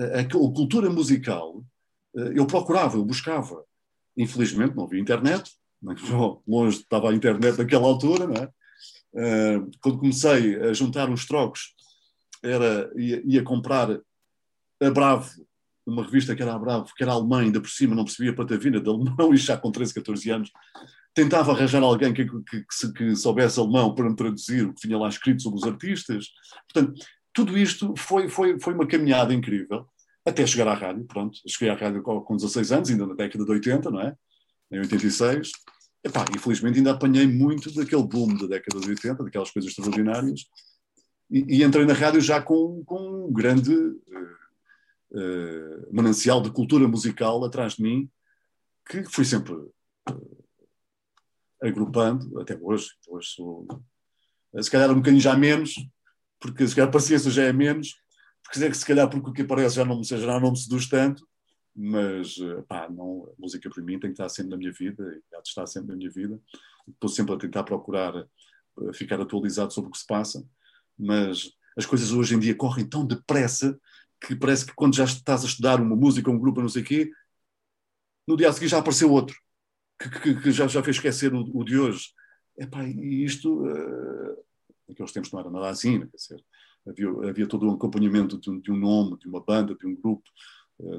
a, 0.00 0.20
a, 0.20 0.24
cultura 0.28 0.90
musical. 0.90 1.64
Uh, 2.12 2.32
eu 2.34 2.46
procurava, 2.46 2.96
eu 2.96 3.04
buscava. 3.04 3.64
Infelizmente 4.16 4.74
não 4.74 4.84
havia 4.84 5.00
internet, 5.00 5.52
longe 6.46 6.78
estava 6.78 7.10
a 7.10 7.14
internet 7.14 7.56
naquela 7.56 7.86
altura, 7.86 8.26
não 8.26 8.34
é? 8.34 8.50
Uh, 9.12 9.70
quando 9.80 9.98
comecei 9.98 10.56
a 10.60 10.72
juntar 10.72 11.08
uns 11.10 11.26
trocos, 11.26 11.74
era, 12.42 12.90
ia, 12.96 13.22
ia, 13.24 13.42
comprar 13.42 13.90
a 14.80 14.90
Bravo, 14.90 15.28
uma 15.86 16.04
revista 16.04 16.34
que 16.34 16.42
era 16.42 16.54
a 16.54 16.58
Bravo, 16.58 16.92
que 16.96 17.02
era 17.02 17.12
alemã, 17.12 17.40
ainda 17.40 17.60
por 17.60 17.68
cima 17.68 17.94
não 17.94 18.04
percebia 18.04 18.34
patavina 18.34 18.80
de 18.80 18.88
alemão, 18.88 19.32
e 19.34 19.36
já 19.36 19.56
com 19.56 19.70
13, 19.70 19.94
14 19.94 20.30
anos, 20.30 20.50
tentava 21.12 21.52
arranjar 21.52 21.82
alguém 21.82 22.14
que, 22.14 22.24
que, 22.24 22.64
que, 22.64 22.92
que 22.92 23.16
soubesse 23.16 23.58
alemão 23.58 23.94
para 23.94 24.08
me 24.08 24.16
traduzir 24.16 24.64
o 24.64 24.74
que 24.74 24.80
tinha 24.82 24.96
lá 24.96 25.08
escrito 25.08 25.42
sobre 25.42 25.58
os 25.58 25.66
artistas. 25.66 26.28
Portanto, 26.72 27.00
tudo 27.32 27.58
isto 27.58 27.94
foi, 27.96 28.28
foi, 28.28 28.58
foi 28.60 28.74
uma 28.74 28.86
caminhada 28.86 29.34
incrível, 29.34 29.86
até 30.24 30.46
chegar 30.46 30.68
à 30.68 30.74
rádio, 30.74 31.04
pronto, 31.04 31.38
cheguei 31.48 31.68
à 31.68 31.76
rádio 31.76 32.02
com 32.02 32.36
16 32.36 32.72
anos, 32.72 32.90
ainda 32.90 33.06
na 33.06 33.14
década 33.14 33.44
de 33.44 33.50
80, 33.50 33.90
não 33.90 34.00
é? 34.00 34.14
em 34.70 34.78
86. 34.78 35.50
Epá, 36.02 36.24
infelizmente 36.34 36.78
ainda 36.78 36.92
apanhei 36.92 37.26
muito 37.26 37.72
daquele 37.74 38.02
boom 38.02 38.34
da 38.34 38.46
década 38.46 38.80
de 38.80 38.88
80, 38.88 39.22
daquelas 39.22 39.50
coisas 39.50 39.70
extraordinárias, 39.70 40.46
e, 41.30 41.58
e 41.58 41.62
entrei 41.62 41.84
na 41.84 41.92
rádio 41.92 42.20
já 42.20 42.40
com, 42.40 42.82
com 42.84 43.26
um 43.28 43.32
grande 43.32 43.74
uh, 43.74 43.98
uh, 45.12 45.94
manancial 45.94 46.40
de 46.40 46.50
cultura 46.50 46.88
musical 46.88 47.44
atrás 47.44 47.74
de 47.74 47.82
mim, 47.82 48.10
que 48.88 49.04
fui 49.04 49.26
sempre 49.26 49.52
uh, 49.52 50.44
agrupando, 51.62 52.40
até 52.40 52.58
hoje, 52.58 52.88
hoje 53.06 53.28
sou, 53.28 53.66
se 54.60 54.70
calhar 54.70 54.90
um 54.90 54.96
bocadinho 54.96 55.20
já 55.20 55.36
menos, 55.36 55.74
porque 56.40 56.66
se 56.66 56.74
calhar 56.74 56.88
a 56.88 56.92
paciência 56.92 57.30
já 57.30 57.44
é 57.44 57.52
menos, 57.52 57.94
porque 58.42 58.74
se 58.74 58.86
calhar 58.86 59.08
porque 59.08 59.28
o 59.28 59.32
que 59.32 59.42
aparece 59.42 59.76
já 59.76 59.84
não, 59.84 60.02
já 60.02 60.40
não 60.40 60.50
me 60.50 60.58
seduz 60.58 60.88
tanto, 60.88 61.28
mas 61.82 62.36
pá, 62.68 62.90
não, 62.90 63.24
a 63.24 63.40
música 63.40 63.70
para 63.70 63.82
mim 63.82 63.98
tem 63.98 64.10
que 64.10 64.14
estar 64.14 64.28
sempre 64.28 64.50
na 64.50 64.56
minha 64.58 64.70
vida, 64.70 65.02
e 65.02 65.34
há 65.34 65.40
de 65.40 65.48
estar 65.48 65.66
sempre 65.66 65.88
na 65.88 65.96
minha 65.96 66.10
vida. 66.10 66.38
Estou 66.86 67.08
sempre 67.08 67.34
a 67.34 67.38
tentar 67.38 67.64
procurar 67.64 68.14
eh, 68.16 68.92
ficar 68.92 69.18
atualizado 69.18 69.72
sobre 69.72 69.88
o 69.88 69.92
que 69.92 69.98
se 69.98 70.06
passa, 70.06 70.46
mas 70.98 71.50
as 71.78 71.86
coisas 71.86 72.12
hoje 72.12 72.34
em 72.34 72.38
dia 72.38 72.54
correm 72.54 72.86
tão 72.86 73.06
depressa 73.06 73.80
que 74.20 74.36
parece 74.36 74.66
que 74.66 74.74
quando 74.74 74.94
já 74.94 75.04
estás 75.04 75.42
a 75.42 75.46
estudar 75.46 75.80
uma 75.80 75.96
música, 75.96 76.30
um 76.30 76.38
grupo, 76.38 76.60
não 76.60 76.68
sei 76.68 76.82
o 76.82 76.84
quê, 76.84 77.10
no 78.28 78.36
dia 78.36 78.50
a 78.50 78.52
seguir 78.52 78.68
já 78.68 78.78
apareceu 78.78 79.10
outro, 79.10 79.34
que, 79.98 80.10
que, 80.10 80.34
que 80.42 80.52
já, 80.52 80.66
já 80.66 80.82
fez 80.82 80.96
esquecer 80.96 81.32
o, 81.32 81.40
o 81.56 81.64
de 81.64 81.78
hoje. 81.78 82.12
E 82.58 83.24
isto, 83.24 83.64
uh, 83.64 84.36
naqueles 84.86 85.12
tempos 85.12 85.32
não 85.32 85.40
era 85.40 85.50
nada 85.50 85.70
assim, 85.70 86.00
quer 86.00 86.14
dizer, 86.14 86.44
havia, 86.86 87.30
havia 87.30 87.46
todo 87.46 87.66
um 87.66 87.72
acompanhamento 87.72 88.38
de 88.38 88.50
um, 88.50 88.60
de 88.60 88.70
um 88.70 88.76
nome, 88.76 89.18
de 89.18 89.26
uma 89.26 89.40
banda, 89.42 89.74
de 89.74 89.86
um 89.86 89.96
grupo, 89.96 90.28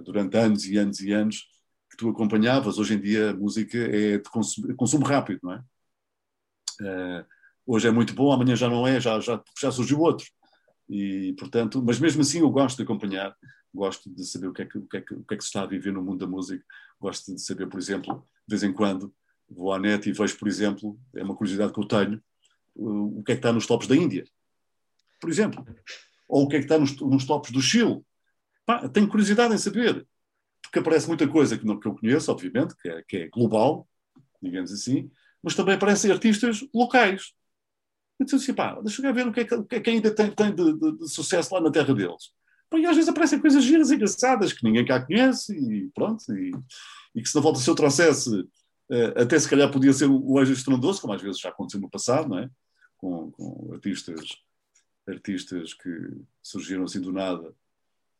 durante 0.03 0.37
anos 0.37 0.65
e 0.65 0.77
anos 0.77 0.99
e 0.99 1.11
anos, 1.11 1.47
que 1.89 1.97
tu 1.97 2.09
acompanhavas. 2.09 2.77
Hoje 2.77 2.95
em 2.95 2.99
dia 3.01 3.31
a 3.31 3.33
música 3.33 3.77
é 3.77 4.17
de 4.17 4.29
consumo, 4.29 4.75
consumo 4.75 5.05
rápido, 5.05 5.39
não 5.43 5.53
é? 5.53 5.63
Uh, 6.81 7.25
hoje 7.65 7.87
é 7.87 7.91
muito 7.91 8.13
bom, 8.13 8.31
amanhã 8.31 8.55
já 8.55 8.69
não 8.69 8.87
é, 8.87 8.99
já, 8.99 9.19
já, 9.19 9.41
já 9.59 9.71
surgiu 9.71 9.99
outro. 9.99 10.25
E, 10.89 11.33
portanto, 11.37 11.83
mas 11.85 11.99
mesmo 11.99 12.21
assim 12.21 12.39
eu 12.39 12.49
gosto 12.49 12.77
de 12.77 12.83
acompanhar, 12.83 13.35
gosto 13.73 14.09
de 14.09 14.25
saber 14.25 14.47
o 14.47 14.53
que, 14.53 14.63
é 14.63 14.65
que, 14.65 14.77
o, 14.77 14.87
que 14.87 14.97
é 14.97 15.01
que, 15.01 15.13
o 15.13 15.23
que 15.23 15.33
é 15.33 15.37
que 15.37 15.43
se 15.43 15.49
está 15.49 15.61
a 15.61 15.67
viver 15.67 15.93
no 15.93 16.03
mundo 16.03 16.19
da 16.19 16.27
música, 16.27 16.63
gosto 16.99 17.33
de 17.33 17.41
saber, 17.41 17.67
por 17.67 17.79
exemplo, 17.79 18.25
de 18.47 18.55
vez 18.55 18.63
em 18.63 18.73
quando 18.73 19.13
vou 19.49 19.73
à 19.73 19.79
net 19.79 20.07
e 20.07 20.13
vejo, 20.13 20.37
por 20.37 20.47
exemplo, 20.47 20.99
é 21.15 21.23
uma 21.23 21.35
curiosidade 21.35 21.73
que 21.73 21.79
eu 21.79 21.85
tenho, 21.85 22.21
o 22.75 23.21
que 23.23 23.33
é 23.33 23.35
que 23.35 23.39
está 23.39 23.51
nos 23.51 23.67
tops 23.67 23.87
da 23.87 23.95
Índia, 23.95 24.25
por 25.19 25.29
exemplo, 25.29 25.65
ou 26.27 26.43
o 26.43 26.47
que 26.47 26.55
é 26.55 26.59
que 26.59 26.65
está 26.65 26.77
nos, 26.77 26.95
nos 26.99 27.25
tops 27.25 27.51
do 27.51 27.61
Chile. 27.61 28.01
Pá, 28.65 28.87
tenho 28.89 29.07
curiosidade 29.07 29.53
em 29.53 29.57
saber, 29.57 30.05
porque 30.61 30.79
aparece 30.79 31.07
muita 31.07 31.27
coisa 31.27 31.57
que, 31.57 31.65
não, 31.65 31.79
que 31.79 31.87
eu 31.87 31.95
conheço, 31.95 32.31
obviamente, 32.31 32.75
que 32.77 32.89
é, 32.89 33.03
que 33.03 33.17
é 33.17 33.27
global, 33.27 33.87
digamos 34.41 34.71
assim, 34.71 35.11
mas 35.43 35.55
também 35.55 35.75
aparecem 35.75 36.11
artistas 36.11 36.65
locais. 36.73 37.33
Eu 38.19 38.25
disse 38.25 38.37
assim, 38.37 38.53
pá, 38.53 38.79
deixa 38.81 39.05
eu 39.05 39.13
ver 39.13 39.27
o 39.27 39.33
que 39.33 39.41
é 39.41 39.45
que, 39.45 39.75
é 39.75 39.79
que 39.79 39.89
ainda 39.89 40.13
tem, 40.13 40.31
tem 40.31 40.53
de, 40.53 40.73
de, 40.73 40.97
de, 40.99 41.09
sucesso 41.09 41.53
lá 41.53 41.61
na 41.61 41.71
terra 41.71 41.93
deles. 41.93 42.31
Pá, 42.69 42.77
e 42.77 42.85
às 42.85 42.95
vezes 42.95 43.09
aparecem 43.09 43.41
coisas 43.41 43.63
giras 43.63 43.89
e 43.89 43.95
engraçadas 43.95 44.53
que 44.53 44.63
ninguém 44.63 44.85
cá 44.85 45.03
conhece 45.03 45.53
e 45.53 45.89
pronto. 45.93 46.23
E, 46.33 46.51
e 47.15 47.21
que 47.21 47.27
se 47.27 47.35
na 47.35 47.41
volta 47.41 47.59
se 47.59 47.69
eu 47.69 47.75
trouxesse, 47.75 48.29
uh, 48.29 49.21
até 49.21 49.37
se 49.39 49.49
calhar 49.49 49.71
podia 49.71 49.91
ser 49.91 50.05
o, 50.05 50.21
o 50.23 50.39
Anjo 50.39 50.53
Estrondoso, 50.53 51.01
como 51.01 51.13
às 51.13 51.21
vezes 51.21 51.39
já 51.39 51.49
aconteceu 51.49 51.81
no 51.81 51.89
passado, 51.89 52.29
não 52.29 52.37
é? 52.37 52.49
Com, 52.95 53.31
com 53.31 53.73
artistas, 53.73 54.21
artistas 55.07 55.73
que 55.73 55.89
surgiram 56.43 56.83
assim 56.83 57.01
do 57.01 57.11
nada 57.11 57.53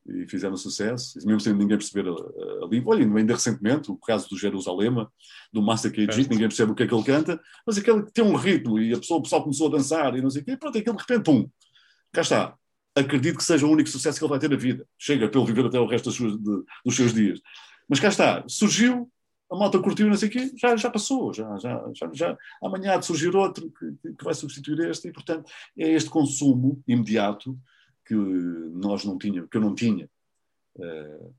e 0.07 0.27
fizeram 0.27 0.57
sucesso, 0.57 1.17
mesmo 1.25 1.39
sem 1.39 1.53
ninguém 1.53 1.77
perceber 1.77 2.09
a, 2.09 2.63
a 2.63 2.67
língua. 2.67 2.95
Olha, 2.95 3.05
ainda 3.05 3.33
recentemente, 3.33 3.91
o 3.91 3.97
caso 3.97 4.27
do 4.29 4.37
Jerusalema, 4.37 5.11
do 5.53 5.61
Massa 5.61 5.89
KG, 5.89 6.27
ninguém 6.29 6.47
percebe 6.47 6.71
o 6.71 6.75
que 6.75 6.83
é 6.83 6.87
que 6.87 6.93
ele 6.93 7.03
canta, 7.03 7.39
mas 7.65 7.77
aquele 7.77 8.03
que 8.03 8.11
tem 8.11 8.23
um 8.23 8.35
ritmo 8.35 8.79
e 8.79 8.93
a 8.93 8.97
pessoa, 8.97 9.19
o 9.19 9.23
pessoal 9.23 9.43
começou 9.43 9.67
a 9.67 9.71
dançar 9.71 10.15
e 10.15 10.21
não 10.21 10.29
sei 10.29 10.41
o 10.41 10.45
quê, 10.45 10.57
pronto, 10.57 10.77
aquele 10.77 10.95
de 10.95 11.01
repente, 11.01 11.23
pum, 11.23 11.49
cá 12.11 12.21
está. 12.21 12.55
Acredito 12.93 13.37
que 13.37 13.43
seja 13.43 13.65
o 13.65 13.71
único 13.71 13.89
sucesso 13.89 14.19
que 14.19 14.25
ele 14.25 14.29
vai 14.29 14.39
ter 14.39 14.49
na 14.49 14.57
vida. 14.57 14.85
Chega 14.99 15.25
ele 15.25 15.45
viver 15.45 15.65
até 15.65 15.79
o 15.79 15.85
resto 15.85 16.09
dos 16.09 16.17
seus, 16.17 16.37
de, 16.37 16.63
dos 16.85 16.95
seus 16.95 17.13
dias. 17.13 17.39
Mas 17.87 17.99
cá 17.99 18.09
está, 18.09 18.43
surgiu, 18.47 19.09
a 19.51 19.55
malta 19.55 19.79
curtiu 19.79 20.07
não 20.07 20.15
sei 20.15 20.29
o 20.29 20.31
quê, 20.31 20.51
já, 20.57 20.75
já 20.75 20.89
passou, 20.89 21.33
já, 21.33 21.57
já, 21.57 21.83
já, 21.93 22.09
já 22.13 22.37
amanhã 22.63 22.93
há 22.93 22.97
de 22.97 23.05
surgir 23.05 23.35
outro 23.35 23.71
que, 23.71 24.13
que 24.13 24.23
vai 24.23 24.33
substituir 24.33 24.79
este, 24.89 25.09
e 25.09 25.11
portanto 25.11 25.51
é 25.77 25.91
este 25.91 26.09
consumo 26.09 26.81
imediato 26.87 27.57
que 28.11 28.15
nós 28.15 29.05
não 29.05 29.17
tínhamos, 29.17 29.49
que 29.49 29.55
eu 29.55 29.61
não 29.61 29.73
tinha 29.73 30.09
uh, 30.75 31.35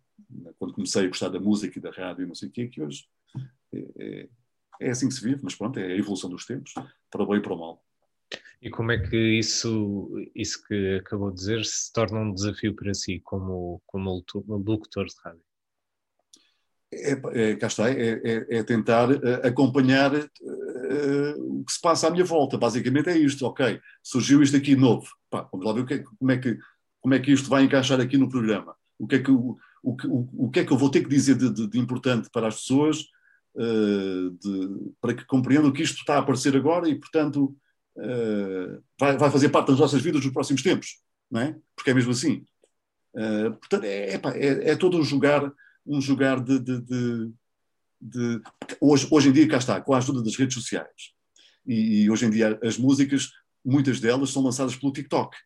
quando 0.59 0.73
comecei 0.73 1.05
a 1.05 1.09
gostar 1.09 1.29
da 1.29 1.39
música 1.39 1.79
e 1.79 1.83
da 1.83 1.91
rádio 1.91 2.25
e 2.25 2.27
não 2.27 2.35
sei 2.35 2.49
o 2.49 2.53
quê, 2.53 2.67
que 2.67 2.81
hoje 2.81 3.07
é, 3.99 4.29
é, 4.81 4.91
assim 4.91 5.09
que 5.09 5.15
se 5.15 5.23
vive, 5.23 5.41
mas 5.43 5.55
pronto, 5.55 5.79
é 5.79 5.87
a 5.87 5.97
evolução 5.97 6.31
dos 6.31 6.47
tempos, 6.47 6.73
para 7.11 7.23
o 7.23 7.27
bem 7.27 7.39
e 7.39 7.43
para 7.43 7.53
o 7.53 7.59
mal. 7.59 7.85
E 8.63 8.71
como 8.71 8.93
é 8.93 8.99
que 8.99 9.17
isso, 9.17 10.11
isso 10.35 10.65
que 10.67 10.97
acabou 10.97 11.31
de 11.31 11.37
dizer 11.37 11.65
se 11.65 11.93
torna 11.93 12.21
um 12.21 12.33
desafio 12.33 12.75
para 12.75 12.95
si 12.95 13.21
como, 13.21 13.83
como 13.87 14.25
locutor 14.49 15.07
de 15.07 15.15
rádio? 15.23 15.43
É, 16.95 17.51
é, 17.51 17.57
cá 17.57 17.67
está, 17.67 17.91
é, 17.91 18.21
é, 18.25 18.59
é 18.59 18.63
tentar 18.63 19.09
acompanhar 19.45 20.13
uh, 20.93 21.61
o 21.61 21.65
que 21.65 21.73
se 21.73 21.81
passa 21.81 22.09
à 22.09 22.11
minha 22.11 22.25
volta. 22.25 22.59
Basicamente 22.59 23.09
é 23.09 23.17
isto, 23.17 23.47
ok, 23.47 23.81
surgiu 24.03 24.43
isto 24.43 24.57
aqui 24.57 24.77
novo. 24.77 25.09
Pá, 25.31 25.49
vamos 25.51 25.67
lá 25.67 25.73
ver 25.73 25.81
o 25.81 25.87
que, 25.87 25.99
como, 25.99 26.31
é 26.31 26.39
que, 26.39 26.59
como 27.01 27.15
é 27.15 27.19
que 27.19 27.33
isto 27.33 27.49
vai 27.49 27.65
encaixar 27.65 28.01
aqui 28.01 28.17
no 28.17 28.29
programa. 28.29 28.75
O 28.99 29.07
que 29.07 29.17
é 29.17 29.19
que, 29.19 29.31
o, 29.31 29.57
o, 29.83 29.97
o, 30.07 30.47
o 30.47 30.51
que, 30.51 30.61
é 30.61 30.65
que 30.65 30.73
eu 30.73 30.77
vou 30.77 30.91
ter 30.91 31.03
que 31.03 31.09
dizer 31.09 31.37
de, 31.37 31.51
de, 31.51 31.67
de 31.67 31.79
importante 31.79 32.29
para 32.31 32.49
as 32.49 32.57
pessoas 32.57 33.01
uh, 33.57 34.31
de, 34.31 34.93
para 35.01 35.15
que 35.15 35.25
compreendam 35.25 35.73
que 35.73 35.83
isto 35.83 35.99
está 35.99 36.17
a 36.17 36.19
aparecer 36.19 36.57
agora 36.57 36.89
e, 36.89 36.95
portanto, 36.95 37.57
vai, 38.99 39.19
vai 39.19 39.31
fazer 39.31 39.51
parte 39.51 39.69
das 39.69 39.79
nossas 39.79 40.01
vidas 40.01 40.25
nos 40.25 40.33
próximos 40.33 40.63
tempos, 40.63 40.97
não 41.31 41.41
é? 41.43 41.57
Porque 41.77 41.91
é 41.91 41.95
mesmo 41.95 42.13
assim. 42.13 42.43
portanto, 43.61 43.85
é, 43.85 44.15
é, 44.15 44.71
é 44.71 44.77
todo 44.77 44.97
um 44.97 45.05
jogar 45.05 45.53
um 45.87 46.01
jogar 46.01 46.41
de, 46.41 46.59
de, 48.03 48.41
hoje, 48.81 49.07
hoje 49.11 49.29
em 49.29 49.33
dia 49.33 49.49
cá 49.49 49.59
está, 49.59 49.81
com 49.81 49.95
a 49.95 49.99
ajuda 49.99 50.23
das 50.23 50.37
redes 50.37 50.55
sociais. 50.55 51.13
E, 51.65 52.03
e, 52.03 52.11
hoje 52.11 52.27
em 52.27 52.31
dia 52.31 52.59
as 52.63 52.77
músicas, 52.77 53.31
muitas 53.65 54.01
delas 54.01 54.31
são 54.31 54.43
lançadas 54.43 54.75
pelo 54.75 54.93
TikTok. 54.93 55.37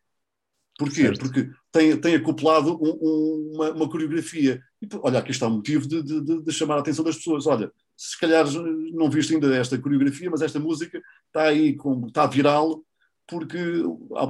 Porquê? 0.77 1.03
Certo. 1.03 1.19
Porque 1.19 1.49
tem, 1.71 1.99
tem 1.99 2.15
acoplado 2.15 2.75
um, 2.75 2.97
um, 3.01 3.51
uma, 3.55 3.71
uma, 3.71 3.89
coreografia. 3.89 4.61
E, 4.81 4.87
olha, 5.01 5.19
aqui 5.19 5.31
está 5.31 5.47
o 5.47 5.51
motivo 5.51 5.87
de, 5.87 6.01
de, 6.01 6.43
de, 6.43 6.51
chamar 6.51 6.75
a 6.75 6.79
atenção 6.79 7.05
das 7.05 7.15
pessoas. 7.15 7.45
Olha, 7.45 7.71
se 7.95 8.19
calhar 8.19 8.45
não 8.93 9.09
viste 9.09 9.33
ainda 9.33 9.55
esta 9.55 9.77
coreografia, 9.77 10.29
mas 10.29 10.41
esta 10.41 10.59
música 10.59 11.01
está 11.27 11.43
aí, 11.43 11.75
com, 11.75 12.07
está 12.07 12.25
viral, 12.25 12.83
porque 13.27 13.57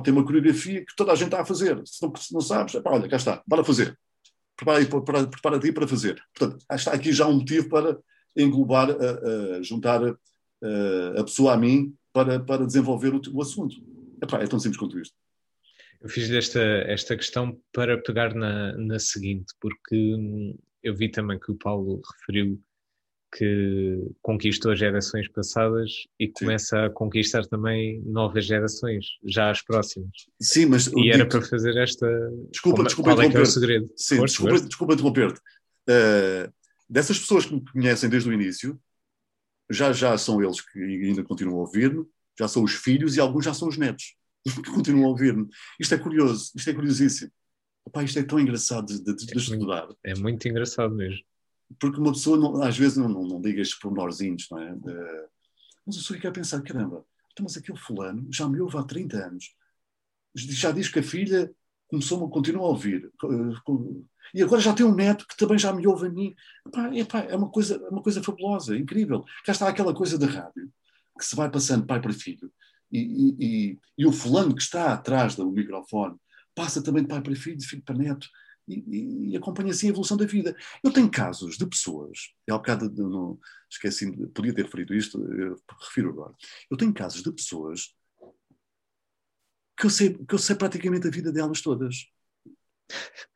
tem 0.03 0.13
uma 0.13 0.25
coreografia 0.25 0.86
que 0.86 0.95
toda 0.95 1.11
a 1.11 1.15
gente 1.15 1.28
está 1.28 1.41
a 1.41 1.45
fazer. 1.45 1.82
Se 1.86 2.01
não, 2.01 2.15
se 2.15 2.34
não 2.34 2.41
sabes, 2.41 2.75
epá, 2.75 2.91
olha, 2.91 3.09
cá 3.09 3.17
está, 3.17 3.41
bora 3.47 3.63
fazer 3.63 3.97
prepara-te 4.57 5.30
prepara 5.30 5.73
para 5.73 5.88
fazer. 5.88 6.21
Portanto, 6.34 6.65
está 6.71 6.91
aqui 6.91 7.13
já 7.13 7.28
um 7.28 7.34
motivo 7.34 7.69
para 7.69 7.97
englobar, 8.38 8.89
uh, 8.91 9.59
uh, 9.59 9.63
juntar 9.63 10.03
uh, 10.03 11.19
a 11.19 11.23
pessoa 11.23 11.53
a 11.53 11.57
mim 11.57 11.93
para, 12.13 12.39
para 12.39 12.65
desenvolver 12.65 13.13
o, 13.13 13.21
o 13.33 13.41
assunto. 13.41 13.75
Epá, 14.21 14.39
é 14.41 14.47
tão 14.47 14.59
simples 14.59 14.79
quanto 14.79 14.99
isto. 14.99 15.15
Eu 16.01 16.09
fiz 16.09 16.29
esta, 16.29 16.61
esta 16.61 17.17
questão 17.17 17.59
para 17.73 17.97
pegar 17.97 18.33
na, 18.33 18.77
na 18.77 18.99
seguinte, 18.99 19.53
porque 19.59 19.95
hum, 20.15 20.57
eu 20.83 20.95
vi 20.95 21.09
também 21.09 21.39
que 21.39 21.51
o 21.51 21.55
Paulo 21.55 22.01
referiu 22.19 22.61
que 23.35 23.99
conquistou 24.21 24.75
gerações 24.75 25.27
passadas 25.29 25.91
e 26.19 26.29
começa 26.29 26.77
Sim. 26.77 26.85
a 26.85 26.89
conquistar 26.89 27.45
também 27.45 28.01
novas 28.05 28.45
gerações, 28.45 29.05
já 29.25 29.49
as 29.49 29.61
próximas. 29.61 30.11
Sim, 30.41 30.67
mas. 30.67 30.88
E 30.88 31.11
era 31.11 31.25
para 31.27 31.41
fazer 31.41 31.75
esta. 31.77 32.07
Desculpa, 32.51 32.77
Como, 32.77 32.88
desculpa 32.88 33.09
qual 33.11 33.21
é 33.21 33.29
que 33.29 33.38
é 33.38 33.45
segredo? 33.45 33.89
Sim, 33.95 34.17
Força, 34.17 34.33
desculpa, 34.33 34.67
desculpa 34.67 34.93
interromper-te. 34.93 35.39
Uh, 35.89 36.51
dessas 36.89 37.19
pessoas 37.19 37.45
que 37.45 37.53
me 37.53 37.65
conhecem 37.71 38.09
desde 38.09 38.29
o 38.29 38.33
início, 38.33 38.79
já 39.69 39.91
já 39.91 40.17
são 40.17 40.41
eles 40.41 40.61
que 40.61 40.79
ainda 40.79 41.23
continuam 41.23 41.59
a 41.59 41.61
ouvir-me, 41.61 42.05
já 42.39 42.47
são 42.47 42.63
os 42.63 42.73
filhos 42.73 43.15
e 43.15 43.19
alguns 43.19 43.45
já 43.45 43.53
são 43.53 43.67
os 43.67 43.77
netos 43.77 44.15
que 44.43 44.71
continuam 44.71 45.05
a 45.05 45.09
ouvir-me. 45.09 45.47
Isto 45.79 45.95
é 45.95 45.97
curioso, 45.97 46.51
isto 46.55 46.69
é 46.69 46.73
curiosíssimo. 46.73 47.31
Opa, 47.85 48.03
isto 48.03 48.19
é 48.19 48.23
tão 48.23 48.39
engraçado 48.39 48.85
de, 48.85 49.03
de, 49.03 49.25
de 49.25 49.33
é 49.33 49.38
estudar. 49.38 49.85
Muito, 49.85 49.99
é 50.03 50.15
muito 50.15 50.47
engraçado 50.47 50.93
mesmo 50.93 51.23
porque 51.79 51.99
uma 51.99 52.11
pessoa 52.11 52.38
não, 52.38 52.61
às 52.61 52.77
vezes 52.77 52.97
não, 52.97 53.09
não, 53.09 53.23
não 53.23 53.41
liga 53.41 53.61
estes 53.61 53.77
pormenorzinhos, 53.79 54.47
não 54.49 54.59
é? 54.59 54.73
De, 54.75 54.93
mas 55.85 55.95
a 55.95 55.99
pessoa 55.99 56.17
fica 56.17 56.29
a 56.29 56.31
pensar, 56.31 56.61
caramba, 56.61 57.05
então, 57.31 57.43
mas 57.43 57.57
aquele 57.57 57.77
fulano 57.77 58.27
já 58.31 58.47
me 58.47 58.59
ouve 58.59 58.77
há 58.77 58.83
30 58.83 59.17
anos, 59.17 59.55
já 60.35 60.71
diz 60.71 60.89
que 60.89 60.99
a 60.99 61.03
filha 61.03 61.51
começou 61.88 62.29
continua 62.29 62.63
a 62.65 62.69
ouvir, 62.69 63.11
e 64.33 64.43
agora 64.43 64.61
já 64.61 64.73
tem 64.73 64.85
um 64.85 64.93
neto 64.93 65.25
que 65.27 65.38
também 65.38 65.57
já 65.57 65.71
me 65.73 65.88
ouve 65.88 66.07
a 66.07 66.09
mim. 66.09 66.35
Epá, 66.65 66.93
epá, 66.93 67.19
é 67.21 67.35
uma 67.35 67.49
coisa, 67.49 67.75
é 67.75 67.89
uma 67.89 68.01
coisa 68.01 68.21
fabulosa, 68.21 68.77
incrível. 68.77 69.23
Cá 69.45 69.53
está 69.53 69.67
aquela 69.67 69.93
coisa 69.93 70.17
da 70.17 70.27
rádio, 70.27 70.71
que 71.17 71.25
se 71.25 71.35
vai 71.35 71.49
passando 71.49 71.85
pai 71.85 72.01
para 72.01 72.13
filho, 72.13 72.51
e, 72.91 72.99
e, 72.99 73.35
e, 73.39 73.79
e 73.97 74.05
o 74.05 74.11
fulano 74.11 74.55
que 74.55 74.61
está 74.61 74.93
atrás 74.93 75.35
do 75.35 75.49
microfone 75.49 76.15
passa 76.55 76.81
também 76.81 77.03
de 77.03 77.09
pai 77.09 77.21
para 77.21 77.35
filho, 77.35 77.57
de 77.57 77.67
filho 77.67 77.83
para 77.83 77.97
neto 77.97 78.27
e, 78.67 79.31
e 79.31 79.38
acompanha 79.38 79.71
assim 79.71 79.88
a 79.88 79.89
evolução 79.89 80.17
da 80.17 80.25
vida. 80.25 80.55
Eu 80.83 80.91
tenho 80.91 81.09
casos 81.09 81.57
de 81.57 81.65
pessoas, 81.65 82.31
há 82.49 82.55
um 82.55 82.57
bocado 82.57 82.89
não, 82.89 83.39
esqueci, 83.69 84.11
podia 84.27 84.53
ter 84.53 84.65
referido 84.65 84.93
isto, 84.93 85.19
refiro 85.81 86.09
agora. 86.09 86.33
Eu 86.69 86.77
tenho 86.77 86.93
casos 86.93 87.23
de 87.23 87.31
pessoas 87.31 87.93
que 89.78 89.86
eu 89.86 89.89
sei, 89.89 90.13
que 90.13 90.34
eu 90.34 90.39
sei 90.39 90.55
praticamente 90.55 91.07
a 91.07 91.11
vida 91.11 91.32
delas 91.32 91.61
todas. 91.61 92.07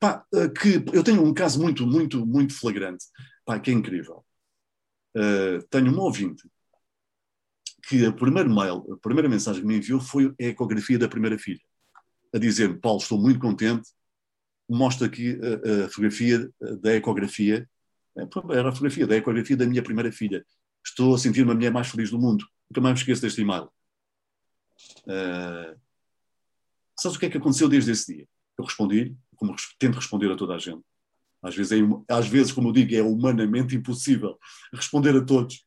Pá, 0.00 0.24
eh, 0.32 0.48
que 0.48 0.84
eu 0.92 1.02
tenho 1.02 1.24
um 1.24 1.34
caso 1.34 1.60
muito, 1.60 1.84
muito, 1.84 2.24
muito 2.24 2.54
flagrante, 2.54 3.04
pá, 3.44 3.58
que 3.58 3.70
é 3.70 3.74
incrível. 3.74 4.24
Uh, 5.16 5.60
tenho 5.70 5.92
um 5.92 5.98
ouvinte 5.98 6.48
que 7.88 8.06
a 8.06 8.12
primeira 8.12 8.48
mail, 8.48 8.86
a 8.92 8.96
primeira 8.98 9.28
mensagem 9.28 9.62
que 9.62 9.66
me 9.66 9.78
enviou 9.78 10.00
foi 10.00 10.32
a 10.40 10.44
ecografia 10.44 10.98
da 10.98 11.08
primeira 11.08 11.36
filha, 11.36 11.60
a 12.32 12.38
dizer 12.38 12.78
Paulo, 12.78 13.00
estou 13.00 13.18
muito 13.18 13.40
contente, 13.40 13.90
mostra 14.68 15.08
aqui 15.08 15.36
a, 15.42 15.86
a 15.86 15.88
fotografia 15.88 16.48
da 16.80 16.94
ecografia, 16.94 17.68
é, 18.16 18.22
era 18.56 18.68
a 18.68 18.72
fotografia 18.72 19.06
da 19.06 19.16
ecografia 19.16 19.56
da 19.56 19.66
minha 19.66 19.82
primeira 19.82 20.12
filha. 20.12 20.44
Estou 20.84 21.14
a 21.14 21.18
sentir-me 21.18 21.50
a 21.50 21.54
mulher 21.54 21.72
mais 21.72 21.88
feliz 21.88 22.10
do 22.10 22.18
mundo. 22.18 22.44
Nunca 22.70 22.80
mais 22.80 22.94
me 22.94 23.00
esqueço 23.00 23.22
deste 23.22 23.40
e-mail. 23.40 23.68
Uh, 25.06 25.78
sabes 26.98 27.16
o 27.16 27.20
que 27.20 27.26
é 27.26 27.30
que 27.30 27.38
aconteceu 27.38 27.68
desde 27.68 27.92
esse 27.92 28.14
dia? 28.14 28.26
Eu 28.58 28.64
respondi, 28.64 29.16
como 29.36 29.54
tento 29.78 29.96
responder 29.96 30.30
a 30.30 30.36
toda 30.36 30.54
a 30.54 30.58
gente. 30.58 30.82
Às 31.42 31.54
vezes, 31.54 31.72
é, 31.72 31.76
às 32.08 32.26
vezes, 32.26 32.52
como 32.52 32.68
eu 32.68 32.72
digo, 32.72 32.94
é 32.94 33.02
humanamente 33.02 33.76
impossível 33.76 34.38
responder 34.72 35.16
a 35.16 35.24
todos. 35.24 35.64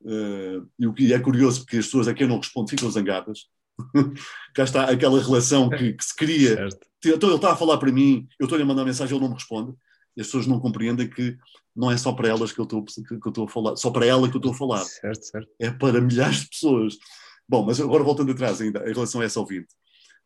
Uh, 0.00 0.68
e 0.78 0.86
o 0.86 0.94
que 0.94 1.12
é 1.12 1.18
curioso, 1.18 1.60
porque 1.60 1.78
as 1.78 1.86
pessoas 1.86 2.06
a 2.06 2.14
quem 2.14 2.24
eu 2.24 2.28
não 2.28 2.38
respondo 2.38 2.70
ficam 2.70 2.90
zangadas. 2.90 3.48
Cá 4.54 4.64
está 4.64 4.84
aquela 4.84 5.20
relação 5.20 5.68
que, 5.68 5.92
que 5.92 6.04
se 6.04 6.14
cria. 6.14 6.54
Certo. 6.54 6.86
Então 7.04 7.28
ele 7.28 7.36
está 7.36 7.52
a 7.52 7.56
falar 7.56 7.78
para 7.78 7.92
mim, 7.92 8.28
eu 8.38 8.44
estou-lhe 8.44 8.62
a 8.62 8.66
mandar 8.66 8.84
mensagem, 8.84 9.14
ele 9.14 9.22
não 9.22 9.30
me 9.30 9.34
responde. 9.34 9.74
E 10.16 10.20
as 10.20 10.26
pessoas 10.26 10.46
não 10.46 10.58
compreendem 10.58 11.08
que 11.08 11.36
não 11.74 11.90
é 11.90 11.96
só 11.96 12.12
para 12.12 12.28
elas 12.28 12.50
que 12.50 12.58
eu 12.58 12.64
estou, 12.64 12.84
que, 12.84 13.02
que 13.02 13.12
eu 13.12 13.28
estou 13.28 13.44
a 13.44 13.48
falar, 13.48 13.76
só 13.76 13.90
para 13.90 14.04
ela 14.06 14.28
que 14.28 14.36
eu 14.36 14.40
estou 14.40 14.52
a 14.52 14.54
falar. 14.54 14.84
Certo, 14.84 15.22
certo. 15.22 15.48
É 15.60 15.70
para 15.70 16.00
milhares 16.00 16.40
de 16.40 16.48
pessoas. 16.48 16.96
Bom, 17.48 17.64
mas 17.64 17.80
agora 17.80 18.04
voltando 18.04 18.32
atrás 18.32 18.60
ainda, 18.60 18.80
em 18.88 18.92
relação 18.92 19.20
a 19.20 19.24
essa 19.24 19.40
ouvinte, 19.40 19.68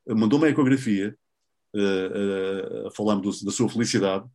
mandou-me 0.08 0.46
a 0.46 0.50
ecografia, 0.50 1.16
uh, 1.74 2.84
uh, 2.84 2.88
a 2.88 2.90
falar-me 2.90 3.22
da 3.22 3.52
sua 3.52 3.68
felicidade, 3.68 4.28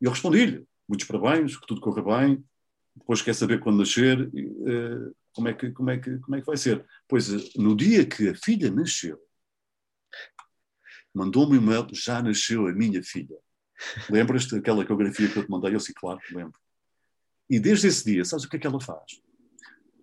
e 0.00 0.06
eu 0.06 0.10
respondi-lhe, 0.10 0.64
muitos 0.88 1.06
parabéns, 1.06 1.56
que 1.56 1.66
tudo 1.66 1.80
corra 1.80 2.02
bem, 2.02 2.42
depois 2.96 3.20
quer 3.20 3.34
saber 3.34 3.60
quando 3.60 3.78
nascer, 3.78 4.26
uh, 4.28 5.14
como, 5.32 5.48
é 5.48 5.54
que, 5.54 5.70
como, 5.70 5.90
é 5.90 5.98
que, 5.98 6.18
como 6.18 6.36
é 6.36 6.40
que 6.40 6.46
vai 6.46 6.56
ser. 6.56 6.84
Pois, 7.06 7.54
no 7.54 7.76
dia 7.76 8.06
que 8.06 8.30
a 8.30 8.34
filha 8.34 8.70
nasceu, 8.70 9.18
mandou-me 11.14 11.58
um 11.58 11.62
e-mail, 11.62 11.86
já 11.92 12.22
nasceu 12.22 12.66
a 12.66 12.72
minha 12.72 13.02
filha. 13.02 13.36
Lembras-te 14.08 14.54
daquela 14.54 14.82
ecografia 14.82 15.28
que 15.28 15.38
eu 15.38 15.44
te 15.44 15.50
mandei? 15.50 15.74
Eu 15.74 15.80
sim, 15.80 15.92
claro, 15.94 16.20
lembro. 16.32 16.58
E 17.48 17.58
desde 17.58 17.88
esse 17.88 18.04
dia, 18.04 18.24
sabes 18.24 18.44
o 18.44 18.48
que 18.48 18.56
é 18.56 18.58
que 18.58 18.66
ela 18.66 18.80
faz? 18.80 19.20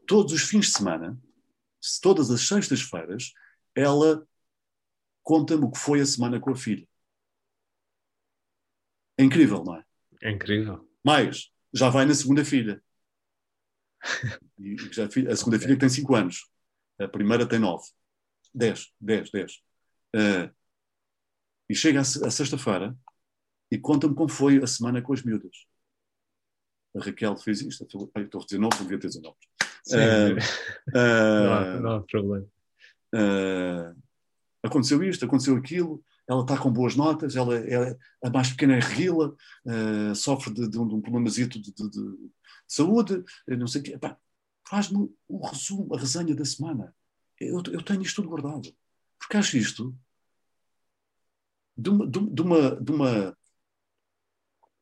Todos 0.05 0.33
os 0.33 0.43
fins 0.43 0.67
de 0.67 0.73
semana, 0.73 1.17
todas 2.01 2.29
as 2.31 2.41
sextas-feiras, 2.41 3.33
ela 3.75 4.27
conta-me 5.23 5.65
o 5.65 5.71
que 5.71 5.77
foi 5.77 6.01
a 6.01 6.05
semana 6.05 6.39
com 6.39 6.51
a 6.51 6.55
filha. 6.55 6.87
É 9.17 9.23
incrível, 9.23 9.63
não 9.63 9.75
é? 9.75 9.83
É 10.21 10.31
incrível. 10.31 10.87
Mais, 11.03 11.51
já 11.73 11.89
vai 11.89 12.05
na 12.05 12.13
segunda 12.13 12.45
filha. 12.45 12.81
Já, 14.91 15.05
a 15.05 15.35
segunda 15.35 15.59
filha 15.59 15.77
tem 15.77 15.89
5 15.89 16.15
anos. 16.15 16.47
A 16.99 17.07
primeira 17.07 17.47
tem 17.47 17.59
9. 17.59 17.83
10, 18.53 18.93
10, 18.99 19.31
10. 19.31 19.53
Uh, 20.15 20.55
e 21.69 21.75
chega 21.75 21.99
a, 21.99 22.01
a 22.01 22.31
sexta-feira 22.31 22.95
e 23.71 23.77
conta-me 23.77 24.15
como 24.15 24.29
foi 24.29 24.61
a 24.61 24.67
semana 24.67 25.01
com 25.01 25.13
as 25.13 25.23
miúdas. 25.23 25.65
A 26.95 27.03
Raquel 27.03 27.37
fez 27.37 27.61
isto. 27.61 27.83
Estou 27.83 28.11
a 28.15 28.19
dizer 28.21 28.59
nomes, 28.59 28.79
não 28.79 28.85
devia 28.85 28.99
ter 28.99 29.07
dizer 29.07 29.21
nomes. 29.21 29.39
Uh, 29.93 30.37
uh, 30.89 30.93
não, 30.93 31.53
há, 31.53 31.79
não 31.79 31.91
há 31.91 32.01
problema. 32.01 32.45
Uh, 33.13 33.95
aconteceu 34.63 35.03
isto, 35.03 35.25
aconteceu 35.25 35.55
aquilo, 35.55 36.03
ela 36.27 36.41
está 36.41 36.57
com 36.57 36.71
boas 36.71 36.95
notas, 36.95 37.35
ela 37.35 37.55
é 37.57 37.97
a 38.23 38.29
mais 38.29 38.49
pequena 38.49 38.75
é 38.75 38.79
reguila, 38.79 39.33
sofre 40.13 40.53
de, 40.53 40.67
de, 40.67 40.77
um, 40.77 40.85
de 40.85 40.95
um 40.95 41.01
problemazito 41.01 41.61
de, 41.61 41.71
de, 41.73 41.89
de, 41.89 42.31
saúde, 42.67 43.23
não 43.47 43.65
sei 43.65 43.79
o 43.79 43.83
quê. 43.85 43.99
Faz-me 44.67 45.09
o 45.29 45.47
resumo, 45.47 45.95
a 45.95 45.97
resenha 45.97 46.35
da 46.35 46.43
semana. 46.43 46.93
Eu, 47.39 47.63
eu, 47.71 47.81
tenho 47.81 48.01
isto 48.01 48.21
tudo 48.21 48.29
guardado. 48.29 48.69
Porque 49.17 49.37
acho 49.37 49.57
isto 49.57 49.95
de 51.77 51.89
uma, 51.89 52.07
de, 52.07 52.19
uma, 52.19 52.31
de, 52.75 52.91
uma, 52.91 53.37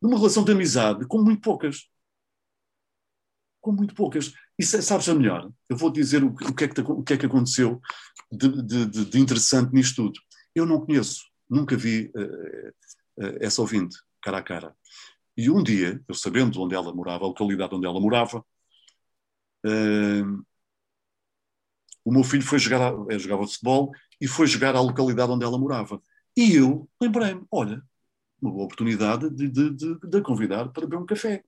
de 0.02 0.08
uma 0.08 0.18
relação 0.18 0.44
de 0.44 0.52
amizade 0.52 1.06
com 1.06 1.22
muito 1.22 1.42
poucas. 1.42 1.90
Com 3.66 3.72
muito 3.72 3.96
poucas. 3.96 4.32
E 4.60 4.64
sabes 4.64 5.10
a 5.10 5.16
melhor? 5.16 5.52
Eu 5.68 5.76
vou 5.76 5.90
dizer 5.92 6.24
o, 6.24 6.28
o, 6.28 6.54
que, 6.54 6.66
é 6.66 6.68
que, 6.68 6.82
o 6.82 7.02
que 7.02 7.14
é 7.14 7.18
que 7.18 7.26
aconteceu 7.26 7.82
de, 8.32 8.62
de, 8.62 9.06
de, 9.06 9.20
interessante 9.20 9.74
nisto 9.74 10.04
tudo. 10.04 10.20
Eu 10.54 10.68
não 10.68 10.86
conheço, 10.86 11.24
nunca 11.50 11.76
vi 11.76 12.12
uh, 12.16 13.24
uh, 13.26 13.38
essa 13.42 13.62
ouvinte, 13.62 13.98
cara 14.22 14.38
a 14.38 14.44
cara. 14.44 14.76
E 15.36 15.50
um 15.50 15.64
dia, 15.64 16.00
eu 16.08 16.14
sabendo 16.14 16.62
onde 16.62 16.76
ela 16.76 16.94
morava, 16.94 17.26
a 17.26 17.28
localidade 17.28 17.74
onde 17.74 17.88
ela 17.88 18.00
morava, 18.00 18.46
uh, 19.66 20.46
o 22.06 22.12
meu 22.12 22.24
filho 22.24 22.44
foi 22.44 22.60
jogar, 22.60 22.94
a, 22.94 23.18
jogava 23.18 23.48
futebol 23.48 23.92
e 24.22 24.28
foi 24.28 24.46
jogar 24.46 24.76
à 24.76 24.80
localidade 24.80 25.32
onde 25.32 25.44
ela 25.44 25.58
morava. 25.58 26.00
E 26.38 26.54
eu 26.56 26.88
lembrei-me, 27.02 27.44
olha, 27.50 27.82
uma 28.40 28.52
boa 28.52 28.66
oportunidade 28.66 29.28
de, 29.32 29.50
de, 29.50 29.72
de, 29.72 30.00
de, 30.00 30.18
a 30.20 30.22
convidar 30.22 30.70
para 30.70 30.86
beber 30.86 31.02
um 31.02 31.06
café. 31.08 31.44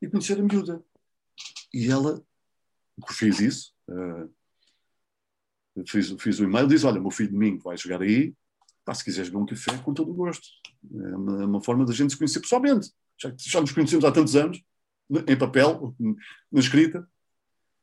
E 0.00 0.08
conhecer 0.08 0.38
a 0.38 0.42
miúda. 0.42 0.84
E 1.72 1.90
ela 1.90 2.24
fez 3.10 3.40
isso, 3.40 3.74
uh, 3.88 4.32
fiz, 5.86 6.10
fiz 6.18 6.38
o 6.38 6.44
e-mail, 6.44 6.66
diz, 6.66 6.84
olha, 6.84 7.00
meu 7.00 7.10
filho 7.10 7.30
domingo 7.30 7.62
vai 7.62 7.76
jogar 7.76 8.00
aí, 8.00 8.34
pá, 8.84 8.94
se 8.94 9.04
quiseres 9.04 9.28
beber 9.28 9.42
um 9.42 9.46
café, 9.46 9.76
com 9.78 9.92
todo 9.92 10.10
o 10.10 10.14
gosto. 10.14 10.46
É 10.94 11.16
uma, 11.16 11.42
é 11.42 11.46
uma 11.46 11.62
forma 11.62 11.84
da 11.84 11.92
gente 11.92 12.12
se 12.12 12.16
conhecer 12.16 12.40
pessoalmente. 12.40 12.90
Já, 13.18 13.34
já 13.36 13.60
nos 13.60 13.72
conhecemos 13.72 14.04
há 14.04 14.12
tantos 14.12 14.36
anos, 14.36 14.62
em 15.10 15.38
papel, 15.38 15.94
na 16.50 16.60
escrita. 16.60 17.08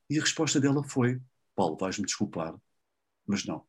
E 0.10 0.18
a 0.18 0.22
resposta 0.22 0.60
dela 0.60 0.84
foi, 0.84 1.22
Paulo, 1.56 1.78
vais-me 1.78 2.06
desculpar, 2.06 2.56
mas 3.26 3.46
não. 3.46 3.66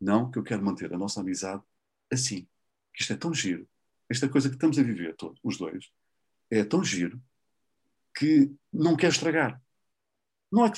Não, 0.00 0.30
que 0.30 0.38
eu 0.38 0.42
quero 0.42 0.64
manter 0.64 0.92
a 0.92 0.98
nossa 0.98 1.20
amizade 1.20 1.62
assim. 2.12 2.46
Que 2.92 3.02
isto 3.02 3.12
é 3.12 3.16
tão 3.16 3.32
giro. 3.32 3.68
Esta 4.08 4.28
coisa 4.28 4.48
que 4.48 4.54
estamos 4.54 4.78
a 4.78 4.82
viver 4.82 5.16
todos, 5.16 5.40
os 5.42 5.56
dois, 5.56 5.90
é 6.50 6.64
tão 6.64 6.82
giro 6.82 7.20
que 8.16 8.50
não 8.72 8.96
quero 8.96 9.12
estragar. 9.12 9.60
Não 10.50 10.64
é, 10.64 10.72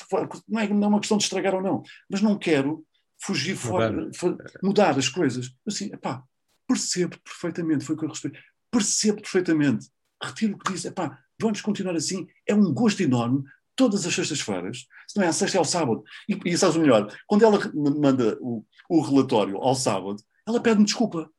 não, 0.49 0.61
é, 0.61 0.69
não 0.69 0.85
é 0.85 0.89
uma 0.89 1.01
questão 1.01 1.19
de 1.19 1.25
estragar 1.25 1.55
ou 1.55 1.63
não, 1.63 1.83
mas 2.09 2.21
não 2.21 2.39
quero 2.39 2.85
fugir 3.21 3.55
mudar. 3.67 4.13
fora, 4.15 4.37
mudar 4.63 4.99
as 4.99 5.09
coisas. 5.09 5.55
Assim, 5.67 5.87
epá, 5.93 6.23
percebo 6.67 7.19
perfeitamente, 7.21 7.85
foi 7.85 7.95
o 7.95 7.99
que 7.99 8.05
eu 8.05 8.09
respeito, 8.09 8.39
percebo 8.71 9.21
perfeitamente, 9.21 9.89
retiro 10.23 10.55
o 10.55 10.59
que 10.59 10.73
disse, 10.73 10.89
epá, 10.89 11.19
vamos 11.41 11.61
continuar 11.61 11.95
assim, 11.95 12.27
é 12.47 12.55
um 12.55 12.73
gosto 12.73 13.03
enorme, 13.03 13.45
todas 13.77 14.05
as 14.05 14.15
sextas-feiras, 14.15 14.87
se 15.07 15.17
não 15.17 15.25
é 15.25 15.29
a 15.29 15.33
sexta, 15.33 15.57
é 15.57 15.61
ao 15.61 15.65
sábado. 15.65 16.03
E, 16.29 16.39
e 16.45 16.59
sabes 16.59 16.77
o 16.77 16.81
melhor, 16.81 17.15
quando 17.27 17.45
ela 17.45 17.59
manda 17.75 18.37
o, 18.41 18.65
o 18.89 19.01
relatório 19.01 19.57
ao 19.59 19.75
sábado, 19.75 20.23
ela 20.47 20.61
pede-me 20.61 20.85
desculpa. 20.85 21.31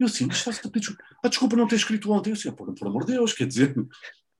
Eu 0.00 0.06
assim, 0.06 0.26
estás 0.28 0.58
a 0.58 0.62
pedir 0.62 0.80
desculpa. 0.80 1.04
A 1.22 1.28
desculpa 1.28 1.56
não 1.56 1.68
ter 1.68 1.76
escrito 1.76 2.10
ontem. 2.10 2.30
Eu 2.30 2.34
assim, 2.34 2.50
por, 2.50 2.74
por 2.74 2.88
amor 2.88 3.04
de 3.04 3.12
Deus, 3.12 3.34
quer 3.34 3.46
dizer, 3.46 3.76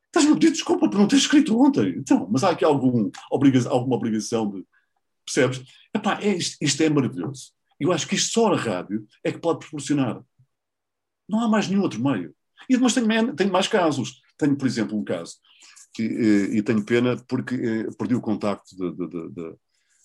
estás-me 0.06 0.32
a 0.32 0.34
pedir 0.34 0.52
desculpa 0.52 0.88
por 0.88 0.98
não 0.98 1.06
ter 1.06 1.16
escrito 1.16 1.60
ontem. 1.60 1.96
Então, 1.98 2.26
mas 2.30 2.42
há 2.42 2.50
aqui 2.50 2.64
algum, 2.64 3.10
obriga 3.30 3.68
alguma 3.68 3.96
obrigação 3.96 4.50
de. 4.50 4.64
Percebes? 5.24 5.62
Epá, 5.94 6.18
é, 6.22 6.34
isto, 6.34 6.56
isto 6.62 6.82
é 6.82 6.88
maravilhoso. 6.88 7.52
Eu 7.78 7.92
acho 7.92 8.08
que 8.08 8.14
isto 8.14 8.32
só 8.32 8.52
a 8.52 8.56
rádio 8.56 9.06
é 9.22 9.30
que 9.30 9.38
pode 9.38 9.60
proporcionar. 9.60 10.22
Não 11.28 11.40
há 11.40 11.48
mais 11.48 11.68
nenhum 11.68 11.82
outro 11.82 12.02
meio. 12.02 12.34
E, 12.68 12.76
mas 12.78 12.94
tenho, 12.94 13.34
tenho 13.34 13.52
mais 13.52 13.68
casos. 13.68 14.20
Tenho, 14.38 14.56
por 14.56 14.66
exemplo, 14.66 14.98
um 14.98 15.04
caso, 15.04 15.36
e, 15.98 16.58
e 16.58 16.62
tenho 16.62 16.84
pena 16.84 17.16
porque 17.28 17.54
eh, 17.54 17.90
perdi 17.98 18.14
o 18.14 18.20
contacto 18.20 18.74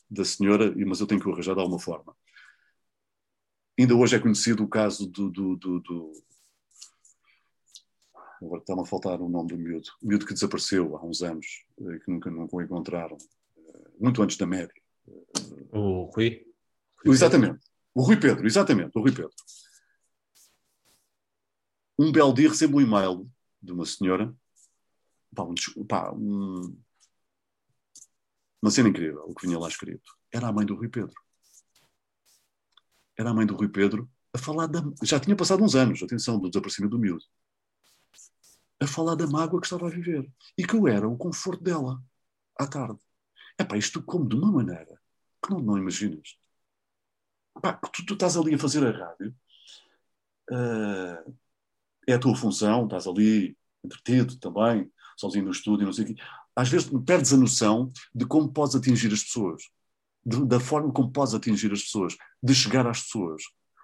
da 0.09 0.25
senhora, 0.25 0.73
mas 0.85 0.99
eu 0.99 1.07
tenho 1.07 1.21
que 1.21 1.29
o 1.29 1.31
arranjar 1.31 1.55
de 1.55 1.61
alguma 1.61 1.79
forma. 1.79 2.13
Ainda 3.77 3.93
hoje 3.93 4.15
é 4.15 4.19
conhecido 4.19 4.63
o 4.63 4.69
caso 4.69 5.05
do. 5.05 5.29
do, 5.29 5.55
do, 5.57 5.79
do... 5.81 6.11
Agora 8.41 8.61
está-me 8.61 8.81
a 8.81 8.85
faltar 8.85 9.21
o 9.21 9.29
nome 9.29 9.49
do 9.49 9.57
miúdo. 9.57 9.89
O 10.01 10.07
miúdo 10.07 10.25
que 10.25 10.33
desapareceu 10.33 10.95
há 10.95 11.05
uns 11.05 11.21
anos, 11.21 11.65
eh, 11.79 11.99
que 11.99 12.11
nunca, 12.11 12.29
nunca 12.29 12.55
o 12.55 12.61
encontraram, 12.61 13.17
eh, 13.57 13.91
muito 13.99 14.21
antes 14.21 14.37
da 14.37 14.45
média. 14.45 14.73
O 15.71 16.03
Rui? 16.15 16.45
Rui 17.03 17.13
exatamente. 17.13 17.59
O 17.93 18.01
Rui 18.01 18.17
Pedro, 18.17 18.45
exatamente, 18.45 18.91
o 18.97 19.01
Rui 19.01 19.11
Pedro. 19.11 19.33
Um 21.97 22.11
belo 22.11 22.33
dia 22.33 22.49
recebo 22.49 22.77
um 22.77 22.81
e-mail 22.81 23.29
de 23.61 23.71
uma 23.71 23.85
senhora, 23.85 24.35
pá, 25.33 25.43
um, 25.43 25.85
pá, 25.85 26.11
um, 26.13 26.77
uma 28.61 28.71
cena 28.71 28.89
incrível, 28.89 29.23
o 29.25 29.33
que 29.33 29.47
vinha 29.47 29.57
lá 29.57 29.67
escrito. 29.67 30.13
Era 30.31 30.49
a 30.49 30.51
mãe 30.51 30.65
do 30.65 30.75
Rui 30.75 30.89
Pedro 30.89 31.24
era 33.17 33.29
a 33.29 33.33
mãe 33.33 33.45
do 33.45 33.55
Rui 33.55 33.69
Pedro, 33.69 34.09
a 34.33 34.37
falar 34.37 34.67
da. 34.67 34.83
Já 35.03 35.19
tinha 35.19 35.35
passado 35.35 35.63
uns 35.63 35.75
anos, 35.75 36.03
atenção, 36.03 36.39
do 36.39 36.49
desaparecimento 36.49 36.95
do 36.95 36.99
miúdo. 36.99 37.23
A 38.81 38.87
falar 38.87 39.15
da 39.15 39.25
mágoa 39.27 39.61
que 39.61 39.67
estava 39.67 39.87
a 39.87 39.89
viver. 39.89 40.29
E 40.57 40.65
que 40.65 40.75
eu 40.75 40.87
era 40.87 41.07
o 41.07 41.17
conforto 41.17 41.63
dela, 41.63 42.03
à 42.59 42.67
tarde. 42.67 42.99
É 43.57 43.63
pá, 43.63 43.77
isto 43.77 44.01
como 44.03 44.27
de 44.27 44.35
uma 44.35 44.51
maneira 44.51 44.99
que 45.43 45.51
não, 45.51 45.59
não 45.59 45.77
imaginas. 45.77 46.37
Pá, 47.61 47.73
tu, 47.73 48.05
tu 48.05 48.13
estás 48.15 48.35
ali 48.35 48.53
a 48.55 48.59
fazer 48.59 48.85
a 48.85 48.91
rádio, 48.91 49.33
uh, 50.51 51.35
é 52.07 52.13
a 52.13 52.19
tua 52.19 52.35
função, 52.35 52.83
estás 52.85 53.07
ali 53.07 53.57
entretido 53.83 54.37
também, 54.37 54.91
sozinho 55.17 55.45
no 55.45 55.51
estúdio, 55.51 55.85
não 55.85 55.93
sei 55.93 56.05
o 56.05 56.07
quê. 56.07 56.21
às 56.55 56.69
vezes 56.69 56.89
perdes 57.05 57.33
a 57.33 57.37
noção 57.37 57.91
de 58.13 58.25
como 58.25 58.51
podes 58.51 58.75
atingir 58.75 59.13
as 59.13 59.23
pessoas, 59.23 59.63
de, 60.25 60.45
da 60.45 60.59
forma 60.59 60.91
como 60.91 61.11
podes 61.11 61.33
atingir 61.33 61.71
as 61.71 61.83
pessoas, 61.83 62.17
de 62.41 62.55
chegar 62.55 62.87
às 62.87 63.03
pessoas. 63.03 63.43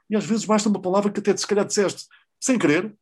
E 0.10 0.16
às 0.16 0.26
vezes 0.26 0.46
basta 0.46 0.68
uma 0.68 0.82
palavra 0.82 1.12
que 1.12 1.20
até 1.20 1.36
se 1.36 1.48
calhar 1.48 1.66
disseste, 1.66 2.08
sem 2.40 2.58
querer, 2.58 2.96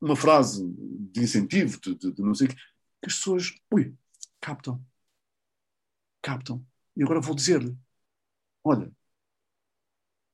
uma 0.00 0.16
frase 0.16 0.64
de 1.12 1.20
incentivo, 1.20 1.80
de, 1.80 1.94
de, 1.94 2.12
de 2.12 2.22
não 2.22 2.34
sei 2.34 2.46
o 2.46 2.50
que, 2.50 2.56
que 2.56 3.06
as 3.06 3.14
pessoas, 3.14 3.54
ui, 3.72 3.94
captam. 4.40 4.84
Captam. 6.22 6.64
E 6.96 7.02
agora 7.02 7.20
vou 7.20 7.34
dizer-lhe: 7.34 7.76
olha, 8.64 8.92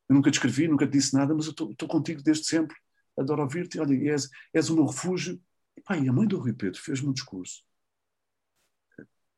eu 0.09 0.14
nunca 0.14 0.31
te 0.31 0.35
escrevi, 0.35 0.68
nunca 0.68 0.87
te 0.87 0.93
disse 0.93 1.14
nada, 1.14 1.35
mas 1.35 1.47
eu 1.47 1.53
estou 1.53 1.89
contigo 1.89 2.22
desde 2.22 2.45
sempre, 2.47 2.77
adoro 3.18 3.43
ouvir-te, 3.43 3.79
olha, 3.81 3.95
és, 4.12 4.29
és 4.53 4.70
o 4.70 4.74
meu 4.74 4.87
refúgio. 4.87 5.41
E, 5.77 5.81
pá, 5.81 5.97
e 5.97 6.09
a 6.09 6.12
mãe 6.12 6.27
do 6.27 6.39
Rui 6.39 6.53
Pedro 6.53 6.81
fez-me 6.81 7.09
um 7.09 7.12
discurso. 7.12 7.66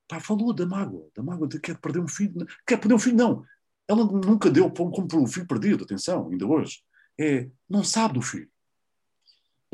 Pá, 0.09 0.19
falou 0.19 0.53
da 0.55 0.67
mágoa, 0.67 1.11
da 1.15 1.23
mágoa 1.23 1.47
de 1.47 1.61
quer 1.61 1.79
perder 1.79 2.01
um 2.01 2.09
filho. 2.09 2.47
Quer 2.67 2.79
perder 2.79 2.95
um 2.95 2.99
filho, 2.99 3.17
não. 3.17 3.45
Ela 3.87 4.05
nunca 4.05 4.51
deu 4.51 4.71
como 4.71 5.07
por 5.07 5.21
um 5.21 5.27
filho 5.27 5.47
perdido, 5.47 5.85
atenção, 5.85 6.29
ainda 6.31 6.47
hoje. 6.47 6.83
É, 7.21 7.49
não 7.69 7.85
sabe 7.85 8.15
do 8.15 8.23
filho. 8.23 8.51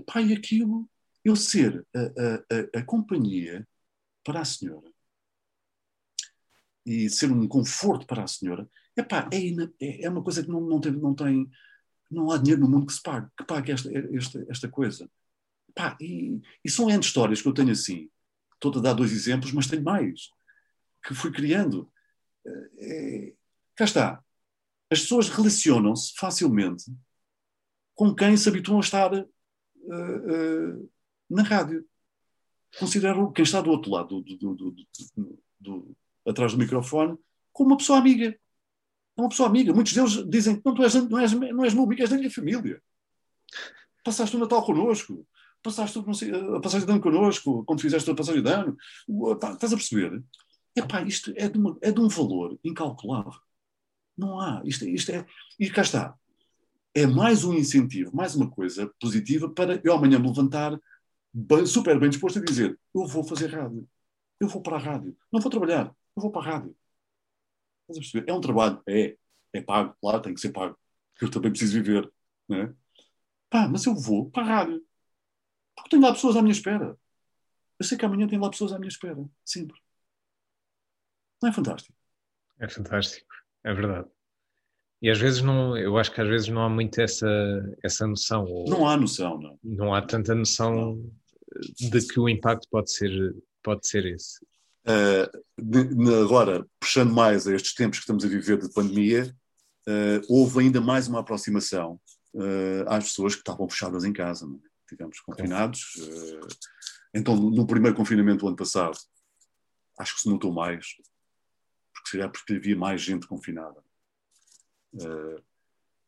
Pá, 0.07 0.21
e 0.21 0.33
aquilo, 0.33 0.89
eu 1.25 1.37
ser 1.37 1.87
a, 1.95 2.01
a, 2.01 2.79
a, 2.79 2.81
a 2.81 2.83
companhia 2.83 3.67
para 4.25 4.41
a 4.41 4.45
senhora 4.45 4.93
e 6.85 7.09
ser 7.09 7.31
um 7.33 7.49
conforto 7.49 8.07
para 8.07 8.25
a 8.25 8.27
senhora, 8.27 8.69
é, 8.97 9.03
é, 9.81 10.05
é 10.05 10.11
uma 10.11 10.23
coisa 10.23 10.43
que 10.43 10.51
não, 10.51 10.61
não, 10.61 10.81
tem, 10.81 10.93
não 10.93 11.15
tem, 11.15 11.51
não 12.11 12.31
há 12.31 12.37
dinheiro 12.37 12.61
no 12.61 12.69
mundo 12.69 12.87
que 12.87 12.93
se 12.93 13.03
pague, 13.03 13.29
que 13.37 13.45
pague 13.45 13.73
esta, 13.73 13.91
esta, 14.15 14.47
esta 14.49 14.69
coisa. 14.69 15.11
E, 16.01 16.41
e 16.65 16.71
são 16.71 16.91
N 16.91 17.01
histórias 17.01 17.43
que 17.43 17.49
eu 17.49 17.55
tenho 17.55 17.73
assim. 17.73 18.09
Estou 18.69 18.81
a 18.81 18.83
dar 18.83 18.95
dois 18.95 19.13
exemplos, 19.13 19.53
mas 19.53 19.67
tenho 19.67 19.83
mais, 19.83 20.29
que 21.05 21.15
fui 21.15 21.31
criando. 21.31 21.91
É, 22.79 23.35
cá 23.77 23.85
está. 23.85 24.25
As 24.91 25.01
pessoas 25.01 25.29
relacionam-se 25.29 26.15
facilmente 26.17 26.85
com 27.95 28.15
quem 28.15 28.37
se 28.37 28.49
habituam 28.49 28.79
a 28.79 28.81
estar 28.81 29.13
uh, 29.13 29.25
uh, 29.25 30.91
na 31.31 31.43
rádio. 31.43 31.85
Considero 32.79 33.33
quem 33.33 33.45
está 33.45 33.61
do 33.61 33.71
outro 33.71 33.91
lado 33.91 34.21
do, 34.21 34.37
do, 34.37 34.55
do, 34.55 34.77
do 35.61 35.97
atrás 36.27 36.53
do 36.53 36.59
microfone, 36.59 37.17
como 37.53 37.71
uma 37.71 37.77
pessoa 37.77 37.99
amiga. 37.99 38.37
É 39.17 39.21
uma 39.21 39.29
pessoa 39.29 39.49
amiga. 39.49 39.73
Muitos 39.73 39.93
deles 39.93 40.29
dizem 40.29 40.57
que 40.57 40.63
não, 40.65 40.75
tu 40.75 40.83
és, 40.83 40.95
não, 40.95 41.19
és, 41.19 41.33
não 41.33 41.65
és 41.65 41.75
meu 41.75 41.85
amigo, 41.85 42.03
és 42.03 42.11
da 42.11 42.17
minha 42.17 42.31
família. 42.31 42.83
Passaste 44.03 44.37
o 44.37 44.41
Natal 44.41 44.65
connosco, 44.65 45.27
passaste 45.65 45.99
a 45.99 46.61
passagem 46.61 46.87
de 46.87 46.93
ano 46.93 47.01
connosco, 47.01 47.65
quando 47.65 47.81
fizeste 47.81 48.09
a 48.11 48.15
passagem 48.15 48.43
de 48.43 48.51
ano. 48.51 48.77
Estás 49.33 49.73
a 49.73 49.77
perceber? 49.77 50.23
Epá, 50.77 51.03
isto 51.03 51.33
é 51.37 51.49
de, 51.49 51.59
uma, 51.59 51.77
é 51.81 51.91
de 51.91 52.01
um 52.01 52.09
valor 52.09 52.59
incalculável. 52.63 53.33
Não 54.17 54.39
há. 54.39 54.63
Isto, 54.65 54.87
isto 54.87 55.11
é. 55.11 55.27
E 55.59 55.71
cá 55.71 55.83
está. 55.83 56.15
É 56.95 57.07
mais 57.07 57.45
um 57.45 57.55
incentivo, 57.55 58.15
mais 58.15 58.37
uma 58.37 58.49
coisa 58.49 58.93
positiva 59.01 59.49
para 59.49 59.81
eu 59.83 59.93
amanhã 59.93 60.19
me 60.19 60.29
levantar 60.29 60.79
bem, 61.33 61.67
super 61.67 61.99
bem 61.99 62.11
disposto 62.11 62.39
a 62.39 62.45
dizer: 62.45 62.79
eu 62.95 63.07
vou 63.07 63.25
fazer 63.25 63.49
rádio. 63.49 63.89
Eu 64.39 64.49
vou 64.49 64.63
para 64.63 64.77
a 64.77 64.81
rádio. 64.81 65.17
Não 65.33 65.41
vou 65.41 65.51
trabalhar 65.51 65.93
eu 66.17 66.23
vou 66.23 66.31
para 66.31 66.43
a 66.43 66.55
rádio. 66.55 66.77
É 68.27 68.33
um 68.33 68.41
trabalho, 68.41 68.81
é, 68.89 69.17
é 69.53 69.61
pago, 69.61 69.95
claro, 70.01 70.23
tem 70.23 70.35
que 70.35 70.41
ser 70.41 70.53
pago. 70.53 70.79
Eu 71.21 71.31
também 71.31 71.51
preciso 71.51 71.75
viver. 71.75 72.11
Né? 72.49 72.75
Pá, 73.51 73.69
mas 73.69 73.85
eu 73.85 73.95
vou 73.95 74.31
para 74.31 74.43
a 74.43 74.47
rádio. 74.47 74.85
Porque 75.75 75.91
tenho 75.91 76.03
lá 76.03 76.13
pessoas 76.13 76.37
à 76.37 76.43
minha 76.43 76.53
espera. 76.53 76.97
Eu 77.79 77.85
sei 77.85 77.99
que 77.99 78.05
amanhã 78.05 78.27
tem 78.27 78.39
lá 78.39 78.51
pessoas 78.51 78.73
à 78.73 78.79
minha 78.79 78.89
espera. 78.89 79.25
Sempre. 79.45 79.77
Não 81.43 81.51
é 81.51 81.53
fantástico? 81.53 81.95
É 82.59 82.69
fantástico, 82.69 83.35
é 83.65 83.75
verdade. 83.75 84.09
E 85.03 85.11
às 85.11 85.19
vezes 85.19 85.43
não, 85.43 85.77
eu 85.77 85.99
acho 85.99 86.11
que 86.13 86.21
às 86.21 86.29
vezes 86.29 86.49
não 86.49 86.63
há 86.63 86.69
muito 86.69 86.99
essa, 87.01 87.29
essa 87.83 88.07
noção. 88.07 88.47
não 88.67 88.89
há 88.89 88.97
noção, 88.97 89.39
não. 89.39 89.59
Não 89.63 89.95
há 89.95 90.01
tanta 90.01 90.35
noção 90.35 90.75
não. 90.75 91.11
de 91.91 92.07
que 92.07 92.19
o 92.19 92.29
impacto 92.29 92.67
pode 92.71 92.91
ser, 92.91 93.37
pode 93.63 93.87
ser 93.87 94.07
esse. 94.07 94.43
Uh, 94.87 95.43
de, 95.63 96.15
agora, 96.23 96.67
puxando 96.81 97.13
mais 97.13 97.47
a 97.47 97.55
estes 97.55 97.75
tempos 97.75 97.99
que 97.99 98.05
estamos 98.05 98.25
a 98.25 98.29
viver 98.29 98.59
de 98.59 98.73
pandemia, 98.73 99.35
uh, 99.89 100.25
houve 100.29 100.61
ainda 100.61 100.81
mais 100.81 101.09
uma 101.09 101.21
aproximação 101.21 102.01
uh, 102.35 102.85
às 102.89 103.05
pessoas 103.05 103.35
que 103.35 103.41
estavam 103.41 103.69
fechadas 103.69 104.05
em 104.05 104.13
casa. 104.13 104.47
Não 104.47 104.57
é? 104.57 104.74
Tivemos 104.89 105.21
confinados. 105.21 105.97
então, 107.15 107.37
no 107.37 107.67
primeiro 107.67 107.97
confinamento 107.97 108.41
do 108.41 108.49
ano 108.49 108.57
passado, 108.57 108.99
acho 109.99 110.15
que 110.15 110.21
se 110.21 110.29
notou 110.29 110.53
mais, 110.53 110.97
porque 111.93 112.11
seria 112.11 112.29
porque 112.29 112.55
havia 112.55 112.77
mais 112.77 113.01
gente 113.01 113.27
confinada. 113.27 113.83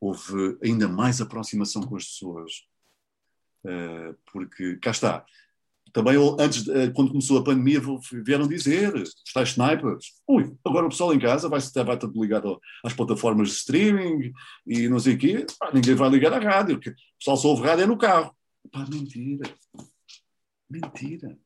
houve 0.00 0.58
ainda 0.62 0.88
mais 0.88 1.20
aproximação 1.20 1.82
com 1.82 1.96
as 1.96 2.04
pessoas, 2.04 2.68
porque 4.32 4.76
cá 4.76 4.90
está 4.90 5.26
também 5.96 6.16
antes, 6.38 6.64
quando 6.94 7.08
começou 7.08 7.38
a 7.38 7.44
pandemia, 7.44 7.80
vieram 8.22 8.46
dizer, 8.46 8.94
os 8.94 9.32
tais 9.32 9.50
snipers, 9.50 10.12
ui, 10.28 10.54
agora 10.62 10.84
o 10.84 10.90
pessoal 10.90 11.14
em 11.14 11.18
casa 11.18 11.48
vai, 11.48 11.58
vai 11.58 11.94
estar 11.94 12.10
ligado 12.14 12.60
às 12.84 12.92
plataformas 12.92 13.48
de 13.48 13.54
streaming 13.54 14.30
e 14.66 14.88
não 14.90 14.98
sei 14.98 15.14
o 15.14 15.18
quê, 15.18 15.46
ninguém 15.72 15.94
vai 15.94 16.10
ligar 16.10 16.34
à 16.34 16.38
rádio, 16.38 16.76
o 16.76 17.18
pessoal 17.18 17.36
só 17.38 17.48
ouve 17.48 17.66
rádio 17.66 17.84
é 17.84 17.86
no 17.86 17.96
carro. 17.96 18.36
Pá, 18.70 18.86
mentira. 18.88 19.44
Mentira. 20.68 21.38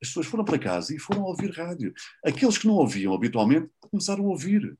As 0.00 0.08
pessoas 0.08 0.26
foram 0.26 0.44
para 0.44 0.58
casa 0.58 0.94
e 0.94 0.98
foram 0.98 1.22
ouvir 1.22 1.50
rádio. 1.50 1.92
Aqueles 2.24 2.56
que 2.56 2.66
não 2.66 2.74
ouviam 2.74 3.14
habitualmente 3.14 3.70
começaram 3.80 4.24
a 4.24 4.28
ouvir. 4.28 4.78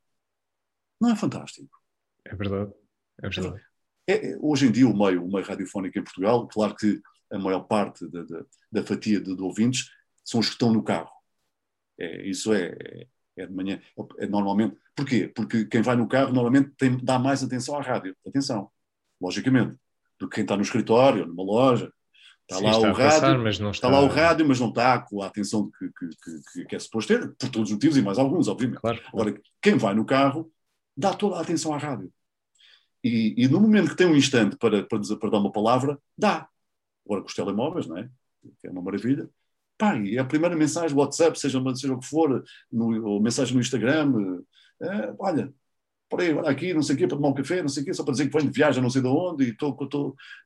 Não 1.00 1.10
é 1.10 1.16
fantástico? 1.16 1.76
É 2.24 2.34
verdade. 2.34 2.72
É 3.22 3.28
verdade. 3.28 3.62
É, 4.06 4.30
é, 4.30 4.38
hoje 4.40 4.66
em 4.66 4.72
dia, 4.72 4.88
o 4.88 4.96
meio, 4.96 5.24
o 5.24 5.30
meio 5.30 5.44
radiofónico 5.44 5.98
em 5.98 6.04
Portugal, 6.04 6.48
claro 6.48 6.74
que 6.74 7.00
a 7.30 7.38
maior 7.38 7.60
parte 7.60 8.08
da, 8.08 8.22
da, 8.22 8.44
da 8.72 8.82
fatia 8.82 9.20
de, 9.20 9.34
de, 9.34 9.42
ouvintes 9.42 9.90
são 10.24 10.40
os 10.40 10.46
que 10.46 10.52
estão 10.52 10.72
no 10.72 10.82
carro. 10.82 11.10
É, 11.98 12.26
isso 12.26 12.52
é, 12.54 13.06
é 13.36 13.46
de 13.46 13.52
manhã. 13.52 13.80
É, 14.18 14.26
normalmente. 14.26 14.76
Porquê? 14.94 15.28
Porque 15.28 15.64
quem 15.66 15.82
vai 15.82 15.96
no 15.96 16.08
carro 16.08 16.32
normalmente 16.32 16.70
tem, 16.70 16.96
dá 16.96 17.18
mais 17.18 17.42
atenção 17.42 17.76
à 17.76 17.82
rádio. 17.82 18.16
Atenção, 18.26 18.70
logicamente. 19.20 19.76
Do 20.18 20.28
que 20.28 20.36
quem 20.36 20.42
está 20.42 20.56
no 20.56 20.62
escritório, 20.62 21.26
numa 21.26 21.42
loja. 21.42 21.92
Está 22.42 22.58
Sim, 22.58 22.64
lá 22.64 22.70
está 22.70 22.88
o 22.88 22.92
rádio, 22.92 23.20
passar, 23.20 23.38
mas 23.38 23.58
não 23.58 23.70
está... 23.70 23.88
está... 23.88 24.00
lá 24.00 24.04
o 24.04 24.08
rádio, 24.08 24.48
mas 24.48 24.58
não 24.58 24.68
está 24.70 24.98
com 25.00 25.22
a 25.22 25.26
atenção 25.26 25.70
que, 25.70 25.86
que, 25.88 26.08
que, 26.52 26.64
que 26.64 26.76
é 26.76 26.78
suposto 26.78 27.12
ter, 27.12 27.28
por 27.34 27.50
todos 27.50 27.68
os 27.68 27.74
motivos 27.74 27.96
e 27.98 28.02
mais 28.02 28.18
alguns, 28.18 28.48
obviamente. 28.48 28.80
Claro. 28.80 29.00
Agora, 29.12 29.40
quem 29.60 29.76
vai 29.76 29.94
no 29.94 30.04
carro 30.04 30.50
dá 30.96 31.12
toda 31.12 31.36
a 31.36 31.42
atenção 31.42 31.74
à 31.74 31.78
rádio. 31.78 32.10
E, 33.04 33.34
e 33.36 33.48
no 33.48 33.60
momento 33.60 33.90
que 33.90 33.96
tem 33.96 34.06
um 34.06 34.16
instante 34.16 34.56
para, 34.56 34.82
para, 34.82 35.00
para 35.20 35.30
dar 35.30 35.38
uma 35.38 35.52
palavra, 35.52 35.98
dá 36.16 36.48
agora 37.04 37.22
com 37.22 37.28
os 37.28 37.34
telemóveis, 37.34 37.86
não 37.86 37.98
é? 37.98 38.08
Que 38.60 38.66
é 38.66 38.70
uma 38.70 38.82
maravilha. 38.82 39.28
Pá, 39.76 39.96
e 39.96 40.18
a 40.18 40.24
primeira 40.24 40.56
mensagem, 40.56 40.96
WhatsApp, 40.96 41.38
seja, 41.38 41.62
seja 41.76 41.94
o 41.94 42.00
que 42.00 42.06
for, 42.06 42.42
no, 42.70 43.06
ou 43.06 43.22
mensagem 43.22 43.54
no 43.54 43.60
Instagram, 43.60 44.40
é, 44.82 45.14
olha, 45.18 45.52
por 46.08 46.20
aí, 46.20 46.30
aqui, 46.46 46.72
não 46.72 46.82
sei 46.82 46.94
o 46.94 46.98
quê, 46.98 47.06
para 47.06 47.16
tomar 47.16 47.28
um 47.28 47.34
café, 47.34 47.60
não 47.60 47.68
sei 47.68 47.82
o 47.82 47.86
quê, 47.86 47.94
só 47.94 48.02
para 48.02 48.12
dizer 48.12 48.26
que 48.28 48.36
venho 48.36 48.50
de 48.50 48.56
viagem, 48.56 48.82
não 48.82 48.88
sei 48.88 49.02
de 49.02 49.08
onde, 49.08 49.44
e 49.44 49.48
estou 49.50 49.76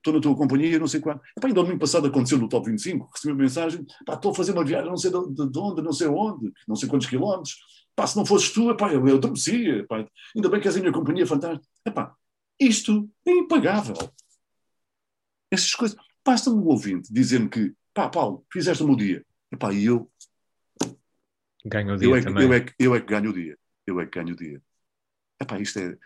na 0.06 0.20
tua 0.20 0.36
companhia, 0.36 0.78
não 0.78 0.88
sei 0.88 1.00
quando. 1.00 1.20
Epá, 1.36 1.46
ainda 1.46 1.62
domingo 1.62 1.78
passado 1.78 2.06
aconteceu 2.06 2.38
no 2.38 2.48
Top 2.48 2.68
25, 2.68 3.10
recebi 3.14 3.32
uma 3.32 3.42
mensagem, 3.42 3.86
pá, 4.04 4.14
estou 4.14 4.32
a 4.32 4.34
fazer 4.34 4.52
uma 4.52 4.64
viagem, 4.64 4.88
não 4.88 4.96
sei 4.96 5.10
de, 5.10 5.34
de, 5.34 5.50
de, 5.50 5.58
onde, 5.58 5.82
não 5.82 5.92
sei 5.92 6.08
onde, 6.08 6.52
não 6.66 6.74
sei 6.74 6.88
quantos 6.88 7.06
quilómetros, 7.06 7.56
pá, 7.94 8.06
se 8.06 8.16
não 8.16 8.26
fosses 8.26 8.50
tu, 8.50 8.70
epá, 8.70 8.92
eu, 8.92 9.06
eu 9.06 9.16
adormecia, 9.16 9.78
epá, 9.78 10.04
ainda 10.34 10.48
bem 10.48 10.60
que 10.60 10.66
és 10.66 10.76
a 10.76 10.80
minha 10.80 10.92
companhia 10.92 11.26
fantástica. 11.26 11.64
Epá, 11.86 12.12
isto 12.58 13.08
é 13.26 13.30
impagável. 13.30 13.96
Essas 15.50 15.74
coisas. 15.74 15.96
Basta-me 16.24 16.56
um 16.56 16.66
ouvinte 16.66 17.12
dizer-me 17.12 17.48
que, 17.48 17.74
pá, 17.92 18.08
Paulo, 18.08 18.44
fizeste 18.52 18.82
o 18.82 18.86
meu 18.86 18.96
dia. 18.96 19.24
E 19.52 19.56
pá, 19.56 19.72
e 19.72 19.84
eu. 19.84 20.10
Ganho 21.64 21.94
o 21.94 21.96
dia 21.96 22.08
eu 22.08 22.16
é, 22.16 22.22
também. 22.22 22.44
Eu 22.44 22.52
é, 22.52 22.60
que, 22.60 22.74
eu 22.78 22.94
é 22.94 23.00
que 23.00 23.06
ganho 23.06 23.30
o 23.30 23.32
dia. 23.32 23.58
Eu 23.86 24.00
é 24.00 24.06
que 24.06 24.18
ganho 24.18 24.32
o 24.32 24.36
dia. 24.36 24.62
Epá, 25.42 25.60
isto 25.60 25.78
é, 25.78 25.96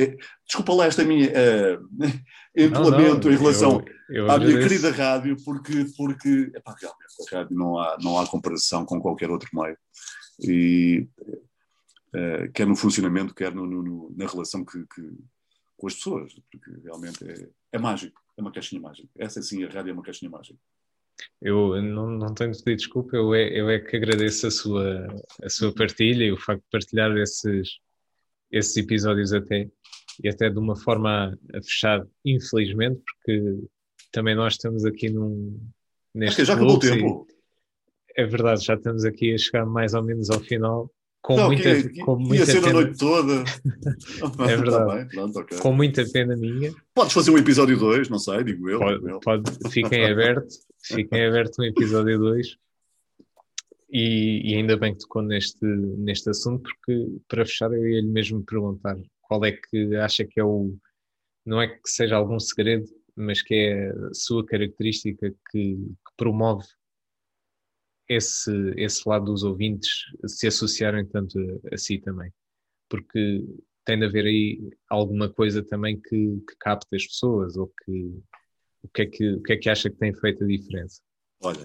é, 0.00 0.16
desculpa 0.46 0.72
lá 0.72 0.86
esta 0.86 1.04
minha 1.04 1.28
uh, 1.28 1.88
entolamento 2.56 3.30
em 3.30 3.36
relação 3.36 3.84
eu, 4.08 4.26
eu 4.26 4.30
à 4.30 4.38
minha 4.38 4.58
querida 4.58 4.90
rádio, 4.90 5.36
porque, 5.44 5.86
porque 5.96 6.50
epá, 6.54 6.74
realmente 6.80 7.32
a 7.32 7.36
rádio 7.36 7.56
não 7.56 7.78
há, 7.78 7.96
não 8.00 8.18
há 8.18 8.26
comparação 8.26 8.84
com 8.84 9.00
qualquer 9.00 9.30
outro 9.30 9.48
meio. 9.52 9.76
E 10.40 11.08
uh, 11.28 12.52
quer 12.52 12.66
no 12.66 12.76
funcionamento, 12.76 13.34
quer 13.34 13.54
no, 13.54 13.66
no, 13.66 14.14
na 14.16 14.26
relação 14.26 14.64
que, 14.64 14.84
que, 14.94 15.02
com 15.76 15.86
as 15.86 15.94
pessoas, 15.94 16.32
porque 16.50 16.70
realmente 16.82 17.24
é, 17.28 17.48
é 17.72 17.78
mágico 17.78 18.24
é 18.36 18.40
uma 18.40 18.52
caixinha 18.52 18.80
mágica. 18.80 19.08
Essa 19.18 19.40
sim, 19.42 19.62
a 19.64 19.68
rádio 19.68 19.90
é 19.90 19.92
uma 19.92 20.02
caixinha 20.02 20.30
mágica. 20.30 20.58
Eu 21.40 21.80
não, 21.80 22.10
não 22.10 22.34
tenho 22.34 22.50
de 22.50 22.62
pedir 22.62 22.76
desculpa, 22.76 23.16
eu 23.16 23.34
é, 23.34 23.48
eu 23.48 23.70
é 23.70 23.78
que 23.78 23.96
agradeço 23.96 24.46
a 24.46 24.50
sua, 24.50 25.06
a 25.42 25.48
sua 25.48 25.72
partilha 25.72 26.24
e 26.24 26.32
o 26.32 26.36
facto 26.36 26.62
de 26.62 26.70
partilhar 26.70 27.16
esses, 27.16 27.78
esses 28.54 28.76
episódios 28.76 29.32
até, 29.32 29.68
e 30.22 30.28
até 30.28 30.48
de 30.48 30.58
uma 30.58 30.76
forma 30.76 31.36
a 31.52 31.62
fechar, 31.62 32.06
infelizmente, 32.24 33.00
porque 33.04 33.58
também 34.12 34.34
nós 34.34 34.54
estamos 34.54 34.84
aqui 34.84 35.10
num. 35.10 35.60
Neste 36.14 36.28
Acho 36.28 36.36
que 36.36 36.44
já 36.44 36.54
acabou 36.54 36.76
o 36.76 36.78
tempo. 36.78 37.26
é 38.16 38.24
verdade, 38.24 38.64
já 38.64 38.74
estamos 38.74 39.04
aqui 39.04 39.34
a 39.34 39.38
chegar 39.38 39.66
mais 39.66 39.94
ou 39.94 40.02
menos 40.04 40.30
ao 40.30 40.38
final. 40.40 40.90
Com 41.20 41.36
Não, 41.36 41.46
muita, 41.46 41.82
que, 41.82 42.00
com 42.00 42.20
ia 42.20 42.26
muita 42.28 42.46
ser 42.46 42.60
pena, 42.60 42.68
a 42.68 42.72
noite 42.74 42.98
toda. 42.98 43.44
É 44.50 44.56
verdade. 44.56 44.86
Tá 44.86 44.94
bem, 44.94 45.08
pronto, 45.08 45.38
ok. 45.40 45.58
com 45.58 45.72
muita 45.72 46.04
pena 46.12 46.36
minha. 46.36 46.72
Podes 46.94 47.14
fazer 47.14 47.30
um 47.30 47.38
episódio 47.38 47.78
2, 47.78 48.08
não 48.10 48.18
sei, 48.18 48.44
digo 48.44 48.68
eu. 48.68 48.78
digo 48.78 49.08
eu. 49.08 49.20
Pode, 49.20 49.50
pode, 49.50 49.72
fiquem 49.72 50.04
abertos, 50.12 50.60
fiquem 50.84 51.26
abertos 51.26 51.56
no 51.58 51.64
episódio 51.64 52.18
2. 52.18 52.56
E, 53.96 54.50
e 54.50 54.56
ainda 54.56 54.76
bem 54.76 54.92
que 54.92 54.98
tocou 54.98 55.22
neste, 55.22 55.64
neste 55.64 56.28
assunto, 56.28 56.64
porque 56.64 57.06
para 57.28 57.46
fechar 57.46 57.72
eu 57.72 57.88
ia 57.88 58.00
lhe 58.00 58.08
mesmo 58.08 58.44
perguntar 58.44 58.96
qual 59.22 59.44
é 59.44 59.52
que 59.52 59.94
acha 59.94 60.24
que 60.24 60.40
é 60.40 60.44
o. 60.44 60.76
Não 61.46 61.62
é 61.62 61.68
que 61.68 61.88
seja 61.88 62.16
algum 62.16 62.40
segredo, 62.40 62.86
mas 63.14 63.40
que 63.40 63.54
é 63.54 63.90
a 63.90 64.12
sua 64.12 64.44
característica 64.44 65.30
que, 65.30 65.76
que 65.76 66.14
promove 66.16 66.66
esse, 68.08 68.50
esse 68.76 69.08
lado 69.08 69.26
dos 69.26 69.44
ouvintes 69.44 69.90
se 70.26 70.48
associarem 70.48 71.06
tanto 71.06 71.38
a, 71.38 71.74
a 71.76 71.78
si 71.78 71.98
também. 72.00 72.32
Porque 72.88 73.44
tem 73.84 73.96
de 73.96 74.06
haver 74.06 74.24
aí 74.24 74.70
alguma 74.90 75.32
coisa 75.32 75.62
também 75.62 76.00
que, 76.00 76.42
que 76.48 76.56
capte 76.58 76.96
as 76.96 77.06
pessoas, 77.06 77.56
ou 77.56 77.72
que 77.84 78.20
o 78.82 78.88
que, 78.88 79.02
é 79.02 79.06
que 79.06 79.34
o 79.34 79.42
que 79.42 79.52
é 79.52 79.56
que 79.56 79.70
acha 79.70 79.88
que 79.88 79.96
tem 79.96 80.12
feito 80.12 80.42
a 80.42 80.46
diferença? 80.48 81.00
Olha, 81.40 81.64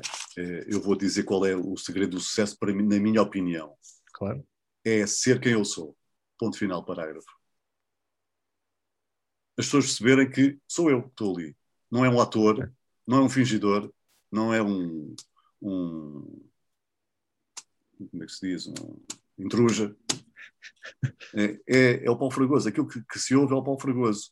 eu 0.68 0.82
vou 0.82 0.96
dizer 0.96 1.24
qual 1.24 1.46
é 1.46 1.56
o 1.56 1.76
segredo 1.78 2.12
do 2.12 2.20
sucesso 2.20 2.58
para 2.58 2.74
mim, 2.74 2.88
na 2.88 3.00
minha 3.00 3.22
opinião. 3.22 3.76
Claro. 4.14 4.46
É 4.84 5.06
ser 5.06 5.40
quem 5.40 5.54
eu 5.54 5.66
sou. 5.66 5.98
Ponto 6.38 6.58
final, 6.58 6.86
parágrafo. 6.86 7.28
As 9.58 9.66
pessoas 9.66 9.86
perceberem 9.86 10.30
que 10.30 10.58
sou 10.68 10.90
eu 10.90 11.04
que 11.04 11.10
estou 11.10 11.36
ali. 11.36 11.56
Não 11.92 12.06
é 12.06 12.10
um 12.10 12.22
ator, 12.22 12.72
não 13.06 13.18
é 13.18 13.22
um 13.22 13.30
fingidor, 13.30 13.92
não 14.32 14.54
é 14.54 14.62
um, 14.62 15.16
um 15.62 16.50
como 18.12 18.24
é 18.24 18.26
que 18.26 18.32
se 18.32 18.48
diz? 18.48 18.68
Um 18.68 19.00
intruja. 19.38 19.96
É, 21.34 21.60
é, 21.68 22.06
é 22.06 22.10
o 22.10 22.18
Paulo 22.18 22.34
Fragoso. 22.34 22.68
Aquilo 22.68 22.88
que, 22.88 23.02
que 23.04 23.20
se 23.20 23.36
ouve 23.36 23.54
é 23.54 23.56
o 23.56 23.64
Paulo 23.64 23.80
Fragoso. 23.80 24.32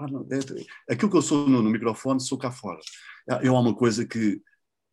Não, 0.00 0.26
é- 0.30 0.92
aquilo 0.92 1.10
que 1.10 1.16
eu 1.16 1.22
sou 1.22 1.48
no, 1.48 1.62
no 1.62 1.70
microfone, 1.70 2.20
sou 2.20 2.38
cá 2.38 2.50
fora. 2.52 2.78
Há- 3.28 3.40
Eu 3.42 3.56
há 3.56 3.60
uma 3.60 3.74
coisa 3.74 4.06
que, 4.06 4.40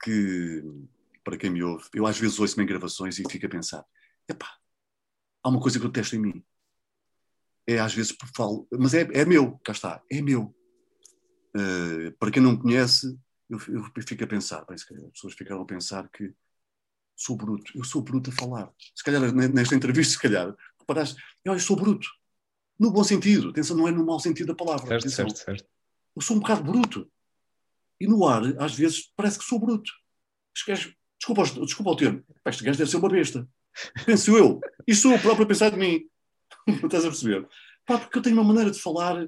que, 0.04 0.64
para 1.24 1.38
quem 1.38 1.50
me 1.50 1.64
ouve, 1.64 1.86
eu 1.94 2.08
às 2.08 2.18
vezes 2.18 2.40
ouço-me 2.40 2.64
em 2.64 2.68
gravações 2.68 3.20
e 3.20 3.24
fico 3.30 3.46
a 3.46 3.50
pensar: 3.50 3.86
epá, 4.28 4.50
há 5.44 5.50
uma 5.50 5.60
coisa 5.62 5.80
que 5.80 5.86
eu 5.86 5.92
testo 5.92 6.16
em 6.16 6.20
mim. 6.20 6.44
É 7.68 7.80
às 7.80 7.94
vezes 7.94 8.16
falo, 8.36 8.68
mas 8.72 8.94
é, 8.94 9.02
é 9.14 9.26
meu, 9.26 9.60
cá 9.64 9.72
está, 9.72 10.02
é 10.12 10.22
meu. 10.22 10.56
Eh, 11.56 12.12
para 12.20 12.32
quem 12.32 12.42
não 12.42 12.52
me 12.54 12.60
conhece, 12.62 13.18
eu, 13.50 13.58
eu 13.70 13.84
fico 14.06 14.24
a 14.24 14.28
pensar, 14.28 14.66
as 14.70 14.84
pessoas 14.84 15.34
ficaram 15.34 15.62
a 15.62 15.66
pensar 15.66 16.10
que 16.10 16.34
sou 17.16 17.36
bruto, 17.38 17.72
eu 17.76 17.84
sou 17.84 18.02
bruto 18.02 18.30
a 18.30 18.34
falar. 18.34 18.72
Se 18.94 19.04
calhar 19.04 19.22
nesta 19.34 19.76
entrevista, 19.76 20.14
se 20.14 20.20
calhar, 20.20 20.54
reparaste, 20.80 21.16
eu 21.44 21.58
sou 21.60 21.76
bruto. 21.76 22.08
No 22.80 22.92
bom 22.92 23.04
sentido, 23.04 23.50
atenção, 23.50 23.78
não 23.78 23.88
é 23.88 23.92
no 23.92 24.06
mau 24.06 24.20
sentido 24.20 24.48
da 24.48 24.56
palavra. 24.56 24.88
Certo, 24.88 25.02
atenção. 25.02 25.30
certo, 25.30 25.46
certo. 25.46 25.66
Eu 26.16 26.22
sou 26.22 26.38
um 26.38 26.40
bocado 26.40 26.64
bruto. 26.64 27.10
E 28.00 28.08
no 28.08 28.28
ar, 28.28 28.44
às 28.62 28.76
vezes, 28.76 29.12
parece 29.16 29.40
que 29.40 29.46
sou 29.46 29.60
bruto. 29.60 29.92
Desculpa, 30.54 31.44
desculpa 31.66 31.92
o 31.92 31.96
termo. 31.96 32.24
Este 32.46 32.64
gajo 32.64 32.78
deve 32.78 32.90
ser 32.90 32.98
uma 32.98 33.10
besta. 33.10 33.48
Penso 34.06 34.38
eu. 34.38 34.60
E 34.88 34.94
sou 34.96 35.12
eu 35.12 35.20
próprio 35.20 35.46
a 35.46 35.48
pensar 35.48 35.70
de 35.70 35.78
mim. 35.78 36.10
Não 36.68 36.76
estás 36.88 37.06
a 37.06 37.10
perceber? 37.10 37.48
Pá, 37.86 37.98
porque 38.00 38.18
eu 38.18 38.22
tenho 38.22 38.36
uma 38.36 38.44
maneira 38.44 38.72
de 38.72 38.80
falar 38.80 39.28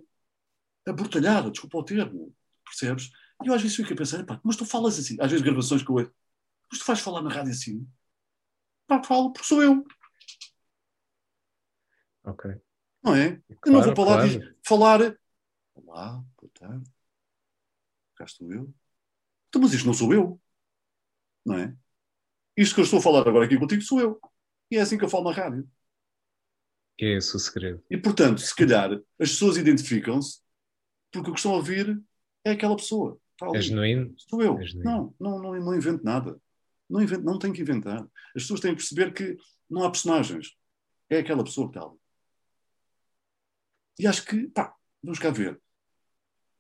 abrutalhada, 0.86 1.52
desculpa 1.52 1.78
o 1.78 1.84
termo. 1.84 2.36
Percebes? 2.66 3.12
E 3.44 3.48
eu 3.48 3.54
às 3.54 3.62
vezes 3.62 3.78
fico 3.78 3.94
a 3.94 3.96
pensar, 3.96 4.26
pá, 4.26 4.40
mas 4.44 4.56
tu 4.56 4.66
falas 4.66 4.98
assim. 4.98 5.16
Às 5.20 5.32
vezes 5.32 5.46
gravações 5.46 5.84
que 5.84 5.90
eu 5.90 5.96
ouço. 5.96 6.14
Mas 6.72 6.80
tu 6.80 6.86
fazes 6.86 7.04
falar 7.04 7.22
na 7.22 7.30
rádio 7.30 7.52
assim? 7.52 7.88
Pá, 8.88 9.02
falo 9.04 9.32
porque 9.32 9.48
sou 9.48 9.62
eu. 9.62 9.86
Ok. 12.24 12.60
Não 13.08 13.16
é? 13.16 13.42
Eu 13.66 13.72
não 13.72 13.82
Claro, 13.82 13.86
vou 13.86 13.94
para 13.94 14.04
lá 14.04 14.18
claro. 14.18 14.30
diz- 14.30 14.56
falar. 14.68 15.18
Olá, 15.76 16.26
boa 16.42 16.52
tarde. 16.54 16.92
Cá 18.18 18.26
estou 18.26 18.52
eu. 18.52 18.74
Então, 19.48 19.62
mas 19.62 19.74
isto 19.74 19.86
não 19.88 19.94
sou 19.94 20.14
eu. 20.14 20.42
Não 21.46 21.58
é? 21.58 21.74
Isto 22.58 22.76
que 22.76 22.82
eu 22.82 22.84
estou 22.84 23.00
a 23.00 23.02
falar 23.02 23.26
agora 23.26 23.46
aqui 23.46 23.58
contigo 23.58 23.82
sou 23.82 24.02
eu. 24.02 24.20
E 24.70 24.76
é 24.76 24.82
assim 24.82 24.98
que 24.98 25.06
eu 25.06 25.10
falo 25.10 25.24
na 25.24 25.32
rádio. 25.32 25.66
É 27.00 27.16
esse 27.16 27.34
o 27.34 27.40
segredo. 27.40 27.82
E, 27.90 27.96
portanto, 27.96 28.42
se 28.42 28.54
calhar, 28.54 28.92
as 29.18 29.30
pessoas 29.30 29.56
identificam-se 29.56 30.42
porque 31.10 31.30
o 31.30 31.34
que 31.34 31.40
estão 31.40 31.54
a 31.54 31.58
ouvir 31.58 32.04
é 32.44 32.52
aquela 32.52 32.76
pessoa. 32.76 33.18
Está 33.32 33.46
ali. 33.48 33.58
É 33.58 33.62
genuíno? 33.62 34.14
Sou 34.18 34.42
eu. 34.42 34.60
É. 34.60 34.66
Não, 34.84 35.16
não, 35.18 35.40
não, 35.42 35.54
não 35.54 35.74
invento 35.76 36.04
nada. 36.04 36.38
Não, 36.90 37.02
invento, 37.02 37.24
não 37.24 37.40
tenho 37.40 37.54
que 37.54 37.62
inventar. 37.62 38.02
As 38.36 38.42
pessoas 38.44 38.60
têm 38.60 38.72
que 38.76 38.82
perceber 38.82 39.14
que 39.14 39.38
não 39.70 39.84
há 39.86 39.90
personagens. 39.90 40.58
É 41.10 41.20
aquela 41.20 41.44
pessoa 41.46 41.72
que 41.72 41.78
está 41.78 41.88
ali. 41.88 41.98
E 44.00 44.06
acho 44.08 44.26
que, 44.26 44.48
pá, 44.50 44.76
vamos 45.02 45.20
cá 45.20 45.30
ver. 45.32 45.60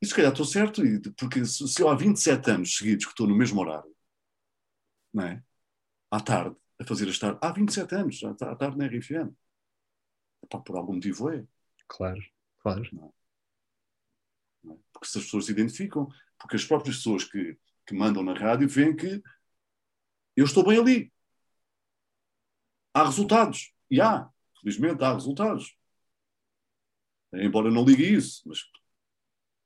E 0.01 0.05
se 0.05 0.13
calhar 0.13 0.31
estou 0.31 0.45
certo, 0.45 0.81
porque 1.17 1.43
se, 1.45 1.67
se 1.67 1.81
eu 1.81 1.89
há 1.89 1.95
27 1.95 2.51
anos 2.51 2.75
seguidos 2.75 3.05
que 3.05 3.11
estou 3.11 3.27
no 3.27 3.35
mesmo 3.35 3.59
horário, 3.61 3.95
não 5.13 5.23
é? 5.23 5.43
À 6.11 6.19
tarde, 6.19 6.55
a 6.79 6.85
fazer 6.85 7.09
as 7.09 7.17
tardes, 7.17 7.39
há 7.41 7.51
27 7.51 7.95
anos, 7.95 8.23
à 8.23 8.29
à 8.29 8.55
tarde 8.55 8.77
na 8.77 8.85
RFM. 8.85 9.33
Pá, 10.49 10.59
por 10.59 10.77
algum 10.77 10.93
motivo 10.93 11.29
é. 11.31 11.45
Claro, 11.87 12.21
claro. 12.59 12.87
não 12.93 13.07
é? 13.07 14.77
Porque 14.93 15.07
se 15.07 15.17
as 15.17 15.25
pessoas 15.25 15.45
se 15.45 15.51
identificam, 15.51 16.07
porque 16.39 16.55
as 16.55 16.65
próprias 16.65 16.97
pessoas 16.97 17.23
que, 17.23 17.57
que 17.85 17.95
mandam 17.95 18.23
na 18.23 18.33
rádio 18.33 18.67
veem 18.67 18.95
que 18.95 19.21
eu 20.35 20.45
estou 20.45 20.65
bem 20.65 20.79
ali. 20.79 21.13
Há 22.93 23.03
resultados. 23.03 23.73
E 23.89 24.01
há. 24.01 24.29
Felizmente 24.59 25.03
há 25.03 25.13
resultados. 25.13 25.75
Embora 27.33 27.67
eu 27.67 27.73
não 27.73 27.83
ligue 27.85 28.03
isso, 28.03 28.41
mas 28.45 28.59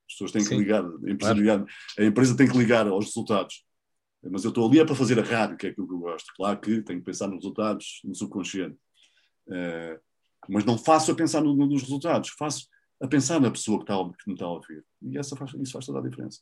as 0.08 0.12
pessoas 0.14 0.32
têm 0.32 0.42
que 0.42 0.48
Sim, 0.48 0.58
ligar, 0.58 0.84
a 0.84 1.10
empresa, 1.10 1.32
ligar- 1.34 1.64
a 1.98 2.04
empresa 2.04 2.36
tem 2.36 2.48
que 2.50 2.56
ligar 2.58 2.86
aos 2.86 3.06
resultados. 3.06 3.64
Mas 4.24 4.44
eu 4.44 4.50
estou 4.50 4.68
ali 4.68 4.78
é 4.80 4.84
para 4.84 4.94
fazer 4.94 5.18
a 5.18 5.22
rádio, 5.22 5.56
que 5.56 5.66
é 5.66 5.70
aquilo 5.70 5.88
que 5.88 5.94
eu 5.94 5.98
gosto. 5.98 6.32
Claro 6.36 6.60
que 6.60 6.82
tenho 6.82 7.00
que 7.00 7.04
pensar 7.04 7.26
nos 7.26 7.38
resultados, 7.38 8.00
no 8.04 8.14
subconsciente. 8.14 8.76
Eh, 9.50 9.98
mas 10.48 10.64
não 10.64 10.78
faço 10.78 11.10
a 11.10 11.14
pensar 11.14 11.40
no- 11.40 11.56
no- 11.56 11.66
nos 11.66 11.82
resultados, 11.82 12.30
faço 12.30 12.68
a 13.00 13.08
pensar 13.08 13.40
na 13.40 13.50
pessoa 13.50 13.78
que, 13.78 13.84
está, 13.90 13.96
que 14.16 14.28
me 14.28 14.34
está 14.34 14.44
a 14.46 14.50
ouvir. 14.52 14.84
E 15.02 15.18
essa 15.18 15.34
faz, 15.34 15.52
isso 15.54 15.72
faz 15.72 15.86
toda 15.86 15.98
a 15.98 16.02
diferença. 16.02 16.40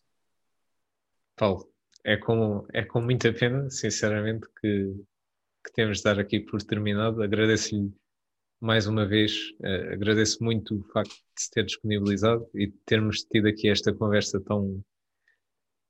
Paulo, 1.37 1.73
é 2.05 2.17
com, 2.17 2.67
é 2.73 2.85
com 2.85 3.01
muita 3.01 3.33
pena, 3.33 3.71
sinceramente, 3.71 4.47
que, 4.61 4.95
que 5.65 5.73
temos 5.73 5.99
de 5.99 6.05
dar 6.05 6.19
aqui 6.19 6.41
por 6.41 6.63
terminado. 6.63 7.23
Agradeço-lhe 7.23 7.91
mais 8.61 8.87
uma 8.87 9.07
vez, 9.07 9.33
eh, 9.63 9.95
agradeço 9.95 10.43
muito 10.45 10.77
o 10.77 10.83
facto 10.93 11.11
de 11.13 11.43
se 11.43 11.51
ter 11.51 11.65
disponibilizado 11.65 12.47
e 12.55 12.67
de 12.67 12.75
termos 12.85 13.23
tido 13.25 13.49
aqui 13.49 13.69
esta 13.69 13.93
conversa 13.93 14.41
tão, 14.41 14.83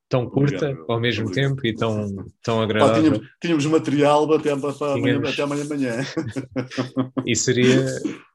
tão 0.08 0.28
curta 0.30 0.66
Obrigado. 0.70 0.92
ao 0.92 1.00
mesmo 1.00 1.26
Obrigado. 1.26 1.48
tempo 1.56 1.66
e 1.66 1.74
tão, 1.74 2.06
tão 2.42 2.56
Pá, 2.58 2.64
agradável. 2.64 3.02
tínhamos, 3.02 3.28
tínhamos 3.40 3.66
material 3.66 4.32
até, 4.34 4.56
para, 4.56 4.94
amanhã, 4.94 5.20
até 5.28 5.42
amanhã 5.42 5.64
manhã. 5.64 5.96
E 7.26 7.34
seria, 7.36 7.84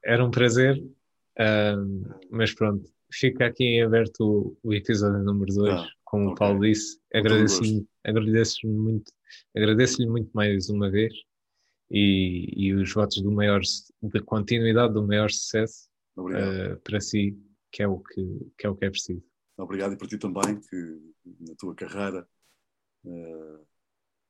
era 0.04 0.24
um 0.24 0.30
prazer, 0.30 0.82
mas 2.30 2.54
pronto, 2.54 2.84
fica 3.12 3.46
aqui 3.46 3.64
em 3.64 3.82
aberto 3.82 4.20
o, 4.20 4.56
o 4.68 4.74
episódio 4.74 5.22
número 5.24 5.52
2, 5.54 5.70
Ah, 5.72 5.86
como 6.04 6.26
o 6.26 6.32
ok. 6.32 6.38
Paulo 6.38 6.60
disse. 6.60 6.98
Agradeço-lhe 7.14 7.86
agradeço 8.04 8.66
muito, 8.68 9.10
agradeço-lhe 9.56 10.08
muito 10.08 10.30
mais 10.32 10.68
uma 10.68 10.88
vez 10.90 11.12
e, 11.90 12.52
e 12.56 12.74
os 12.74 12.92
votos 12.92 13.20
do 13.22 13.30
maior, 13.30 13.60
da 14.02 14.20
continuidade 14.22 14.94
do 14.94 15.06
maior 15.06 15.30
sucesso 15.30 15.88
ah, 16.18 16.78
para 16.82 17.00
si, 17.00 17.38
que 17.70 17.82
é 17.82 17.88
o 17.88 17.98
que, 18.00 18.52
que 18.58 18.66
é 18.66 18.70
o 18.70 18.76
que 18.76 18.84
é 18.84 18.90
preciso. 18.90 19.22
Obrigado 19.58 19.94
e 19.94 19.96
para 19.96 20.08
ti 20.08 20.18
também, 20.18 20.60
que 20.60 21.14
na 21.40 21.54
tua 21.56 21.74
carreira 21.74 22.28
eh, 23.06 23.60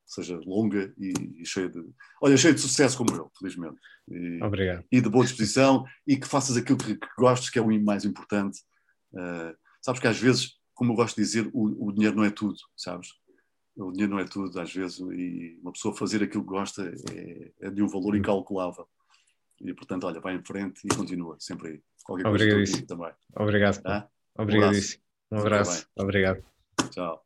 seja 0.04 0.38
longa 0.44 0.94
e, 0.96 1.12
e 1.42 1.46
cheia 1.46 1.68
de. 1.68 1.82
Olha, 2.22 2.36
cheia 2.36 2.54
de 2.54 2.60
sucesso 2.60 2.96
como 2.96 3.12
eu, 3.14 3.30
felizmente. 3.38 3.76
E, 4.08 4.42
Obrigado. 4.42 4.84
e 4.90 5.00
de 5.00 5.08
boa 5.08 5.24
disposição 5.24 5.84
e 6.06 6.16
que 6.16 6.28
faças 6.28 6.56
aquilo 6.56 6.78
que, 6.78 6.94
que 6.94 7.08
gostes, 7.18 7.50
que 7.50 7.58
é 7.58 7.62
o 7.62 7.82
mais 7.82 8.04
importante. 8.04 8.60
Eh, 9.16 9.56
sabes 9.82 10.00
que 10.00 10.06
às 10.06 10.18
vezes, 10.18 10.54
como 10.74 10.92
eu 10.92 10.96
gosto 10.96 11.16
de 11.16 11.22
dizer, 11.22 11.50
o, 11.52 11.88
o 11.88 11.92
dinheiro 11.92 12.16
não 12.16 12.24
é 12.24 12.30
tudo, 12.30 12.56
sabes? 12.76 13.08
O 13.76 13.92
dinheiro 13.92 14.12
não 14.12 14.18
é 14.18 14.24
tudo, 14.24 14.58
às 14.58 14.72
vezes, 14.72 14.98
e 15.00 15.58
uma 15.62 15.72
pessoa 15.72 15.94
fazer 15.94 16.22
aquilo 16.22 16.42
que 16.42 16.48
gosta 16.48 16.92
é, 17.12 17.52
é 17.60 17.70
de 17.70 17.82
um 17.82 17.88
valor 17.88 18.16
incalculável. 18.16 18.88
E 19.60 19.72
portanto, 19.74 20.04
olha, 20.04 20.20
vai 20.20 20.34
em 20.34 20.42
frente 20.42 20.80
e 20.84 20.88
continua, 20.88 21.36
sempre 21.38 21.68
aí. 21.68 21.82
Qualquer 22.04 22.24
coisa 22.24 22.86
também. 22.86 23.12
Obrigado. 23.34 23.82
Tá? 23.82 24.08
Obrigadíssimo. 24.38 25.02
Um 25.30 25.36
Fica 25.38 25.48
abraço. 25.48 25.88
Obrigado. 25.96 26.44
Tchau. 26.90 27.25